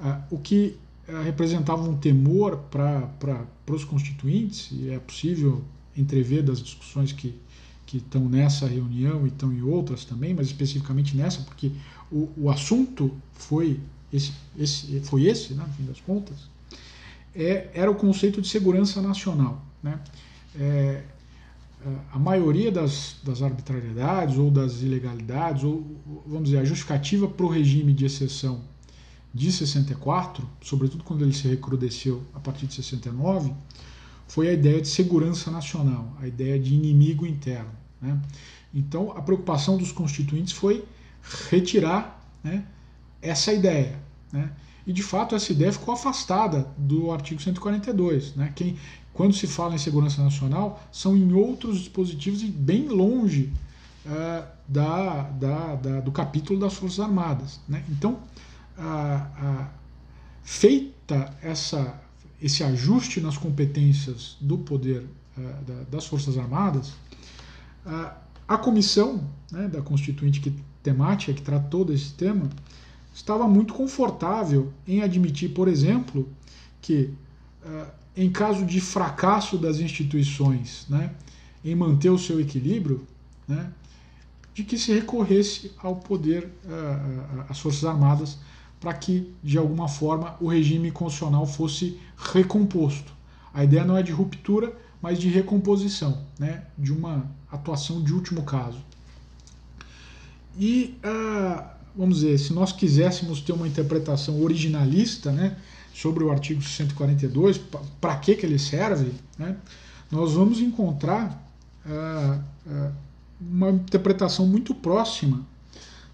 Ah, 0.00 0.22
o 0.30 0.38
que 0.38 0.74
ah, 1.06 1.20
representava 1.20 1.82
um 1.82 1.94
temor 1.98 2.56
para 2.70 3.46
os 3.68 3.84
constituintes, 3.84 4.70
e 4.72 4.88
é 4.88 4.98
possível 4.98 5.62
entrever 5.94 6.42
das 6.42 6.62
discussões 6.62 7.12
que, 7.12 7.34
que 7.84 7.98
estão 7.98 8.26
nessa 8.26 8.66
reunião 8.66 9.26
e 9.26 9.28
estão 9.28 9.52
em 9.52 9.60
outras 9.60 10.06
também, 10.06 10.32
mas 10.32 10.46
especificamente 10.46 11.14
nessa, 11.14 11.42
porque 11.42 11.70
o, 12.10 12.30
o 12.38 12.50
assunto 12.50 13.14
foi 13.34 13.78
esse, 14.10 14.32
esse, 14.58 15.00
foi 15.00 15.26
esse, 15.26 15.52
né, 15.52 15.62
no 15.62 15.74
fim 15.74 15.84
das 15.84 16.00
contas, 16.00 16.48
é, 17.34 17.68
era 17.74 17.90
o 17.90 17.94
conceito 17.94 18.40
de 18.40 18.48
segurança 18.48 19.02
nacional. 19.02 19.62
Né? 19.82 20.00
É, 20.58 21.02
a 22.12 22.18
maioria 22.18 22.72
das, 22.72 23.16
das 23.22 23.42
arbitrariedades 23.42 24.38
ou 24.38 24.50
das 24.50 24.82
ilegalidades, 24.82 25.62
ou 25.62 25.84
vamos 26.26 26.44
dizer, 26.44 26.58
a 26.58 26.64
justificativa 26.64 27.28
para 27.28 27.46
o 27.46 27.48
regime 27.48 27.92
de 27.92 28.04
exceção 28.04 28.62
de 29.32 29.52
64, 29.52 30.48
sobretudo 30.62 31.04
quando 31.04 31.22
ele 31.22 31.32
se 31.32 31.46
recrudesceu 31.46 32.22
a 32.34 32.40
partir 32.40 32.66
de 32.66 32.74
69, 32.74 33.52
foi 34.26 34.48
a 34.48 34.52
ideia 34.52 34.80
de 34.80 34.88
segurança 34.88 35.50
nacional, 35.50 36.16
a 36.20 36.26
ideia 36.26 36.58
de 36.58 36.74
inimigo 36.74 37.26
interno. 37.26 37.70
Né? 38.00 38.20
Então, 38.74 39.12
a 39.12 39.22
preocupação 39.22 39.76
dos 39.76 39.92
constituintes 39.92 40.52
foi 40.52 40.84
retirar 41.50 42.26
né, 42.42 42.64
essa 43.22 43.52
ideia. 43.52 43.98
Né? 44.32 44.50
E, 44.86 44.92
de 44.92 45.02
fato, 45.02 45.34
essa 45.34 45.50
ideia 45.50 45.72
ficou 45.72 45.92
afastada 45.92 46.68
do 46.78 47.10
artigo 47.10 47.42
142. 47.42 48.36
Né? 48.36 48.52
Quem, 48.54 48.76
quando 49.12 49.34
se 49.34 49.46
fala 49.46 49.74
em 49.74 49.78
segurança 49.78 50.22
nacional, 50.22 50.80
são 50.92 51.16
em 51.16 51.32
outros 51.32 51.78
dispositivos 51.80 52.42
e 52.42 52.46
bem 52.46 52.88
longe 52.88 53.52
uh, 54.04 54.46
da, 54.68 55.22
da, 55.22 55.74
da, 55.74 56.00
do 56.00 56.12
capítulo 56.12 56.60
das 56.60 56.74
Forças 56.74 57.00
Armadas. 57.00 57.60
Né? 57.68 57.82
Então, 57.88 58.20
feita 60.44 61.34
essa, 61.42 62.00
esse 62.40 62.62
ajuste 62.62 63.20
nas 63.20 63.36
competências 63.36 64.36
do 64.40 64.58
poder 64.58 65.04
uh, 65.36 65.86
das 65.90 66.06
Forças 66.06 66.38
Armadas, 66.38 66.90
uh, 67.84 68.10
a 68.46 68.56
comissão 68.56 69.28
né, 69.50 69.66
da 69.66 69.82
Constituinte 69.82 70.40
que, 70.40 70.54
temática 70.82 71.32
que 71.32 71.42
tratou 71.42 71.84
desse 71.84 72.12
tema 72.12 72.48
estava 73.16 73.48
muito 73.48 73.72
confortável 73.72 74.72
em 74.86 75.02
admitir, 75.02 75.54
por 75.54 75.68
exemplo, 75.68 76.28
que 76.80 77.10
em 78.16 78.30
caso 78.30 78.64
de 78.64 78.80
fracasso 78.80 79.58
das 79.58 79.78
instituições 79.78 80.86
né, 80.88 81.10
em 81.64 81.74
manter 81.74 82.10
o 82.10 82.18
seu 82.18 82.40
equilíbrio, 82.40 83.06
né, 83.46 83.70
de 84.54 84.64
que 84.64 84.78
se 84.78 84.92
recorresse 84.92 85.72
ao 85.76 85.96
poder, 85.96 86.50
uh, 86.64 87.44
às 87.48 87.58
Forças 87.58 87.84
Armadas, 87.84 88.38
para 88.80 88.94
que, 88.94 89.34
de 89.42 89.58
alguma 89.58 89.86
forma, 89.86 90.36
o 90.40 90.48
regime 90.48 90.90
constitucional 90.90 91.46
fosse 91.46 92.00
recomposto. 92.16 93.12
A 93.52 93.64
ideia 93.64 93.84
não 93.84 93.96
é 93.96 94.02
de 94.02 94.12
ruptura, 94.12 94.74
mas 95.02 95.18
de 95.18 95.28
recomposição, 95.28 96.22
né, 96.38 96.64
de 96.78 96.92
uma 96.92 97.30
atuação 97.52 98.02
de 98.02 98.14
último 98.14 98.44
caso. 98.44 98.78
E, 100.58 100.98
uh, 101.04 101.75
vamos 101.96 102.16
dizer, 102.16 102.38
se 102.38 102.52
nós 102.52 102.72
quiséssemos 102.72 103.40
ter 103.40 103.52
uma 103.52 103.66
interpretação 103.66 104.42
originalista, 104.42 105.32
né, 105.32 105.56
sobre 105.94 106.22
o 106.22 106.30
artigo 106.30 106.62
142, 106.62 107.58
para 108.00 108.16
que, 108.16 108.34
que 108.34 108.44
ele 108.44 108.58
serve, 108.58 109.12
né, 109.38 109.56
nós 110.10 110.34
vamos 110.34 110.60
encontrar 110.60 111.42
ah, 111.84 112.40
ah, 112.68 112.92
uma 113.40 113.70
interpretação 113.70 114.46
muito 114.46 114.74
próxima 114.74 115.46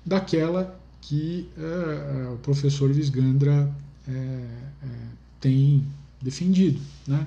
daquela 0.05 0.79
que 1.01 1.49
ah, 1.59 2.33
o 2.35 2.39
professor 2.39 2.93
Visgandra 2.93 3.73
eh, 4.09 4.45
eh, 4.83 4.87
tem 5.41 5.87
defendido. 6.21 6.81
Né? 7.07 7.27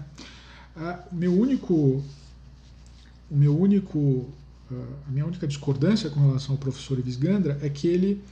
meu 1.11 1.33
único, 1.33 2.03
o 3.31 3.35
meu 3.35 3.57
único, 3.57 4.27
a 4.71 5.11
minha 5.11 5.25
única 5.25 5.47
discordância 5.47 6.09
com 6.09 6.19
relação 6.19 6.55
ao 6.55 6.57
professor 6.57 6.99
Visgandra 6.99 7.59
é 7.61 7.69
que 7.69 7.87
ele 7.87 8.23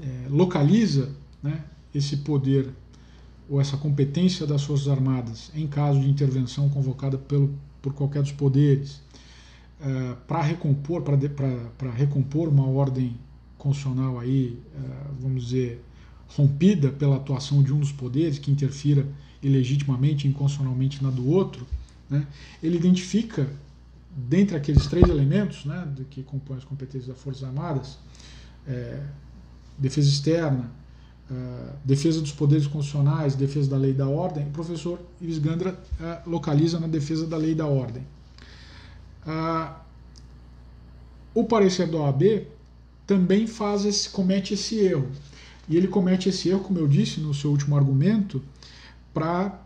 eh, 0.00 0.26
localiza 0.28 1.10
né, 1.42 1.62
esse 1.94 2.16
poder 2.18 2.68
ou 3.48 3.60
essa 3.60 3.76
competência 3.76 4.46
das 4.46 4.64
Forças 4.64 4.88
Armadas 4.88 5.50
em 5.54 5.66
caso 5.66 6.00
de 6.00 6.08
intervenção 6.08 6.68
convocada 6.68 7.18
pelo, 7.18 7.54
por 7.80 7.92
qualquer 7.92 8.22
dos 8.22 8.32
poderes 8.32 9.02
uh, 9.80 10.16
para 10.26 10.42
recompor 10.42 11.02
recompor 11.94 12.48
uma 12.48 12.66
ordem 12.66 13.16
constitucional 13.58 14.18
aí 14.18 14.58
uh, 14.74 15.14
vamos 15.20 15.44
dizer 15.44 15.84
rompida 16.28 16.90
pela 16.90 17.16
atuação 17.16 17.62
de 17.62 17.72
um 17.72 17.78
dos 17.78 17.92
poderes 17.92 18.38
que 18.38 18.50
interfira 18.50 19.06
ilegitimamente 19.42 20.26
inconstitucionalmente 20.26 21.02
na 21.02 21.10
do 21.10 21.28
outro 21.28 21.66
né, 22.08 22.26
ele 22.62 22.76
identifica 22.76 23.48
dentre 24.14 24.56
aqueles 24.56 24.86
três 24.86 25.08
elementos 25.08 25.64
né, 25.64 25.88
que 26.10 26.22
compõem 26.22 26.58
as 26.58 26.64
competências 26.64 27.06
das 27.06 27.18
Forças 27.18 27.44
Armadas, 27.44 27.98
é, 28.66 29.02
defesa 29.78 30.08
externa, 30.08 30.70
uh, 31.30 31.72
defesa 31.84 32.20
dos 32.20 32.32
poderes 32.32 32.66
constitucionais, 32.66 33.34
defesa 33.34 33.70
da 33.70 33.76
lei 33.76 33.90
e 33.90 33.94
da 33.94 34.06
ordem, 34.06 34.46
o 34.46 34.50
professor 34.50 35.00
Ives 35.20 35.38
Gandra 35.38 35.78
uh, 36.00 36.30
localiza 36.30 36.78
na 36.78 36.86
defesa 36.86 37.26
da 37.26 37.36
lei 37.36 37.52
e 37.52 37.54
da 37.54 37.66
ordem. 37.66 38.06
O 41.34 41.44
parecer 41.44 41.88
da 41.88 41.96
OAB 41.96 42.46
também 43.06 43.46
faz 43.46 43.84
esse, 43.84 44.08
comete 44.10 44.54
esse 44.54 44.78
erro. 44.78 45.08
E 45.68 45.76
ele 45.76 45.88
comete 45.88 46.28
esse 46.28 46.48
erro, 46.48 46.60
como 46.60 46.78
eu 46.78 46.88
disse 46.88 47.20
no 47.20 47.32
seu 47.32 47.50
último 47.50 47.76
argumento, 47.76 48.42
para, 49.14 49.64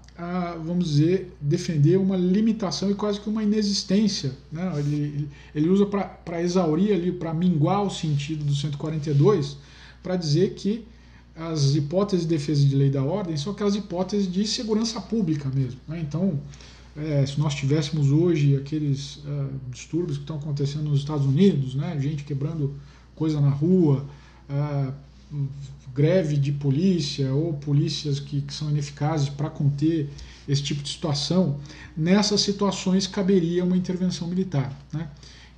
vamos 0.64 0.91
dizer, 0.91 1.37
defender 1.41 1.99
uma 1.99 2.17
limitação 2.17 2.91
e 2.91 2.95
quase 2.95 3.21
que 3.21 3.29
uma 3.29 3.43
inexistência. 3.43 4.33
Né? 4.51 4.73
Ele, 4.79 5.29
ele 5.55 5.69
usa 5.69 5.87
para 5.87 6.43
exaurir 6.43 6.95
ali, 6.95 7.12
para 7.12 7.35
minguar 7.35 7.83
o 7.83 7.91
sentido 7.91 8.45
do 8.45 8.55
142, 8.55 9.57
para 10.03 10.17
dizer 10.17 10.55
que 10.55 10.87
as 11.35 11.75
hipóteses 11.75 12.27
de 12.27 12.35
defesa 12.35 12.67
de 12.67 12.75
lei 12.75 12.91
da 12.91 13.03
ordem 13.03 13.37
são 13.37 13.53
aquelas 13.53 13.75
hipóteses 13.75 14.31
de 14.31 14.47
segurança 14.47 15.01
pública 15.01 15.51
mesmo. 15.55 15.79
Né? 15.87 16.01
Então, 16.01 16.41
é, 16.97 17.27
se 17.27 17.39
nós 17.39 17.55
tivéssemos 17.55 18.11
hoje 18.11 18.57
aqueles 18.57 19.17
uh, 19.17 19.51
distúrbios 19.71 20.17
que 20.17 20.23
estão 20.23 20.37
acontecendo 20.37 20.89
nos 20.89 21.01
Estados 21.01 21.27
Unidos, 21.27 21.75
né? 21.75 21.99
gente 22.01 22.25
quebrando 22.25 22.75
coisa 23.14 23.39
na 23.39 23.51
rua, 23.51 24.07
uh, 24.49 24.93
greve 25.97 26.36
de 26.36 26.53
polícia 26.53 27.32
ou 27.32 27.55
polícias 27.55 28.20
que, 28.20 28.42
que 28.42 28.53
são 28.53 28.68
ineficazes 28.68 29.30
para 29.30 29.49
conter 29.49 30.11
esse 30.47 30.62
tipo 30.62 30.82
de 30.82 30.90
situação, 30.90 31.59
nessas 31.97 32.42
situações 32.42 33.07
caberia 33.07 33.64
uma 33.64 33.76
intervenção 33.76 34.28
militar. 34.28 34.70
Né? 34.92 35.09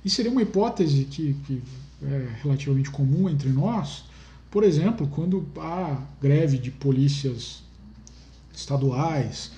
E 0.03 0.09
seria 0.09 0.31
uma 0.31 0.41
hipótese 0.41 1.03
que, 1.03 1.35
que 1.45 1.61
é 2.01 2.27
relativamente 2.41 2.89
comum 2.89 3.29
entre 3.29 3.49
nós, 3.49 4.05
por 4.49 4.63
exemplo, 4.63 5.07
quando 5.07 5.45
há 5.57 6.01
greve 6.21 6.57
de 6.57 6.71
polícias 6.71 7.61
estaduais, 8.53 9.51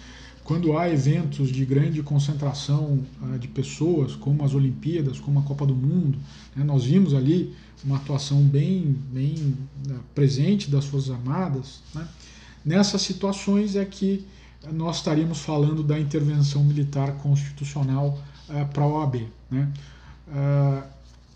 quando 0.52 0.78
há 0.78 0.90
eventos 0.90 1.50
de 1.50 1.64
grande 1.64 2.04
concentração 2.04 3.00
uh, 3.22 3.40
de 3.40 3.48
pessoas, 3.48 4.18
como 4.18 4.44
as 4.44 4.54
Olimpíadas, 4.54 5.18
como 5.18 5.40
a 5.40 5.44
Copa 5.44 5.66
do 5.66 5.74
Mundo, 5.74 6.20
né, 6.54 6.62
nós 6.62 6.84
vimos 6.84 7.14
ali 7.14 7.56
uma 7.86 7.96
atuação 7.96 8.44
bem, 8.44 8.94
bem 9.14 9.56
uh, 9.88 10.00
presente 10.14 10.70
das 10.70 10.84
Forças 10.84 11.10
Armadas. 11.10 11.80
Né, 11.96 12.06
nessas 12.66 13.02
situações 13.02 13.78
é 13.78 13.86
que 13.86 14.28
nós 14.74 14.98
estaríamos 14.98 15.40
falando 15.40 15.82
da 15.82 15.98
intervenção 15.98 16.66
militar 16.66 17.14
constitucional 17.20 18.22
uh, 18.50 18.66
para 18.74 18.84
a 18.84 18.88
OAB. 18.88 19.28
Né. 19.50 19.72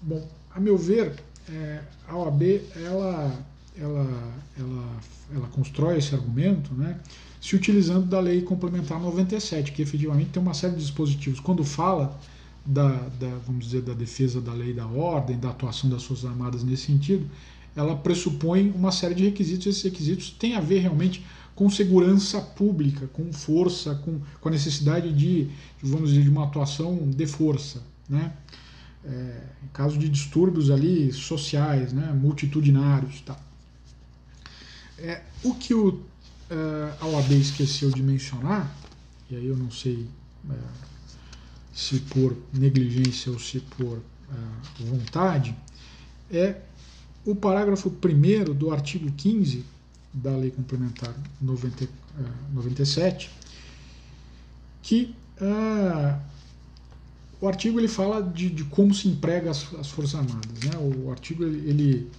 bom, 0.02 0.28
a 0.54 0.60
meu 0.60 0.78
ver, 0.78 1.24
é, 1.50 1.80
a 2.06 2.18
OAB 2.18 2.44
ela, 2.76 3.32
ela, 3.80 4.34
ela, 4.60 4.86
ela 5.34 5.48
constrói 5.54 6.00
esse 6.00 6.14
argumento 6.14 6.74
né, 6.74 7.00
se 7.46 7.56
utilizando 7.56 8.06
da 8.06 8.20
Lei 8.20 8.42
Complementar 8.42 9.00
97, 9.00 9.72
que 9.72 9.82
efetivamente 9.82 10.30
tem 10.32 10.42
uma 10.42 10.54
série 10.54 10.74
de 10.74 10.80
dispositivos. 10.80 11.40
Quando 11.40 11.64
fala 11.64 12.20
da, 12.66 12.90
da, 13.20 13.28
vamos 13.46 13.66
dizer, 13.66 13.82
da 13.82 13.94
defesa 13.94 14.42
da 14.42 14.54
lei 14.54 14.74
da 14.74 14.88
ordem, 14.88 15.38
da 15.38 15.50
atuação 15.50 15.90
das 15.90 16.04
Forças 16.04 16.26
Armadas 16.26 16.64
nesse 16.64 16.88
sentido, 16.88 17.30
ela 17.76 17.96
pressupõe 17.96 18.72
uma 18.72 18.92
série 18.92 19.14
de 19.14 19.26
requisitos. 19.26 19.68
Esses 19.68 19.84
requisitos 19.84 20.32
têm 20.32 20.56
a 20.56 20.62
ver 20.62 20.80
realmente 20.80 21.24
com 21.54 21.70
segurança 21.70 22.42
pública, 22.42 23.08
com 23.14 23.32
força, 23.32 23.94
com, 23.96 24.20
com 24.42 24.50
a 24.50 24.52
necessidade 24.52 25.14
de, 25.14 25.48
vamos 25.84 26.10
dizer, 26.10 26.24
de 26.24 26.30
uma 26.30 26.46
atuação 26.46 26.98
de 27.10 27.28
força. 27.28 27.84
Né? 28.10 28.32
é, 29.08 29.42
em 29.64 29.68
caso 29.68 29.98
de 29.98 30.10
distúrbios 30.10 30.72
ali 30.72 31.12
sociais, 31.14 31.94
né, 31.94 32.12
multitudinários. 32.12 33.22
Tá. 33.22 33.38
É, 34.98 35.22
o 35.44 35.54
que 35.54 35.74
o, 35.74 36.02
é, 36.50 36.94
a 37.00 37.06
OAB 37.08 37.32
esqueceu 37.32 37.90
de 37.90 38.04
mencionar, 38.04 38.72
e 39.30 39.36
aí 39.36 39.46
eu 39.46 39.58
não 39.58 39.72
sei 39.72 40.08
é, 40.50 40.54
se 41.74 42.00
por 42.00 42.36
negligência 42.54 43.32
ou 43.32 43.40
se 43.40 43.60
por 43.60 44.00
é, 44.30 44.84
vontade, 44.84 45.56
é 46.32 46.58
o 47.26 47.36
parágrafo 47.36 47.90
1 47.90 48.54
do 48.54 48.72
artigo 48.72 49.12
15 49.12 49.66
da 50.14 50.36
Lei 50.36 50.52
Complementar 50.52 51.14
90, 51.42 51.90
97, 52.54 53.30
é, 53.30 53.46
que 54.82 55.16
o 57.42 57.48
artigo 57.48 57.80
ele 57.80 57.88
fala 57.88 58.22
de, 58.22 58.50
de 58.50 58.64
como 58.66 58.94
se 58.94 59.08
emprega 59.08 59.52
as, 59.52 59.74
as, 59.76 59.90
Forças 59.90 60.16
Armadas. 60.16 60.64
Né? 60.64 60.78
O 60.78 61.12
artigo 61.12 61.44
ele 61.44 61.70
ele 61.70 62.12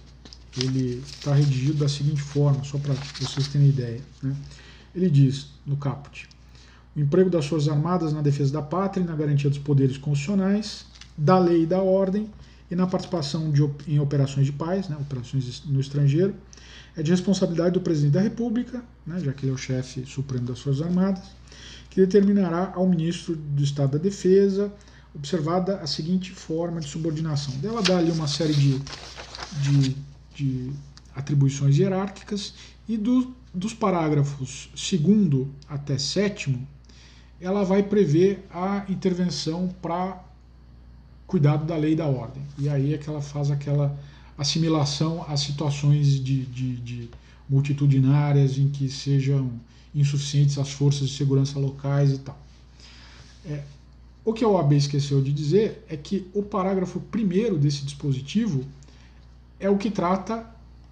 está 0.65 1.33
redigido 1.33 1.79
da 1.79 1.89
seguinte 1.89 2.21
forma, 2.21 2.63
só 2.63 2.77
para 2.77 2.93
vocês 3.19 3.47
terem 3.47 3.69
ideia. 3.69 4.01
Né? 4.21 4.35
Ele 4.95 5.09
diz 5.09 5.47
no 5.65 5.77
caput: 5.77 6.27
o 6.95 6.99
emprego 6.99 7.29
das 7.29 7.45
Forças 7.45 7.69
Armadas 7.69 8.13
na 8.13 8.21
defesa 8.21 8.53
da 8.53 8.61
pátria 8.61 9.03
e 9.03 9.05
na 9.05 9.15
garantia 9.15 9.49
dos 9.49 9.59
poderes 9.59 9.97
constitucionais, 9.97 10.85
da 11.17 11.37
lei 11.37 11.63
e 11.63 11.65
da 11.65 11.79
ordem 11.79 12.29
e 12.69 12.75
na 12.75 12.85
participação 12.85 13.51
de, 13.51 13.67
em 13.87 13.99
operações 13.99 14.45
de 14.45 14.51
paz, 14.51 14.89
né, 14.89 14.97
operações 14.99 15.63
no 15.65 15.79
estrangeiro, 15.79 16.35
é 16.95 17.03
de 17.03 17.11
responsabilidade 17.11 17.71
do 17.71 17.81
presidente 17.81 18.13
da 18.13 18.21
República, 18.21 18.83
né, 19.05 19.19
já 19.19 19.31
que 19.31 19.45
ele 19.45 19.51
é 19.51 19.55
o 19.55 19.57
chefe 19.57 20.05
supremo 20.05 20.45
das 20.45 20.59
Forças 20.59 20.85
Armadas, 20.85 21.23
que 21.89 22.01
determinará 22.01 22.73
ao 22.75 22.87
ministro 22.87 23.35
do 23.35 23.63
Estado 23.63 23.91
da 23.91 23.97
Defesa 23.97 24.71
observada 25.17 25.77
a 25.77 25.87
seguinte 25.87 26.31
forma 26.31 26.79
de 26.79 26.87
subordinação. 26.87 27.53
Ela 27.63 27.81
dá 27.81 27.97
ali 27.97 28.11
uma 28.11 28.27
série 28.27 28.53
de, 28.53 28.79
de, 29.61 29.95
de 30.37 30.71
atribuições 31.15 31.77
hierárquicas 31.77 32.53
e 32.87 32.95
do, 32.95 33.33
dos 33.53 33.73
parágrafos 33.73 34.69
segundo 34.75 35.49
até 35.67 35.97
sétimo, 35.97 36.65
ela 37.41 37.63
vai 37.63 37.81
prever 37.81 38.45
a 38.51 38.85
intervenção 38.87 39.67
para 39.81 40.23
cuidado 41.25 41.65
da 41.65 41.75
lei 41.75 41.93
e 41.93 41.95
da 41.95 42.05
ordem. 42.05 42.41
E 42.57 42.69
aí 42.69 42.93
é 42.93 42.97
que 42.97 43.09
ela 43.09 43.21
faz 43.21 43.49
aquela 43.49 43.97
assimilação 44.37 45.25
a 45.27 45.35
situações 45.35 46.23
de, 46.23 46.45
de, 46.45 46.75
de 46.77 47.09
multitudinárias 47.49 48.57
em 48.57 48.69
que 48.69 48.87
sejam 48.87 49.51
insuficientes 49.93 50.57
as 50.59 50.71
forças 50.71 51.09
de 51.09 51.15
segurança 51.15 51.57
locais 51.57 52.11
e 52.11 52.19
tal. 52.19 52.39
É, 53.45 53.63
o 54.23 54.33
que 54.33 54.43
a 54.43 54.47
OAB 54.47 54.73
esqueceu 54.73 55.21
de 55.21 55.33
dizer 55.33 55.83
é 55.89 55.97
que 55.97 56.27
o 56.33 56.43
parágrafo 56.43 56.99
primeiro 56.99 57.57
desse 57.57 57.83
dispositivo 57.83 58.63
é 59.59 59.69
o 59.69 59.77
que 59.77 59.89
trata 59.89 60.45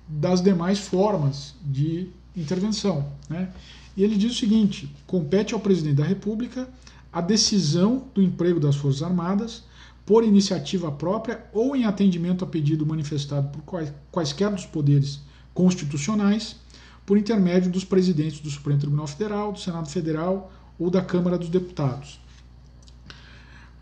das 0.08 0.42
demais 0.42 0.80
formas 0.80 1.56
de 1.62 2.10
intervenção. 2.36 3.10
Né? 3.30 3.52
E 3.96 4.04
ele 4.04 4.16
diz 4.16 4.34
o 4.34 4.36
seguinte: 4.36 4.94
compete 5.08 5.54
ao 5.54 5.60
presidente 5.60 5.96
da 5.96 6.06
República 6.06 6.68
a 7.12 7.22
decisão 7.22 8.08
do 8.14 8.22
emprego 8.22 8.60
das 8.60 8.76
Forças 8.76 9.02
Armadas 9.02 9.64
por 10.06 10.24
iniciativa 10.24 10.92
própria 10.92 11.44
ou 11.52 11.76
em 11.76 11.86
atendimento 11.86 12.44
a 12.44 12.48
pedido 12.48 12.86
manifestado 12.86 13.50
por 13.50 13.82
quaisquer 14.12 14.52
dos 14.52 14.66
poderes 14.66 15.22
constitucionais, 15.54 16.58
por 17.06 17.18
intermédio 17.18 17.72
dos 17.72 17.84
presidentes 17.84 18.40
do 18.40 18.50
Supremo 18.50 18.80
Tribunal 18.80 19.08
Federal, 19.08 19.52
do 19.52 19.60
Senado 19.60 19.90
Federal 19.90 20.52
ou 20.78 20.90
da 20.90 21.02
Câmara 21.02 21.38
dos 21.38 21.50
Deputados 21.50 22.20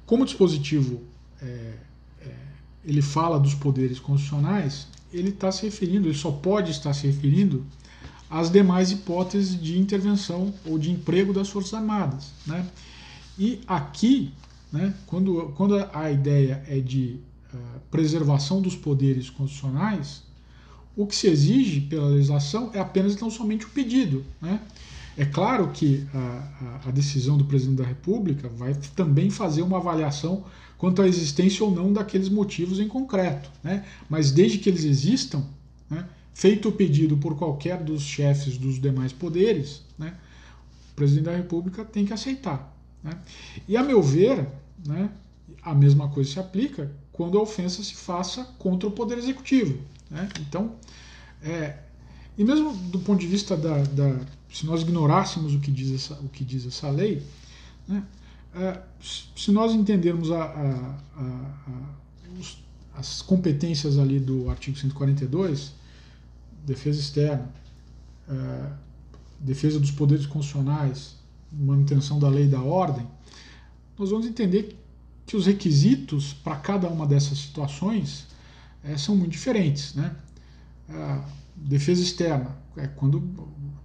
como 0.05 0.25
dispositivo 0.25 1.01
é, 1.41 1.73
ele 2.85 3.01
fala 3.01 3.39
dos 3.39 3.53
poderes 3.53 3.99
constitucionais, 3.99 4.87
ele 5.11 5.29
está 5.29 5.51
se 5.51 5.63
referindo, 5.63 6.07
ele 6.07 6.17
só 6.17 6.31
pode 6.31 6.71
estar 6.71 6.93
se 6.93 7.07
referindo 7.07 7.63
às 8.29 8.49
demais 8.49 8.91
hipóteses 8.91 9.61
de 9.61 9.77
intervenção 9.79 10.53
ou 10.65 10.79
de 10.79 10.91
emprego 10.91 11.31
das 11.33 11.49
Forças 11.49 11.73
Armadas. 11.73 12.31
Né? 12.45 12.65
E 13.37 13.61
aqui, 13.67 14.31
né, 14.71 14.93
quando, 15.05 15.53
quando 15.55 15.75
a 15.93 16.11
ideia 16.11 16.63
é 16.67 16.79
de 16.79 17.19
uh, 17.53 17.57
preservação 17.91 18.61
dos 18.61 18.75
poderes 18.75 19.29
constitucionais, 19.29 20.23
o 20.95 21.05
que 21.05 21.15
se 21.15 21.27
exige 21.27 21.81
pela 21.81 22.07
legislação 22.07 22.71
é 22.73 22.79
apenas 22.79 23.13
então 23.13 23.29
somente 23.29 23.65
o 23.65 23.69
pedido. 23.69 24.23
Né? 24.41 24.59
É 25.17 25.25
claro 25.25 25.69
que 25.69 26.07
a, 26.13 26.79
a, 26.87 26.91
decisão 26.91 27.37
do 27.37 27.45
presidente 27.45 27.77
da 27.77 27.85
República 27.85 28.49
vai 28.49 28.73
também 28.95 29.29
fazer 29.29 29.61
uma 29.61 29.77
avaliação 29.77 30.43
quanto 30.83 31.01
à 31.01 31.07
existência 31.07 31.63
ou 31.63 31.71
não 31.71 31.93
daqueles 31.93 32.27
motivos 32.27 32.77
em 32.77 32.89
concreto. 32.89 33.49
Né? 33.63 33.85
Mas 34.09 34.33
desde 34.33 34.57
que 34.57 34.69
eles 34.69 34.83
existam, 34.83 35.41
né, 35.89 36.05
feito 36.33 36.67
o 36.67 36.73
pedido 36.73 37.15
por 37.15 37.37
qualquer 37.37 37.81
dos 37.81 38.01
chefes 38.01 38.57
dos 38.57 38.81
demais 38.81 39.13
poderes, 39.13 39.81
né, 39.97 40.13
o 40.91 40.93
presidente 40.93 41.23
da 41.23 41.37
República 41.37 41.85
tem 41.85 42.03
que 42.03 42.11
aceitar. 42.11 42.77
Né? 43.01 43.17
E 43.65 43.77
a 43.77 43.81
meu 43.81 44.03
ver, 44.03 44.45
né, 44.85 45.09
a 45.61 45.73
mesma 45.73 46.09
coisa 46.09 46.29
se 46.29 46.39
aplica 46.41 46.91
quando 47.13 47.37
a 47.37 47.41
ofensa 47.41 47.81
se 47.81 47.95
faça 47.95 48.43
contra 48.59 48.89
o 48.89 48.91
Poder 48.91 49.17
Executivo. 49.17 49.79
Né? 50.11 50.27
Então, 50.41 50.73
é, 51.41 51.77
e 52.37 52.43
mesmo 52.43 52.73
do 52.73 52.99
ponto 52.99 53.21
de 53.21 53.27
vista 53.27 53.55
da, 53.55 53.83
da 53.83 54.19
se 54.51 54.65
nós 54.65 54.81
ignorássemos 54.81 55.55
o 55.55 55.61
que 55.61 55.71
diz 55.71 55.93
essa, 55.93 56.15
o 56.15 56.27
que 56.27 56.43
diz 56.43 56.67
essa 56.67 56.89
lei, 56.89 57.23
né, 57.87 58.03
se 59.01 59.51
nós 59.51 59.73
entendermos 59.73 60.31
a, 60.31 60.43
a, 60.43 60.99
a, 61.17 62.39
os, 62.39 62.63
as 62.95 63.21
competências 63.21 63.97
ali 63.97 64.19
do 64.19 64.49
artigo 64.49 64.77
142, 64.77 65.73
defesa 66.65 66.99
externa, 66.99 67.49
é, 68.29 68.71
defesa 69.39 69.79
dos 69.79 69.91
poderes 69.91 70.25
constitucionais, 70.25 71.15
manutenção 71.51 72.19
da 72.19 72.29
lei 72.29 72.45
e 72.45 72.47
da 72.47 72.61
ordem, 72.61 73.05
nós 73.97 74.09
vamos 74.09 74.25
entender 74.25 74.77
que 75.25 75.35
os 75.35 75.45
requisitos 75.45 76.33
para 76.33 76.55
cada 76.57 76.87
uma 76.87 77.05
dessas 77.05 77.37
situações 77.37 78.27
é, 78.83 78.97
são 78.97 79.15
muito 79.15 79.31
diferentes. 79.31 79.93
Né? 79.95 80.15
Defesa 81.55 82.01
externa, 82.01 82.57
é 82.75 82.87
quando, 82.87 83.21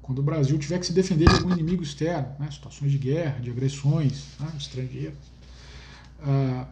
quando 0.08 0.20
o 0.20 0.22
Brasil 0.22 0.58
tiver 0.58 0.78
que 0.78 0.86
se 0.86 0.92
defender 0.94 1.28
de 1.28 1.34
algum 1.34 1.50
inimigo 1.50 1.82
externo, 1.82 2.28
né? 2.40 2.50
situações 2.50 2.90
de 2.90 2.96
guerra, 2.96 3.40
de 3.40 3.50
agressões 3.50 4.28
né? 4.40 4.50
estrangeiras. 4.56 5.18
A 6.22 6.66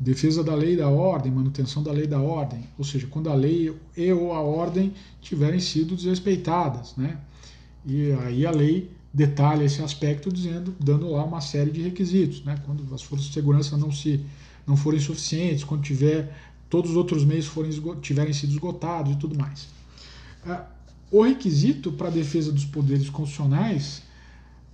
defesa 0.00 0.42
da 0.42 0.52
lei 0.52 0.72
e 0.72 0.76
da 0.76 0.88
ordem, 0.88 1.30
manutenção 1.30 1.80
da 1.80 1.92
lei 1.92 2.06
e 2.06 2.08
da 2.08 2.20
ordem, 2.20 2.64
ou 2.76 2.84
seja, 2.84 3.06
quando 3.06 3.30
a 3.30 3.34
lei 3.34 3.72
e 3.96 4.12
ou 4.12 4.32
a 4.32 4.40
ordem 4.40 4.92
tiverem 5.20 5.60
sido 5.60 5.94
desrespeitadas. 5.94 6.96
Né? 6.96 7.20
E 7.86 8.10
aí 8.24 8.44
a 8.44 8.50
lei 8.50 8.90
detalha 9.14 9.62
esse 9.62 9.80
aspecto 9.80 10.32
dizendo, 10.32 10.74
dando 10.80 11.08
lá 11.08 11.22
uma 11.24 11.40
série 11.40 11.70
de 11.70 11.80
requisitos, 11.80 12.44
né? 12.44 12.60
Quando 12.66 12.92
as 12.92 13.02
forças 13.02 13.28
de 13.28 13.32
segurança 13.32 13.76
não 13.76 13.92
se 13.92 14.24
não 14.66 14.76
forem 14.76 14.98
suficientes, 14.98 15.62
quando 15.62 15.82
tiver 15.82 16.36
todos 16.68 16.90
os 16.90 16.96
outros 16.96 17.24
meios 17.24 17.46
forem 17.46 17.70
tiverem 18.00 18.32
sido 18.32 18.50
esgotados 18.50 19.12
e 19.12 19.16
tudo 19.16 19.38
mais. 19.38 19.68
Ah, 20.44 20.66
o 21.10 21.22
requisito 21.22 21.92
para 21.92 22.08
a 22.08 22.10
defesa 22.10 22.52
dos 22.52 22.64
poderes 22.64 23.10
constitucionais 23.10 24.02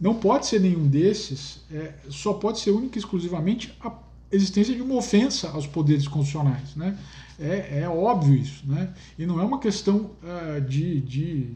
não 0.01 0.15
pode 0.15 0.47
ser 0.47 0.61
nenhum 0.61 0.87
desses, 0.87 1.65
é, 1.71 1.95
só 2.11 2.35
pode 2.35 2.61
ser 2.61 2.71
única 2.71 2.99
e 2.99 3.01
exclusivamente 3.01 3.75
a 3.81 3.93
existência 4.31 4.75
de 4.75 4.83
uma 4.83 4.95
ofensa 4.97 5.49
aos 5.51 5.67
poderes 5.67 6.07
constitucionais, 6.07 6.75
né? 6.77 6.99
É, 7.39 7.81
é 7.81 7.89
óbvio 7.89 8.35
isso, 8.35 8.67
né? 8.67 8.93
E 9.19 9.27
não 9.27 9.41
é 9.41 9.45
uma 9.45 9.59
questão 9.59 10.11
uh, 10.23 10.61
de, 10.61 11.01
de 11.01 11.51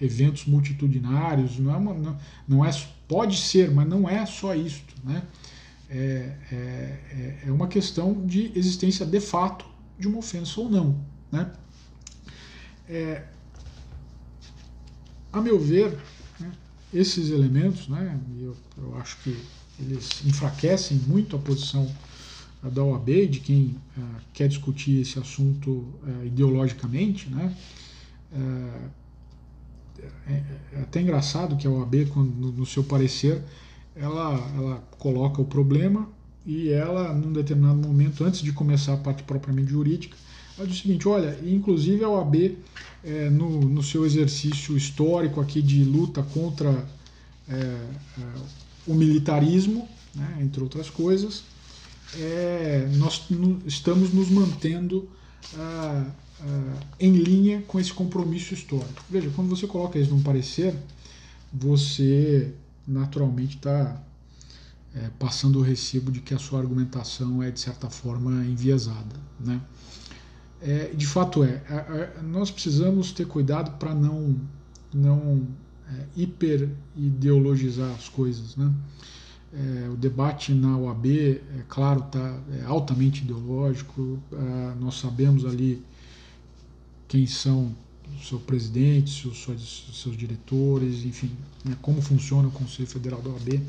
eventos 0.00 0.46
multitudinários, 0.46 1.58
não 1.58 1.74
é, 1.74 1.76
uma, 1.76 1.94
não, 1.94 2.18
não 2.46 2.64
é 2.64 2.70
pode 3.08 3.36
ser, 3.38 3.70
mas 3.70 3.88
não 3.88 4.08
é 4.08 4.24
só 4.26 4.54
isto, 4.54 4.94
né? 5.04 5.22
É, 5.88 6.32
é, 6.50 6.56
é, 6.56 7.38
é 7.46 7.52
uma 7.52 7.68
questão 7.68 8.26
de 8.26 8.50
existência 8.56 9.06
de 9.06 9.20
fato 9.20 9.64
de 9.98 10.08
uma 10.08 10.18
ofensa 10.18 10.60
ou 10.60 10.68
não, 10.68 11.00
né? 11.30 11.50
É, 12.88 13.24
a 15.32 15.40
meu 15.40 15.58
ver, 15.58 15.98
né, 16.38 16.52
esses 16.92 17.30
elementos, 17.30 17.88
né, 17.88 18.18
eu, 18.40 18.56
eu 18.78 18.96
acho 18.96 19.18
que 19.22 19.36
eles 19.78 20.24
enfraquecem 20.24 20.96
muito 21.06 21.36
a 21.36 21.38
posição 21.38 21.90
da 22.62 22.82
OAB, 22.82 23.26
de 23.28 23.40
quem 23.40 23.76
uh, 23.96 24.02
quer 24.32 24.48
discutir 24.48 25.00
esse 25.02 25.18
assunto 25.18 25.70
uh, 25.70 26.24
ideologicamente, 26.24 27.28
né? 27.28 27.54
Uh, 28.32 28.90
é, 30.28 30.42
é 30.72 30.80
até 30.80 31.00
engraçado 31.00 31.56
que 31.56 31.66
a 31.66 31.70
OAB, 31.70 32.06
quando, 32.12 32.30
no, 32.34 32.52
no 32.52 32.66
seu 32.66 32.82
parecer, 32.82 33.42
ela, 33.94 34.34
ela 34.56 34.84
coloca 34.98 35.40
o 35.40 35.44
problema 35.44 36.08
e 36.44 36.68
ela, 36.70 37.12
num 37.12 37.32
determinado 37.32 37.78
momento, 37.78 38.24
antes 38.24 38.40
de 38.40 38.52
começar 38.52 38.94
a 38.94 38.98
parte 38.98 39.22
propriamente 39.22 39.70
jurídica, 39.70 40.16
ela 40.58 40.66
diz 40.66 40.78
o 40.78 40.82
seguinte: 40.82 41.08
olha, 41.08 41.38
inclusive 41.44 42.02
a 42.04 42.08
OAB, 42.08 42.56
é, 43.04 43.30
no, 43.30 43.60
no 43.60 43.82
seu 43.82 44.04
exercício 44.04 44.76
histórico 44.76 45.40
aqui 45.40 45.62
de 45.62 45.84
luta 45.84 46.22
contra 46.22 46.86
é, 47.48 47.54
é, 47.54 47.88
o 48.86 48.94
militarismo, 48.94 49.88
né, 50.14 50.38
entre 50.40 50.62
outras 50.62 50.90
coisas, 50.90 51.44
é, 52.18 52.88
nós 52.96 53.26
estamos 53.66 54.12
nos 54.12 54.30
mantendo. 54.30 55.08
Em 57.00 57.12
linha 57.12 57.62
com 57.66 57.80
esse 57.80 57.92
compromisso 57.92 58.52
histórico. 58.52 59.02
Veja, 59.08 59.30
quando 59.34 59.48
você 59.48 59.66
coloca 59.66 59.98
isso 59.98 60.10
num 60.10 60.22
parecer, 60.22 60.74
você 61.50 62.52
naturalmente 62.86 63.56
está 63.56 63.98
é, 64.94 65.10
passando 65.18 65.58
o 65.58 65.62
recibo 65.62 66.10
de 66.10 66.20
que 66.20 66.32
a 66.32 66.38
sua 66.38 66.60
argumentação 66.60 67.42
é, 67.42 67.50
de 67.50 67.60
certa 67.60 67.90
forma, 67.90 68.44
enviesada. 68.44 69.16
Né? 69.38 69.60
É, 70.60 70.90
de 70.94 71.06
fato 71.06 71.44
é, 71.44 71.62
a, 71.68 72.20
a, 72.20 72.22
nós 72.22 72.50
precisamos 72.50 73.12
ter 73.12 73.26
cuidado 73.26 73.78
para 73.78 73.94
não, 73.94 74.36
não 74.92 75.46
é, 75.92 76.04
hiper-ideologizar 76.16 77.90
as 77.94 78.08
coisas. 78.08 78.56
Né? 78.56 78.72
É, 79.52 79.88
o 79.88 79.96
debate 79.96 80.52
na 80.52 80.76
OAB, 80.76 81.06
é 81.06 81.40
claro, 81.68 82.02
tá, 82.02 82.40
é 82.60 82.64
altamente 82.64 83.22
ideológico, 83.22 84.18
é, 84.32 84.74
nós 84.80 84.96
sabemos 84.96 85.44
ali 85.44 85.82
quem 87.08 87.26
são 87.26 87.74
os 88.18 88.28
seus 88.28 88.42
presidentes, 88.42 89.24
os 89.24 89.42
seus, 89.42 89.90
seus 89.92 90.16
diretores, 90.16 91.04
enfim, 91.04 91.30
né, 91.64 91.76
como 91.82 92.00
funciona 92.00 92.48
o 92.48 92.50
Conselho 92.50 92.88
Federal 92.88 93.20
da 93.20 93.30
OAB. 93.30 93.60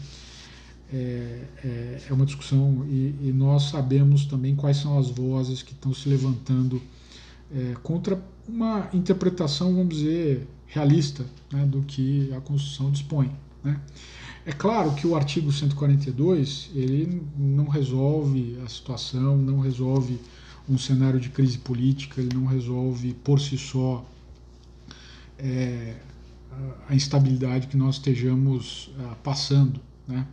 É, 0.92 1.42
é, 1.66 2.02
é 2.10 2.14
uma 2.14 2.26
discussão 2.26 2.86
e, 2.88 3.14
e, 3.22 3.34
nós 3.36 3.64
sabemos 3.64 4.26
também 4.26 4.56
quais 4.56 4.78
são 4.78 4.98
as 4.98 5.10
vozes 5.10 5.62
que 5.62 5.74
estão 5.74 5.94
se 5.94 6.08
levantando 6.08 6.82
é, 7.54 7.74
contra 7.84 8.24
uma 8.48 8.90
interpretação, 8.94 9.76
vamos 9.76 9.98
dizer, 9.98 10.48
realista 10.66 11.26
né, 11.52 11.66
do 11.66 11.82
que 11.82 12.32
a 12.34 12.40
Constituição 12.40 12.90
dispõe. 12.90 13.30
Né? 13.62 13.78
É 14.46 14.54
claro 14.54 14.94
que 14.94 15.06
o 15.06 15.14
artigo 15.14 15.52
142 15.52 16.72
ele 16.74 17.22
não 17.38 17.68
resolve 17.68 18.58
a 18.64 18.70
situação, 18.70 19.36
não 19.38 19.60
resolve 19.60 20.18
um 20.70 20.78
cenário 20.78 21.20
de 21.20 21.28
crise 21.30 21.58
política, 21.58 22.22
ele 22.22 22.34
não 22.34 22.46
resolve 22.46 23.14
por 23.14 23.42
si 23.42 23.58
só 23.58 24.06
é, 25.38 25.96
a 26.88 26.96
instabilidade 26.96 27.68
que 27.68 27.78
nós 27.78 27.96
estejamos 27.96 28.88
uh, 28.98 29.16
passando. 29.24 29.80
Né? 30.08 30.26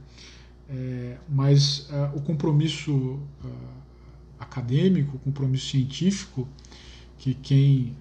É, 0.68 1.18
mas 1.28 1.90
uh, 1.90 2.16
o 2.16 2.22
compromisso 2.22 2.92
uh, 2.94 3.20
acadêmico, 4.38 5.16
o 5.16 5.20
compromisso 5.20 5.68
científico, 5.68 6.48
que 7.18 7.34
quem 7.34 7.94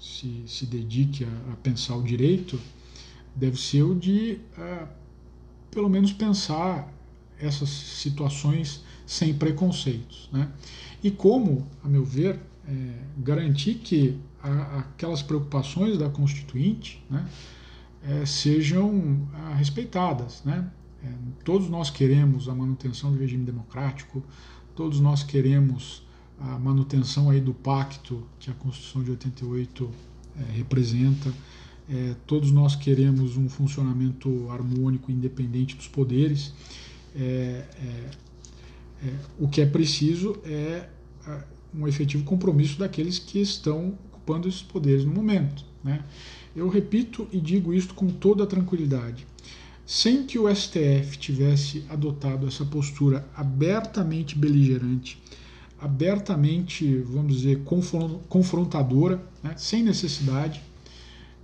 se, 0.00 0.42
se 0.46 0.66
dedique 0.66 1.24
a, 1.24 1.52
a, 1.52 1.56
pensar 1.56 1.96
o 1.96 2.02
direito, 2.02 2.58
deve 3.34 3.60
ser 3.60 3.82
o 3.82 3.94
de, 3.94 4.40
pelo 5.70 5.88
menos, 5.88 6.12
pensar 6.12 6.92
essas 7.38 7.68
situações 7.68 8.82
sem 9.06 9.34
preconceitos. 9.34 10.28
Né? 10.32 10.50
E 11.02 11.10
como, 11.10 11.66
a 11.84 11.88
meu 11.88 12.04
ver, 12.04 12.40
é, 12.68 12.72
garantir 13.18 13.74
que 13.74 14.18
a, 14.42 14.78
aquelas 14.78 15.22
preocupações 15.22 15.98
da 15.98 16.08
Constituinte 16.08 17.02
né, 17.08 17.28
é, 18.02 18.26
sejam 18.26 19.28
a, 19.34 19.54
respeitadas. 19.54 20.42
Né? 20.44 20.68
É, 21.02 21.08
todos 21.44 21.68
nós 21.68 21.90
queremos 21.90 22.48
a 22.48 22.54
manutenção 22.54 23.12
do 23.12 23.18
regime 23.18 23.44
democrático, 23.44 24.22
todos 24.74 25.00
nós 25.00 25.22
queremos 25.22 26.02
a 26.38 26.58
manutenção 26.58 27.30
aí 27.30 27.40
do 27.40 27.54
pacto 27.54 28.26
que 28.38 28.50
a 28.50 28.54
Constituição 28.54 29.02
de 29.02 29.10
88 29.10 29.90
é, 30.38 30.56
representa, 30.56 31.32
é, 31.88 32.14
todos 32.26 32.50
nós 32.50 32.74
queremos 32.74 33.36
um 33.36 33.48
funcionamento 33.48 34.50
harmônico 34.50 35.10
independente 35.10 35.76
dos 35.76 35.86
poderes. 35.86 36.52
É, 37.14 37.64
é, 37.80 38.10
é, 39.04 39.14
o 39.38 39.48
que 39.48 39.60
é 39.60 39.66
preciso 39.66 40.36
é, 40.44 40.88
é 41.26 41.44
um 41.72 41.86
efetivo 41.86 42.24
compromisso 42.24 42.78
daqueles 42.78 43.18
que 43.18 43.40
estão 43.40 43.96
ocupando 44.12 44.48
esses 44.48 44.62
poderes 44.62 45.04
no 45.04 45.12
momento. 45.12 45.64
Né? 45.84 46.04
Eu 46.54 46.68
repito 46.68 47.28
e 47.30 47.40
digo 47.40 47.72
isto 47.72 47.94
com 47.94 48.08
toda 48.08 48.46
tranquilidade. 48.46 49.26
Sem 49.86 50.24
que 50.24 50.38
o 50.38 50.52
STF 50.52 51.16
tivesse 51.16 51.84
adotado 51.88 52.46
essa 52.48 52.64
postura 52.64 53.24
abertamente 53.36 54.36
beligerante, 54.36 55.22
abertamente, 55.80 56.98
vamos 57.02 57.36
dizer, 57.36 57.62
confrontadora, 58.28 59.22
né? 59.42 59.54
sem 59.56 59.84
necessidade, 59.84 60.60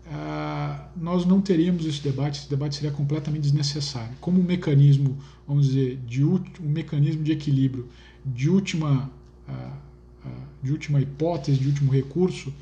ah, 0.07 0.89
nós 0.97 1.25
não 1.25 1.41
teríamos 1.41 1.87
esse 1.87 2.03
debate, 2.03 2.41
esse 2.41 2.51
debate 2.51 2.75
seria 2.75 2.91
completamente 2.91 3.43
desnecessário. 3.43 4.15
Como 4.21 4.41
um 4.41 4.45
mecanismo, 4.45 5.17
vamos 5.47 5.69
dizer, 5.69 5.99
de 6.07 6.25
um 6.25 6.41
mecanismo 6.61 7.23
de 7.23 7.31
equilíbrio 7.31 7.89
de 8.27 8.51
última, 8.51 9.11
ah, 9.49 9.77
ah, 10.25 10.29
de 10.63 10.73
última 10.73 11.01
hipótese, 11.01 11.59
de 11.59 11.69
último 11.69 11.93
recurso, 11.93 12.53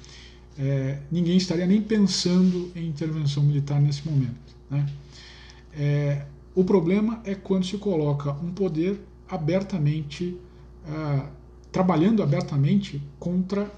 é, 0.58 0.98
ninguém 1.10 1.38
estaria 1.38 1.66
nem 1.66 1.80
pensando 1.80 2.70
em 2.76 2.86
intervenção 2.86 3.42
militar 3.42 3.80
nesse 3.80 4.06
momento. 4.06 4.36
Né? 4.70 4.86
É, 5.72 6.26
o 6.54 6.64
problema 6.64 7.20
é 7.24 7.34
quando 7.34 7.64
se 7.64 7.78
coloca 7.78 8.32
um 8.32 8.52
poder 8.52 9.00
abertamente, 9.28 10.36
trabalhando 11.70 12.22
abertamente 12.22 13.00
contra 13.18 13.70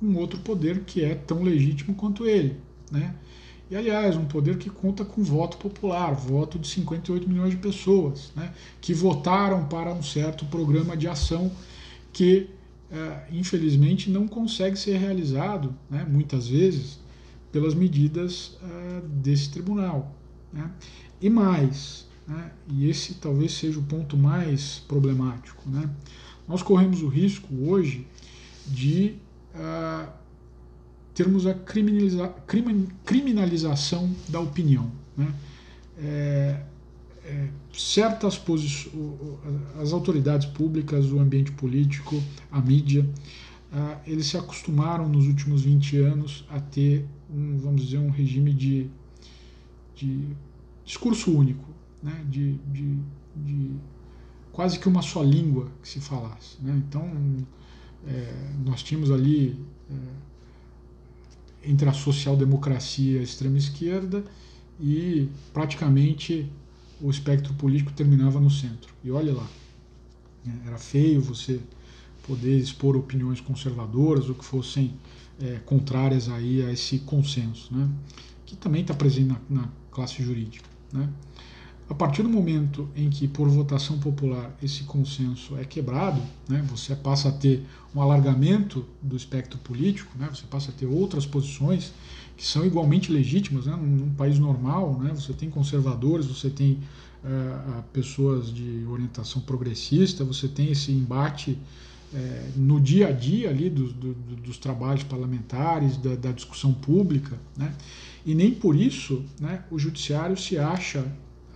um 0.00 0.16
outro 0.16 0.38
poder 0.40 0.84
que 0.84 1.04
é 1.04 1.14
tão 1.14 1.42
legítimo 1.42 1.94
quanto 1.94 2.26
ele. 2.26 2.56
Né? 2.90 3.14
E, 3.70 3.76
aliás, 3.76 4.16
um 4.16 4.24
poder 4.24 4.58
que 4.58 4.70
conta 4.70 5.04
com 5.04 5.22
voto 5.22 5.56
popular, 5.56 6.14
voto 6.14 6.58
de 6.58 6.68
58 6.68 7.28
milhões 7.28 7.50
de 7.50 7.56
pessoas, 7.56 8.32
né, 8.34 8.52
que 8.80 8.92
votaram 8.92 9.66
para 9.66 9.92
um 9.92 10.02
certo 10.02 10.44
programa 10.46 10.96
de 10.96 11.06
ação 11.06 11.52
que, 12.12 12.48
é, 12.90 13.26
infelizmente, 13.32 14.10
não 14.10 14.26
consegue 14.26 14.76
ser 14.76 14.96
realizado, 14.96 15.74
né, 15.88 16.04
muitas 16.08 16.48
vezes, 16.48 16.98
pelas 17.52 17.74
medidas 17.74 18.56
desse 19.04 19.50
tribunal. 19.50 20.16
Né. 20.52 20.70
E 21.20 21.30
mais, 21.30 22.06
né, 22.26 22.50
e 22.68 22.88
esse 22.88 23.14
talvez 23.14 23.52
seja 23.52 23.78
o 23.78 23.82
ponto 23.82 24.16
mais 24.16 24.82
problemático, 24.88 25.68
né, 25.68 25.88
nós 26.48 26.62
corremos 26.62 27.02
o 27.02 27.08
risco 27.08 27.46
hoje 27.54 28.06
de 28.66 29.14
uh, 29.54 30.10
termos 31.14 31.46
a 31.46 31.54
criminaliza 31.54 32.28
criminalização 33.04 34.10
da 34.28 34.40
opinião. 34.40 34.90
Né? 35.16 35.34
É, 35.98 36.60
é, 37.24 37.48
certas 37.72 38.38
posições, 38.38 38.94
as 39.80 39.92
autoridades 39.92 40.46
públicas, 40.46 41.12
o 41.12 41.18
ambiente 41.18 41.52
político, 41.52 42.20
a 42.50 42.60
mídia, 42.60 43.06
uh, 43.72 43.96
eles 44.06 44.26
se 44.26 44.36
acostumaram 44.36 45.08
nos 45.08 45.26
últimos 45.26 45.62
20 45.62 45.98
anos 45.98 46.44
a 46.48 46.58
ter, 46.58 47.06
um, 47.32 47.58
vamos 47.58 47.84
dizer, 47.84 47.98
um 47.98 48.10
regime 48.10 48.52
de, 48.52 48.88
de 50.00 50.34
discurso 50.84 51.30
único, 51.36 51.68
né? 52.02 52.24
de, 52.28 52.54
de, 52.72 52.98
de 53.36 53.70
quase 54.50 54.78
que 54.78 54.88
uma 54.88 55.02
só 55.02 55.22
língua 55.22 55.70
que 55.82 55.88
se 55.88 56.00
falasse. 56.00 56.56
Né? 56.60 56.82
Então, 56.88 57.08
é, 58.06 58.52
nós 58.64 58.82
tínhamos 58.82 59.10
ali 59.10 59.62
é, 59.90 61.68
entre 61.70 61.88
a 61.88 61.92
social-democracia 61.92 63.18
e 63.18 63.20
a 63.20 63.22
extrema-esquerda 63.22 64.24
e 64.80 65.28
praticamente 65.52 66.50
o 67.00 67.10
espectro 67.10 67.52
político 67.54 67.92
terminava 67.92 68.40
no 68.40 68.50
centro. 68.50 68.92
E 69.04 69.10
olha 69.10 69.34
lá, 69.34 69.46
né? 70.44 70.62
era 70.66 70.78
feio 70.78 71.20
você 71.20 71.60
poder 72.26 72.56
expor 72.56 72.96
opiniões 72.96 73.40
conservadoras 73.40 74.28
ou 74.28 74.34
que 74.34 74.44
fossem 74.44 74.94
é, 75.38 75.58
contrárias 75.66 76.28
aí 76.28 76.62
a 76.62 76.72
esse 76.72 77.00
consenso, 77.00 77.74
né? 77.74 77.88
que 78.46 78.56
também 78.56 78.80
está 78.80 78.94
presente 78.94 79.28
na, 79.28 79.40
na 79.48 79.79
classe 79.90 80.22
jurídica. 80.22 80.68
Né? 80.92 81.08
A 81.90 81.94
partir 81.94 82.22
do 82.22 82.28
momento 82.28 82.88
em 82.94 83.10
que, 83.10 83.26
por 83.26 83.48
votação 83.48 83.98
popular, 83.98 84.56
esse 84.62 84.84
consenso 84.84 85.58
é 85.58 85.64
quebrado, 85.64 86.22
né, 86.48 86.64
você 86.70 86.94
passa 86.94 87.30
a 87.30 87.32
ter 87.32 87.66
um 87.92 88.00
alargamento 88.00 88.86
do 89.02 89.16
espectro 89.16 89.58
político, 89.58 90.16
né, 90.16 90.28
você 90.32 90.44
passa 90.48 90.70
a 90.70 90.72
ter 90.72 90.86
outras 90.86 91.26
posições 91.26 91.92
que 92.36 92.46
são 92.46 92.64
igualmente 92.64 93.10
legítimas. 93.10 93.66
Né, 93.66 93.74
num, 93.74 94.14
país 94.14 94.38
normal, 94.38 95.00
né, 95.00 95.10
você 95.12 95.32
tem 95.32 95.50
conservadores, 95.50 96.26
você 96.26 96.48
tem 96.48 96.78
uh, 97.24 97.82
pessoas 97.92 98.54
de 98.54 98.86
orientação 98.88 99.42
progressista, 99.42 100.24
você 100.24 100.46
tem 100.46 100.70
esse 100.70 100.92
embate 100.92 101.58
uh, 102.12 102.16
no 102.54 102.80
dia 102.80 103.08
a 103.08 103.12
dia 103.12 103.50
ali 103.50 103.68
do, 103.68 103.92
do, 103.92 104.14
dos 104.36 104.58
trabalhos 104.58 105.02
parlamentares, 105.02 105.96
da, 105.96 106.14
da 106.14 106.30
discussão 106.30 106.72
pública, 106.72 107.36
né, 107.56 107.74
e 108.24 108.34
nem 108.34 108.52
por 108.52 108.76
isso 108.76 109.24
né, 109.40 109.64
o 109.70 109.78
judiciário 109.78 110.36
se 110.36 110.58
acha 110.58 111.04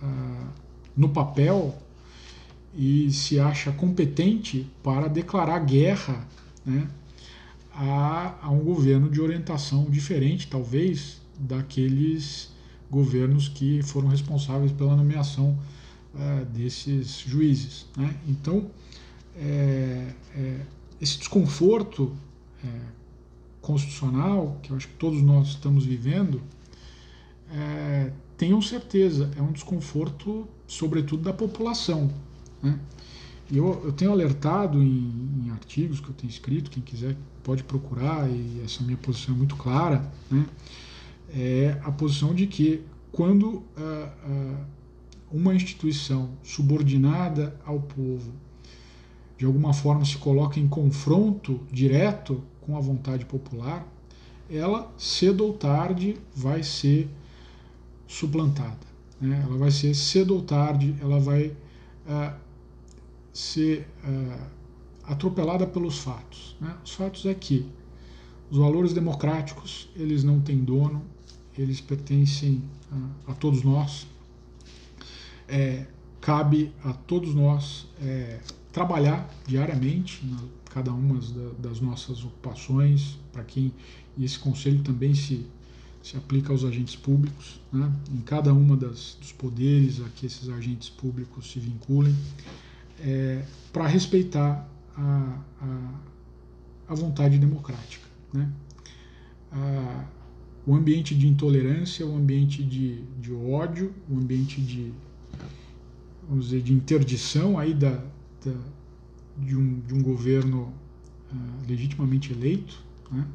ah, 0.01 0.47
no 0.95 1.09
papel 1.09 1.75
e 2.75 3.11
se 3.11 3.39
acha 3.39 3.71
competente 3.71 4.67
para 4.83 5.07
declarar 5.07 5.59
guerra 5.59 6.27
né, 6.65 6.87
a, 7.73 8.35
a, 8.41 8.49
um 8.49 8.59
governo 8.59 9.09
de 9.09 9.21
orientação 9.21 9.85
diferente, 9.89 10.47
talvez, 10.47 11.21
daqueles 11.37 12.49
governos 12.89 13.47
que 13.47 13.81
foram 13.83 14.07
responsáveis 14.07 14.71
pela 14.71 14.95
nomeação 14.95 15.57
uh, 16.13 16.45
desses 16.45 17.19
juízes. 17.19 17.85
Né? 17.97 18.15
Então, 18.27 18.69
é, 19.37 20.13
é, 20.35 20.61
esse 21.01 21.17
desconforto 21.17 22.15
é, 22.63 22.67
constitucional, 23.61 24.59
que 24.63 24.71
eu 24.71 24.77
acho 24.77 24.87
que 24.87 24.93
todos 24.93 25.21
nós 25.21 25.49
estamos 25.49 25.85
vivendo, 25.85 26.41
é, 27.51 28.11
tenham 28.37 28.61
certeza, 28.61 29.31
é 29.37 29.41
um 29.41 29.51
desconforto, 29.51 30.47
sobretudo, 30.67 31.23
da 31.23 31.33
população. 31.33 32.11
Né? 32.61 32.79
Eu, 33.51 33.81
eu 33.85 33.91
tenho 33.91 34.11
alertado 34.11 34.81
em, 34.81 35.43
em, 35.45 35.49
artigos 35.51 35.99
que 35.99 36.09
eu 36.09 36.13
tenho 36.13 36.29
escrito, 36.29 36.71
quem 36.71 36.81
quiser 36.81 37.15
pode 37.43 37.63
procurar, 37.63 38.29
e 38.29 38.61
essa 38.63 38.83
minha 38.83 38.97
posição 38.97 39.35
é 39.35 39.37
muito 39.37 39.55
clara, 39.55 40.11
né? 40.29 40.45
é 41.29 41.79
a 41.83 41.91
posição 41.91 42.33
de 42.33 42.47
que 42.47 42.81
quando 43.11 43.47
uh, 43.47 43.63
uh, 43.77 44.57
uma 45.31 45.53
instituição 45.53 46.31
subordinada 46.43 47.59
ao 47.65 47.79
povo 47.79 48.31
de 49.37 49.45
alguma 49.45 49.73
forma 49.73 50.05
se 50.05 50.17
coloca 50.17 50.59
em 50.59 50.67
confronto 50.67 51.59
direto 51.71 52.43
com 52.61 52.77
a 52.77 52.79
vontade 52.79 53.25
popular, 53.25 53.85
ela 54.49 54.91
cedo 54.97 55.45
ou 55.45 55.53
tarde 55.53 56.17
vai 56.33 56.63
ser 56.63 57.09
suplantada. 58.07 58.85
Né? 59.19 59.41
Ela 59.45 59.57
vai 59.57 59.71
ser 59.71 59.93
cedo 59.93 60.35
ou 60.35 60.41
tarde, 60.41 60.95
ela 61.01 61.19
vai 61.19 61.47
uh, 61.47 62.35
ser 63.33 63.87
uh, 64.03 64.47
atropelada 65.03 65.65
pelos 65.65 65.99
fatos. 65.99 66.55
Né? 66.59 66.75
Os 66.83 66.91
fatos 66.93 67.25
é 67.25 67.33
que 67.33 67.65
os 68.49 68.57
valores 68.57 68.93
democráticos 68.93 69.89
eles 69.95 70.23
não 70.23 70.39
têm 70.39 70.63
dono, 70.63 71.03
eles 71.57 71.81
pertencem 71.81 72.61
a, 72.91 73.31
a 73.31 73.33
todos 73.35 73.63
nós. 73.63 74.07
É, 75.47 75.85
cabe 76.19 76.73
a 76.83 76.91
todos 76.91 77.35
nós 77.35 77.87
é, 78.01 78.39
trabalhar 78.71 79.29
diariamente 79.45 80.25
na 80.25 80.39
cada 80.75 80.91
uma 80.91 81.17
das 81.57 81.79
nossas 81.79 82.21
ocupações, 82.25 83.17
para 83.31 83.45
quem 83.45 83.71
e 84.17 84.25
esse 84.25 84.37
conselho 84.37 84.83
também 84.83 85.15
se 85.15 85.45
se 86.05 86.15
aplica 86.15 86.53
aos 86.53 86.63
agentes 86.63 86.95
públicos, 86.95 87.59
né, 87.73 87.91
em 88.13 88.21
cada 88.21 88.53
uma 88.53 88.77
das, 88.77 89.17
dos 89.19 89.31
poderes 89.31 89.99
a 90.01 90.09
que 90.09 90.27
esses 90.27 90.47
agentes 90.49 90.87
públicos 90.87 91.51
se 91.51 91.59
vinculem, 91.59 92.15
é, 92.99 93.43
para 93.73 93.87
respeitar 93.87 94.69
a, 94.95 95.39
a, 95.59 95.99
a, 96.89 96.93
vontade 96.93 97.39
democrática. 97.39 98.05
Né. 98.31 98.47
A, 99.51 100.05
o 100.67 100.75
ambiente 100.75 101.15
de 101.15 101.27
intolerância, 101.27 102.05
o 102.05 102.15
ambiente 102.15 102.63
de, 102.63 103.01
de 103.19 103.33
ódio, 103.33 103.91
o 104.07 104.15
ambiente 104.15 104.61
de, 104.61 104.93
vamos 106.29 106.45
dizer, 106.45 106.61
de 106.61 106.71
interdição 106.71 107.57
aí 107.57 107.73
da, 107.73 108.03
da 108.45 108.53
de, 109.39 109.55
um, 109.55 109.79
de 109.79 109.95
um 109.95 110.03
governo 110.03 110.71
uh, 111.33 111.67
legitimamente 111.67 112.31
eleito, 112.31 112.79
né, 113.11 113.25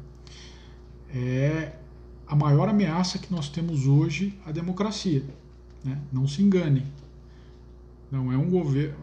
é 1.13 1.81
a 2.31 2.35
maior 2.35 2.69
ameaça 2.69 3.19
que 3.19 3.29
nós 3.29 3.49
temos 3.49 3.85
hoje 3.85 4.39
à 4.45 4.53
democracia. 4.53 5.21
Né? 5.83 5.99
Não 6.13 6.25
se 6.25 6.41
enganem. 6.41 6.85
Não 8.09 8.31
é 8.31 8.37
um 8.37 8.49
governo. 8.49 8.95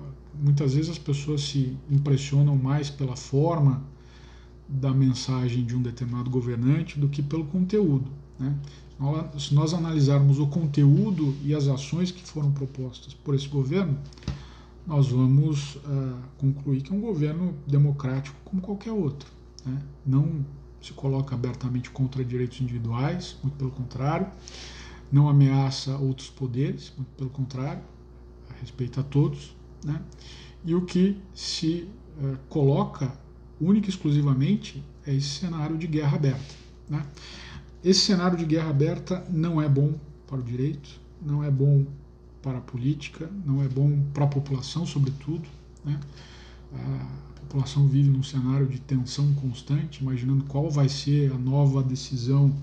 Muitas 0.42 0.72
vezes 0.72 0.92
as 0.92 0.98
pessoas 0.98 1.42
se 1.42 1.76
impressionam 1.90 2.56
mais 2.56 2.88
pela 2.88 3.16
forma 3.16 3.82
da 4.66 4.94
mensagem 4.94 5.62
de 5.62 5.76
um 5.76 5.82
determinado 5.82 6.30
governante 6.30 6.98
do 6.98 7.06
que 7.06 7.22
pelo 7.22 7.44
conteúdo. 7.44 8.10
Né? 8.38 8.56
Se 9.38 9.54
nós 9.54 9.74
analisarmos 9.74 10.38
o 10.38 10.46
conteúdo 10.46 11.36
e 11.44 11.54
as 11.54 11.68
ações 11.68 12.10
que 12.10 12.22
foram 12.22 12.50
propostas 12.50 13.12
por 13.12 13.34
esse 13.34 13.46
governo, 13.46 13.98
nós 14.86 15.08
vamos 15.08 15.76
uh, 15.76 16.16
concluir 16.38 16.80
que 16.80 16.90
é 16.90 16.96
um 16.96 17.00
governo 17.00 17.54
democrático 17.66 18.36
como 18.42 18.62
qualquer 18.62 18.92
outro. 18.92 19.28
Né? 19.66 19.82
Não 20.06 20.46
se 20.80 20.92
coloca 20.92 21.34
abertamente 21.34 21.90
contra 21.90 22.24
direitos 22.24 22.60
individuais, 22.60 23.36
muito 23.42 23.56
pelo 23.56 23.70
contrário, 23.70 24.26
não 25.10 25.28
ameaça 25.28 25.96
outros 25.96 26.28
poderes, 26.28 26.92
muito 26.96 27.10
pelo 27.16 27.30
contrário, 27.30 27.82
respeita 28.60 29.00
a 29.00 29.04
todos, 29.04 29.54
né? 29.84 30.00
e 30.64 30.74
o 30.74 30.82
que 30.82 31.16
se 31.34 31.88
uh, 32.20 32.36
coloca 32.48 33.12
única 33.60 33.86
e 33.86 33.90
exclusivamente 33.90 34.82
é 35.06 35.14
esse 35.14 35.28
cenário 35.28 35.76
de 35.76 35.86
guerra 35.86 36.16
aberta. 36.16 36.54
Né? 36.88 37.04
Esse 37.82 38.00
cenário 38.00 38.36
de 38.36 38.44
guerra 38.44 38.70
aberta 38.70 39.24
não 39.30 39.60
é 39.60 39.68
bom 39.68 39.94
para 40.26 40.38
o 40.38 40.42
direito, 40.42 41.00
não 41.22 41.42
é 41.42 41.50
bom 41.50 41.86
para 42.42 42.58
a 42.58 42.60
política, 42.60 43.30
não 43.44 43.62
é 43.62 43.68
bom 43.68 44.02
para 44.12 44.24
a 44.24 44.28
população, 44.28 44.86
sobretudo. 44.86 45.48
Né? 45.84 45.98
Uh, 46.72 47.18
população 47.48 47.88
vive 47.88 48.10
num 48.10 48.22
cenário 48.22 48.66
de 48.66 48.78
tensão 48.78 49.32
constante, 49.34 50.02
imaginando 50.02 50.44
qual 50.44 50.70
vai 50.70 50.88
ser 50.88 51.32
a 51.32 51.38
nova 51.38 51.82
decisão 51.82 52.54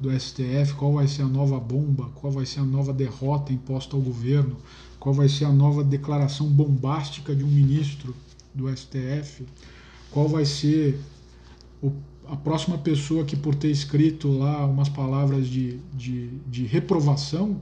do 0.00 0.10
STF, 0.18 0.74
qual 0.74 0.94
vai 0.94 1.08
ser 1.08 1.22
a 1.22 1.26
nova 1.26 1.58
bomba, 1.58 2.08
qual 2.14 2.32
vai 2.32 2.46
ser 2.46 2.60
a 2.60 2.64
nova 2.64 2.92
derrota 2.92 3.52
imposta 3.52 3.96
ao 3.96 4.00
governo, 4.00 4.56
qual 4.98 5.14
vai 5.14 5.28
ser 5.28 5.44
a 5.44 5.52
nova 5.52 5.82
declaração 5.82 6.46
bombástica 6.46 7.34
de 7.34 7.44
um 7.44 7.48
ministro 7.48 8.14
do 8.54 8.74
STF, 8.74 9.44
qual 10.10 10.28
vai 10.28 10.44
ser 10.44 10.98
o, 11.82 11.92
a 12.28 12.36
próxima 12.36 12.78
pessoa 12.78 13.24
que 13.24 13.36
por 13.36 13.54
ter 13.54 13.70
escrito 13.70 14.30
lá 14.30 14.64
umas 14.64 14.88
palavras 14.88 15.48
de, 15.48 15.78
de, 15.92 16.28
de 16.46 16.64
reprovação 16.64 17.60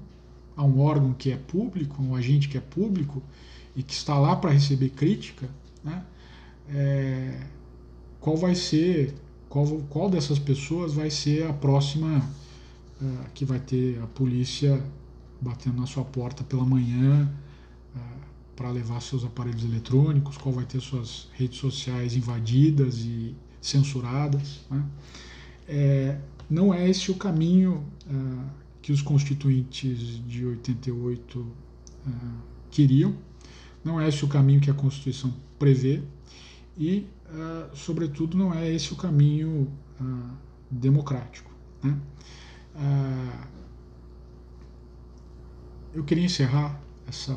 a 0.57 0.63
um 0.63 0.81
órgão 0.81 1.13
que 1.13 1.31
é 1.31 1.37
público, 1.37 1.97
a 1.99 2.03
um 2.03 2.15
agente 2.15 2.49
que 2.49 2.59
é 2.59 2.61
público 2.61 3.23
e 3.75 3.83
que 3.83 3.93
está 3.93 4.19
lá 4.19 4.37
para 4.37 4.51
receber 4.51 4.91
crítica, 4.91 5.49
né? 5.85 6.05
É, 6.71 7.41
qual 8.21 8.37
vai 8.37 8.55
ser, 8.55 9.15
qual, 9.49 9.67
qual 9.89 10.11
dessas 10.11 10.39
pessoas 10.39 10.95
vai 10.95 11.11
ser 11.11 11.47
a 11.47 11.53
próxima 11.53 12.19
uh, 13.01 13.31
que 13.33 13.45
vai 13.45 13.61
ter 13.61 14.01
a 14.03 14.07
polícia 14.07 14.83
batendo 15.41 15.81
na 15.81 15.87
sua 15.87 16.05
porta 16.05 16.43
pela 16.45 16.65
manhã 16.65 17.33
uh, 17.95 17.99
para 18.57 18.71
levar 18.71 19.01
seus 19.01 19.25
aparelhos 19.25 19.65
eletrônicos, 19.65 20.37
qual 20.37 20.55
vai 20.55 20.65
ter 20.65 20.81
suas 20.81 21.29
redes 21.33 21.59
sociais 21.59 22.17
invadidas 22.17 22.99
e 22.99 23.35
censuradas. 23.61 24.61
Né? 24.71 24.85
É, 25.69 26.19
não 26.51 26.75
é 26.75 26.89
esse 26.89 27.11
o 27.11 27.15
caminho 27.15 27.85
que 28.81 28.91
os 28.91 29.03
constituintes 29.03 30.27
de 30.27 30.47
88 30.47 31.47
queriam, 32.71 33.15
não 33.89 33.99
é 33.99 34.07
esse 34.07 34.23
o 34.23 34.29
caminho 34.29 34.61
que 34.61 34.71
a 34.71 34.75
Constituição 34.75 35.35
prevê 35.59 36.03
e, 36.77 37.07
uh, 37.31 37.75
sobretudo, 37.75 38.37
não 38.37 38.53
é 38.53 38.71
esse 38.71 38.93
o 38.93 38.97
caminho 38.97 39.73
uh, 39.99 40.31
democrático. 40.71 41.51
Né? 41.83 41.99
Uh, 42.77 43.49
eu 45.95 46.05
queria 46.05 46.25
encerrar 46.25 46.79
essa, 47.09 47.33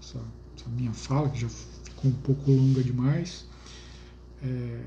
essa, 0.00 0.18
essa, 0.56 0.68
minha 0.70 0.94
fala, 0.94 1.28
que 1.28 1.40
já 1.40 1.48
ficou 1.48 2.10
um 2.10 2.14
pouco 2.14 2.50
longa 2.50 2.82
demais. 2.82 3.46
É, 4.42 4.80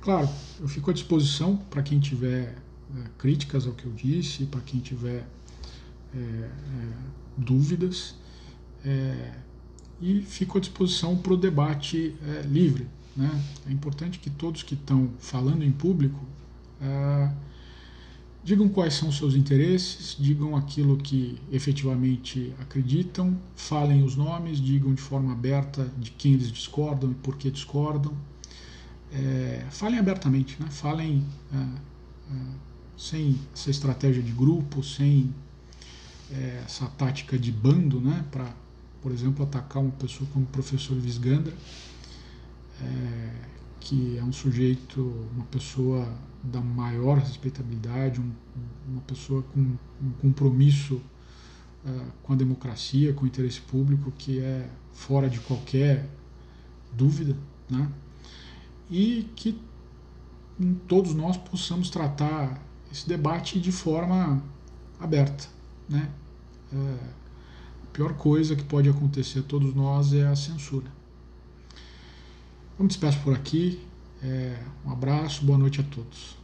claro, 0.00 0.28
eu 0.60 0.68
fico 0.68 0.90
à 0.90 0.94
disposição 0.94 1.56
para 1.68 1.82
quem 1.82 1.98
tiver 1.98 2.56
é, 2.96 3.08
críticas 3.18 3.66
ao 3.66 3.74
que 3.74 3.84
eu 3.84 3.92
disse, 3.92 4.46
para 4.46 4.60
quem 4.60 4.80
tiver 4.80 5.26
é, 6.14 6.18
é 6.18 6.50
dúvidas. 7.36 8.14
E 10.00 10.20
fico 10.20 10.58
à 10.58 10.60
disposição 10.60 11.16
para 11.16 11.32
o 11.32 11.36
debate 11.36 12.14
é, 12.22 12.42
livre. 12.42 12.86
Né? 13.16 13.42
É 13.66 13.72
importante 13.72 14.18
que 14.18 14.28
todos 14.28 14.62
que 14.62 14.74
estão 14.74 15.10
falando 15.18 15.64
em 15.64 15.72
público 15.72 16.20
é, 16.80 17.30
digam 18.44 18.68
quais 18.68 18.94
são 18.94 19.08
os 19.08 19.16
seus 19.16 19.34
interesses, 19.34 20.14
digam 20.18 20.54
aquilo 20.54 20.98
que 20.98 21.38
efetivamente 21.50 22.54
acreditam, 22.60 23.36
falem 23.56 24.04
os 24.04 24.16
nomes, 24.16 24.60
digam 24.60 24.94
de 24.94 25.00
forma 25.00 25.32
aberta 25.32 25.90
de 25.98 26.10
quem 26.10 26.34
eles 26.34 26.52
discordam 26.52 27.10
e 27.10 27.14
por 27.14 27.36
que 27.36 27.50
discordam. 27.50 28.12
É, 29.12 29.64
falem 29.70 29.98
abertamente, 29.98 30.60
né? 30.60 30.68
falem 30.70 31.24
sem 32.98 33.38
essa 33.54 33.70
estratégia 33.70 34.22
de 34.22 34.32
grupo, 34.32 34.82
sem 34.82 35.32
essa 36.64 36.86
tática 36.86 37.38
de 37.38 37.52
bando 37.52 38.00
né? 38.00 38.24
para 38.30 38.52
por 39.06 39.12
exemplo, 39.12 39.44
atacar 39.44 39.80
uma 39.80 39.92
pessoa 39.92 40.28
como 40.32 40.44
o 40.44 40.48
professor 40.48 40.98
Visgandra, 40.98 41.54
é, 42.82 43.32
que 43.78 44.18
é 44.18 44.24
um 44.24 44.32
sujeito, 44.32 45.00
uma 45.32 45.44
pessoa 45.44 46.12
da 46.42 46.60
maior 46.60 47.18
respeitabilidade, 47.18 48.20
um, 48.20 48.32
uma 48.88 49.00
pessoa 49.02 49.44
com 49.44 49.60
um 49.60 50.10
compromisso 50.20 50.96
uh, 51.84 52.12
com 52.20 52.32
a 52.32 52.36
democracia, 52.36 53.12
com 53.12 53.22
o 53.22 53.28
interesse 53.28 53.60
público, 53.60 54.10
que 54.18 54.40
é 54.40 54.68
fora 54.92 55.30
de 55.30 55.38
qualquer 55.38 56.10
dúvida, 56.92 57.36
né? 57.70 57.88
e 58.90 59.30
que 59.36 59.56
todos 60.88 61.14
nós 61.14 61.36
possamos 61.36 61.90
tratar 61.90 62.60
esse 62.90 63.08
debate 63.08 63.60
de 63.60 63.70
forma 63.70 64.42
aberta. 64.98 65.46
Né? 65.88 66.10
É, 66.72 67.25
pior 67.96 68.12
coisa 68.12 68.54
que 68.54 68.62
pode 68.62 68.90
acontecer 68.90 69.38
a 69.38 69.42
todos 69.42 69.74
nós 69.74 70.12
é 70.12 70.26
a 70.26 70.36
censura. 70.36 70.84
Me 72.78 72.86
despeço 72.86 73.18
por 73.20 73.32
aqui. 73.32 73.80
É, 74.22 74.62
um 74.84 74.90
abraço, 74.90 75.42
boa 75.46 75.58
noite 75.58 75.80
a 75.80 75.84
todos. 75.84 76.36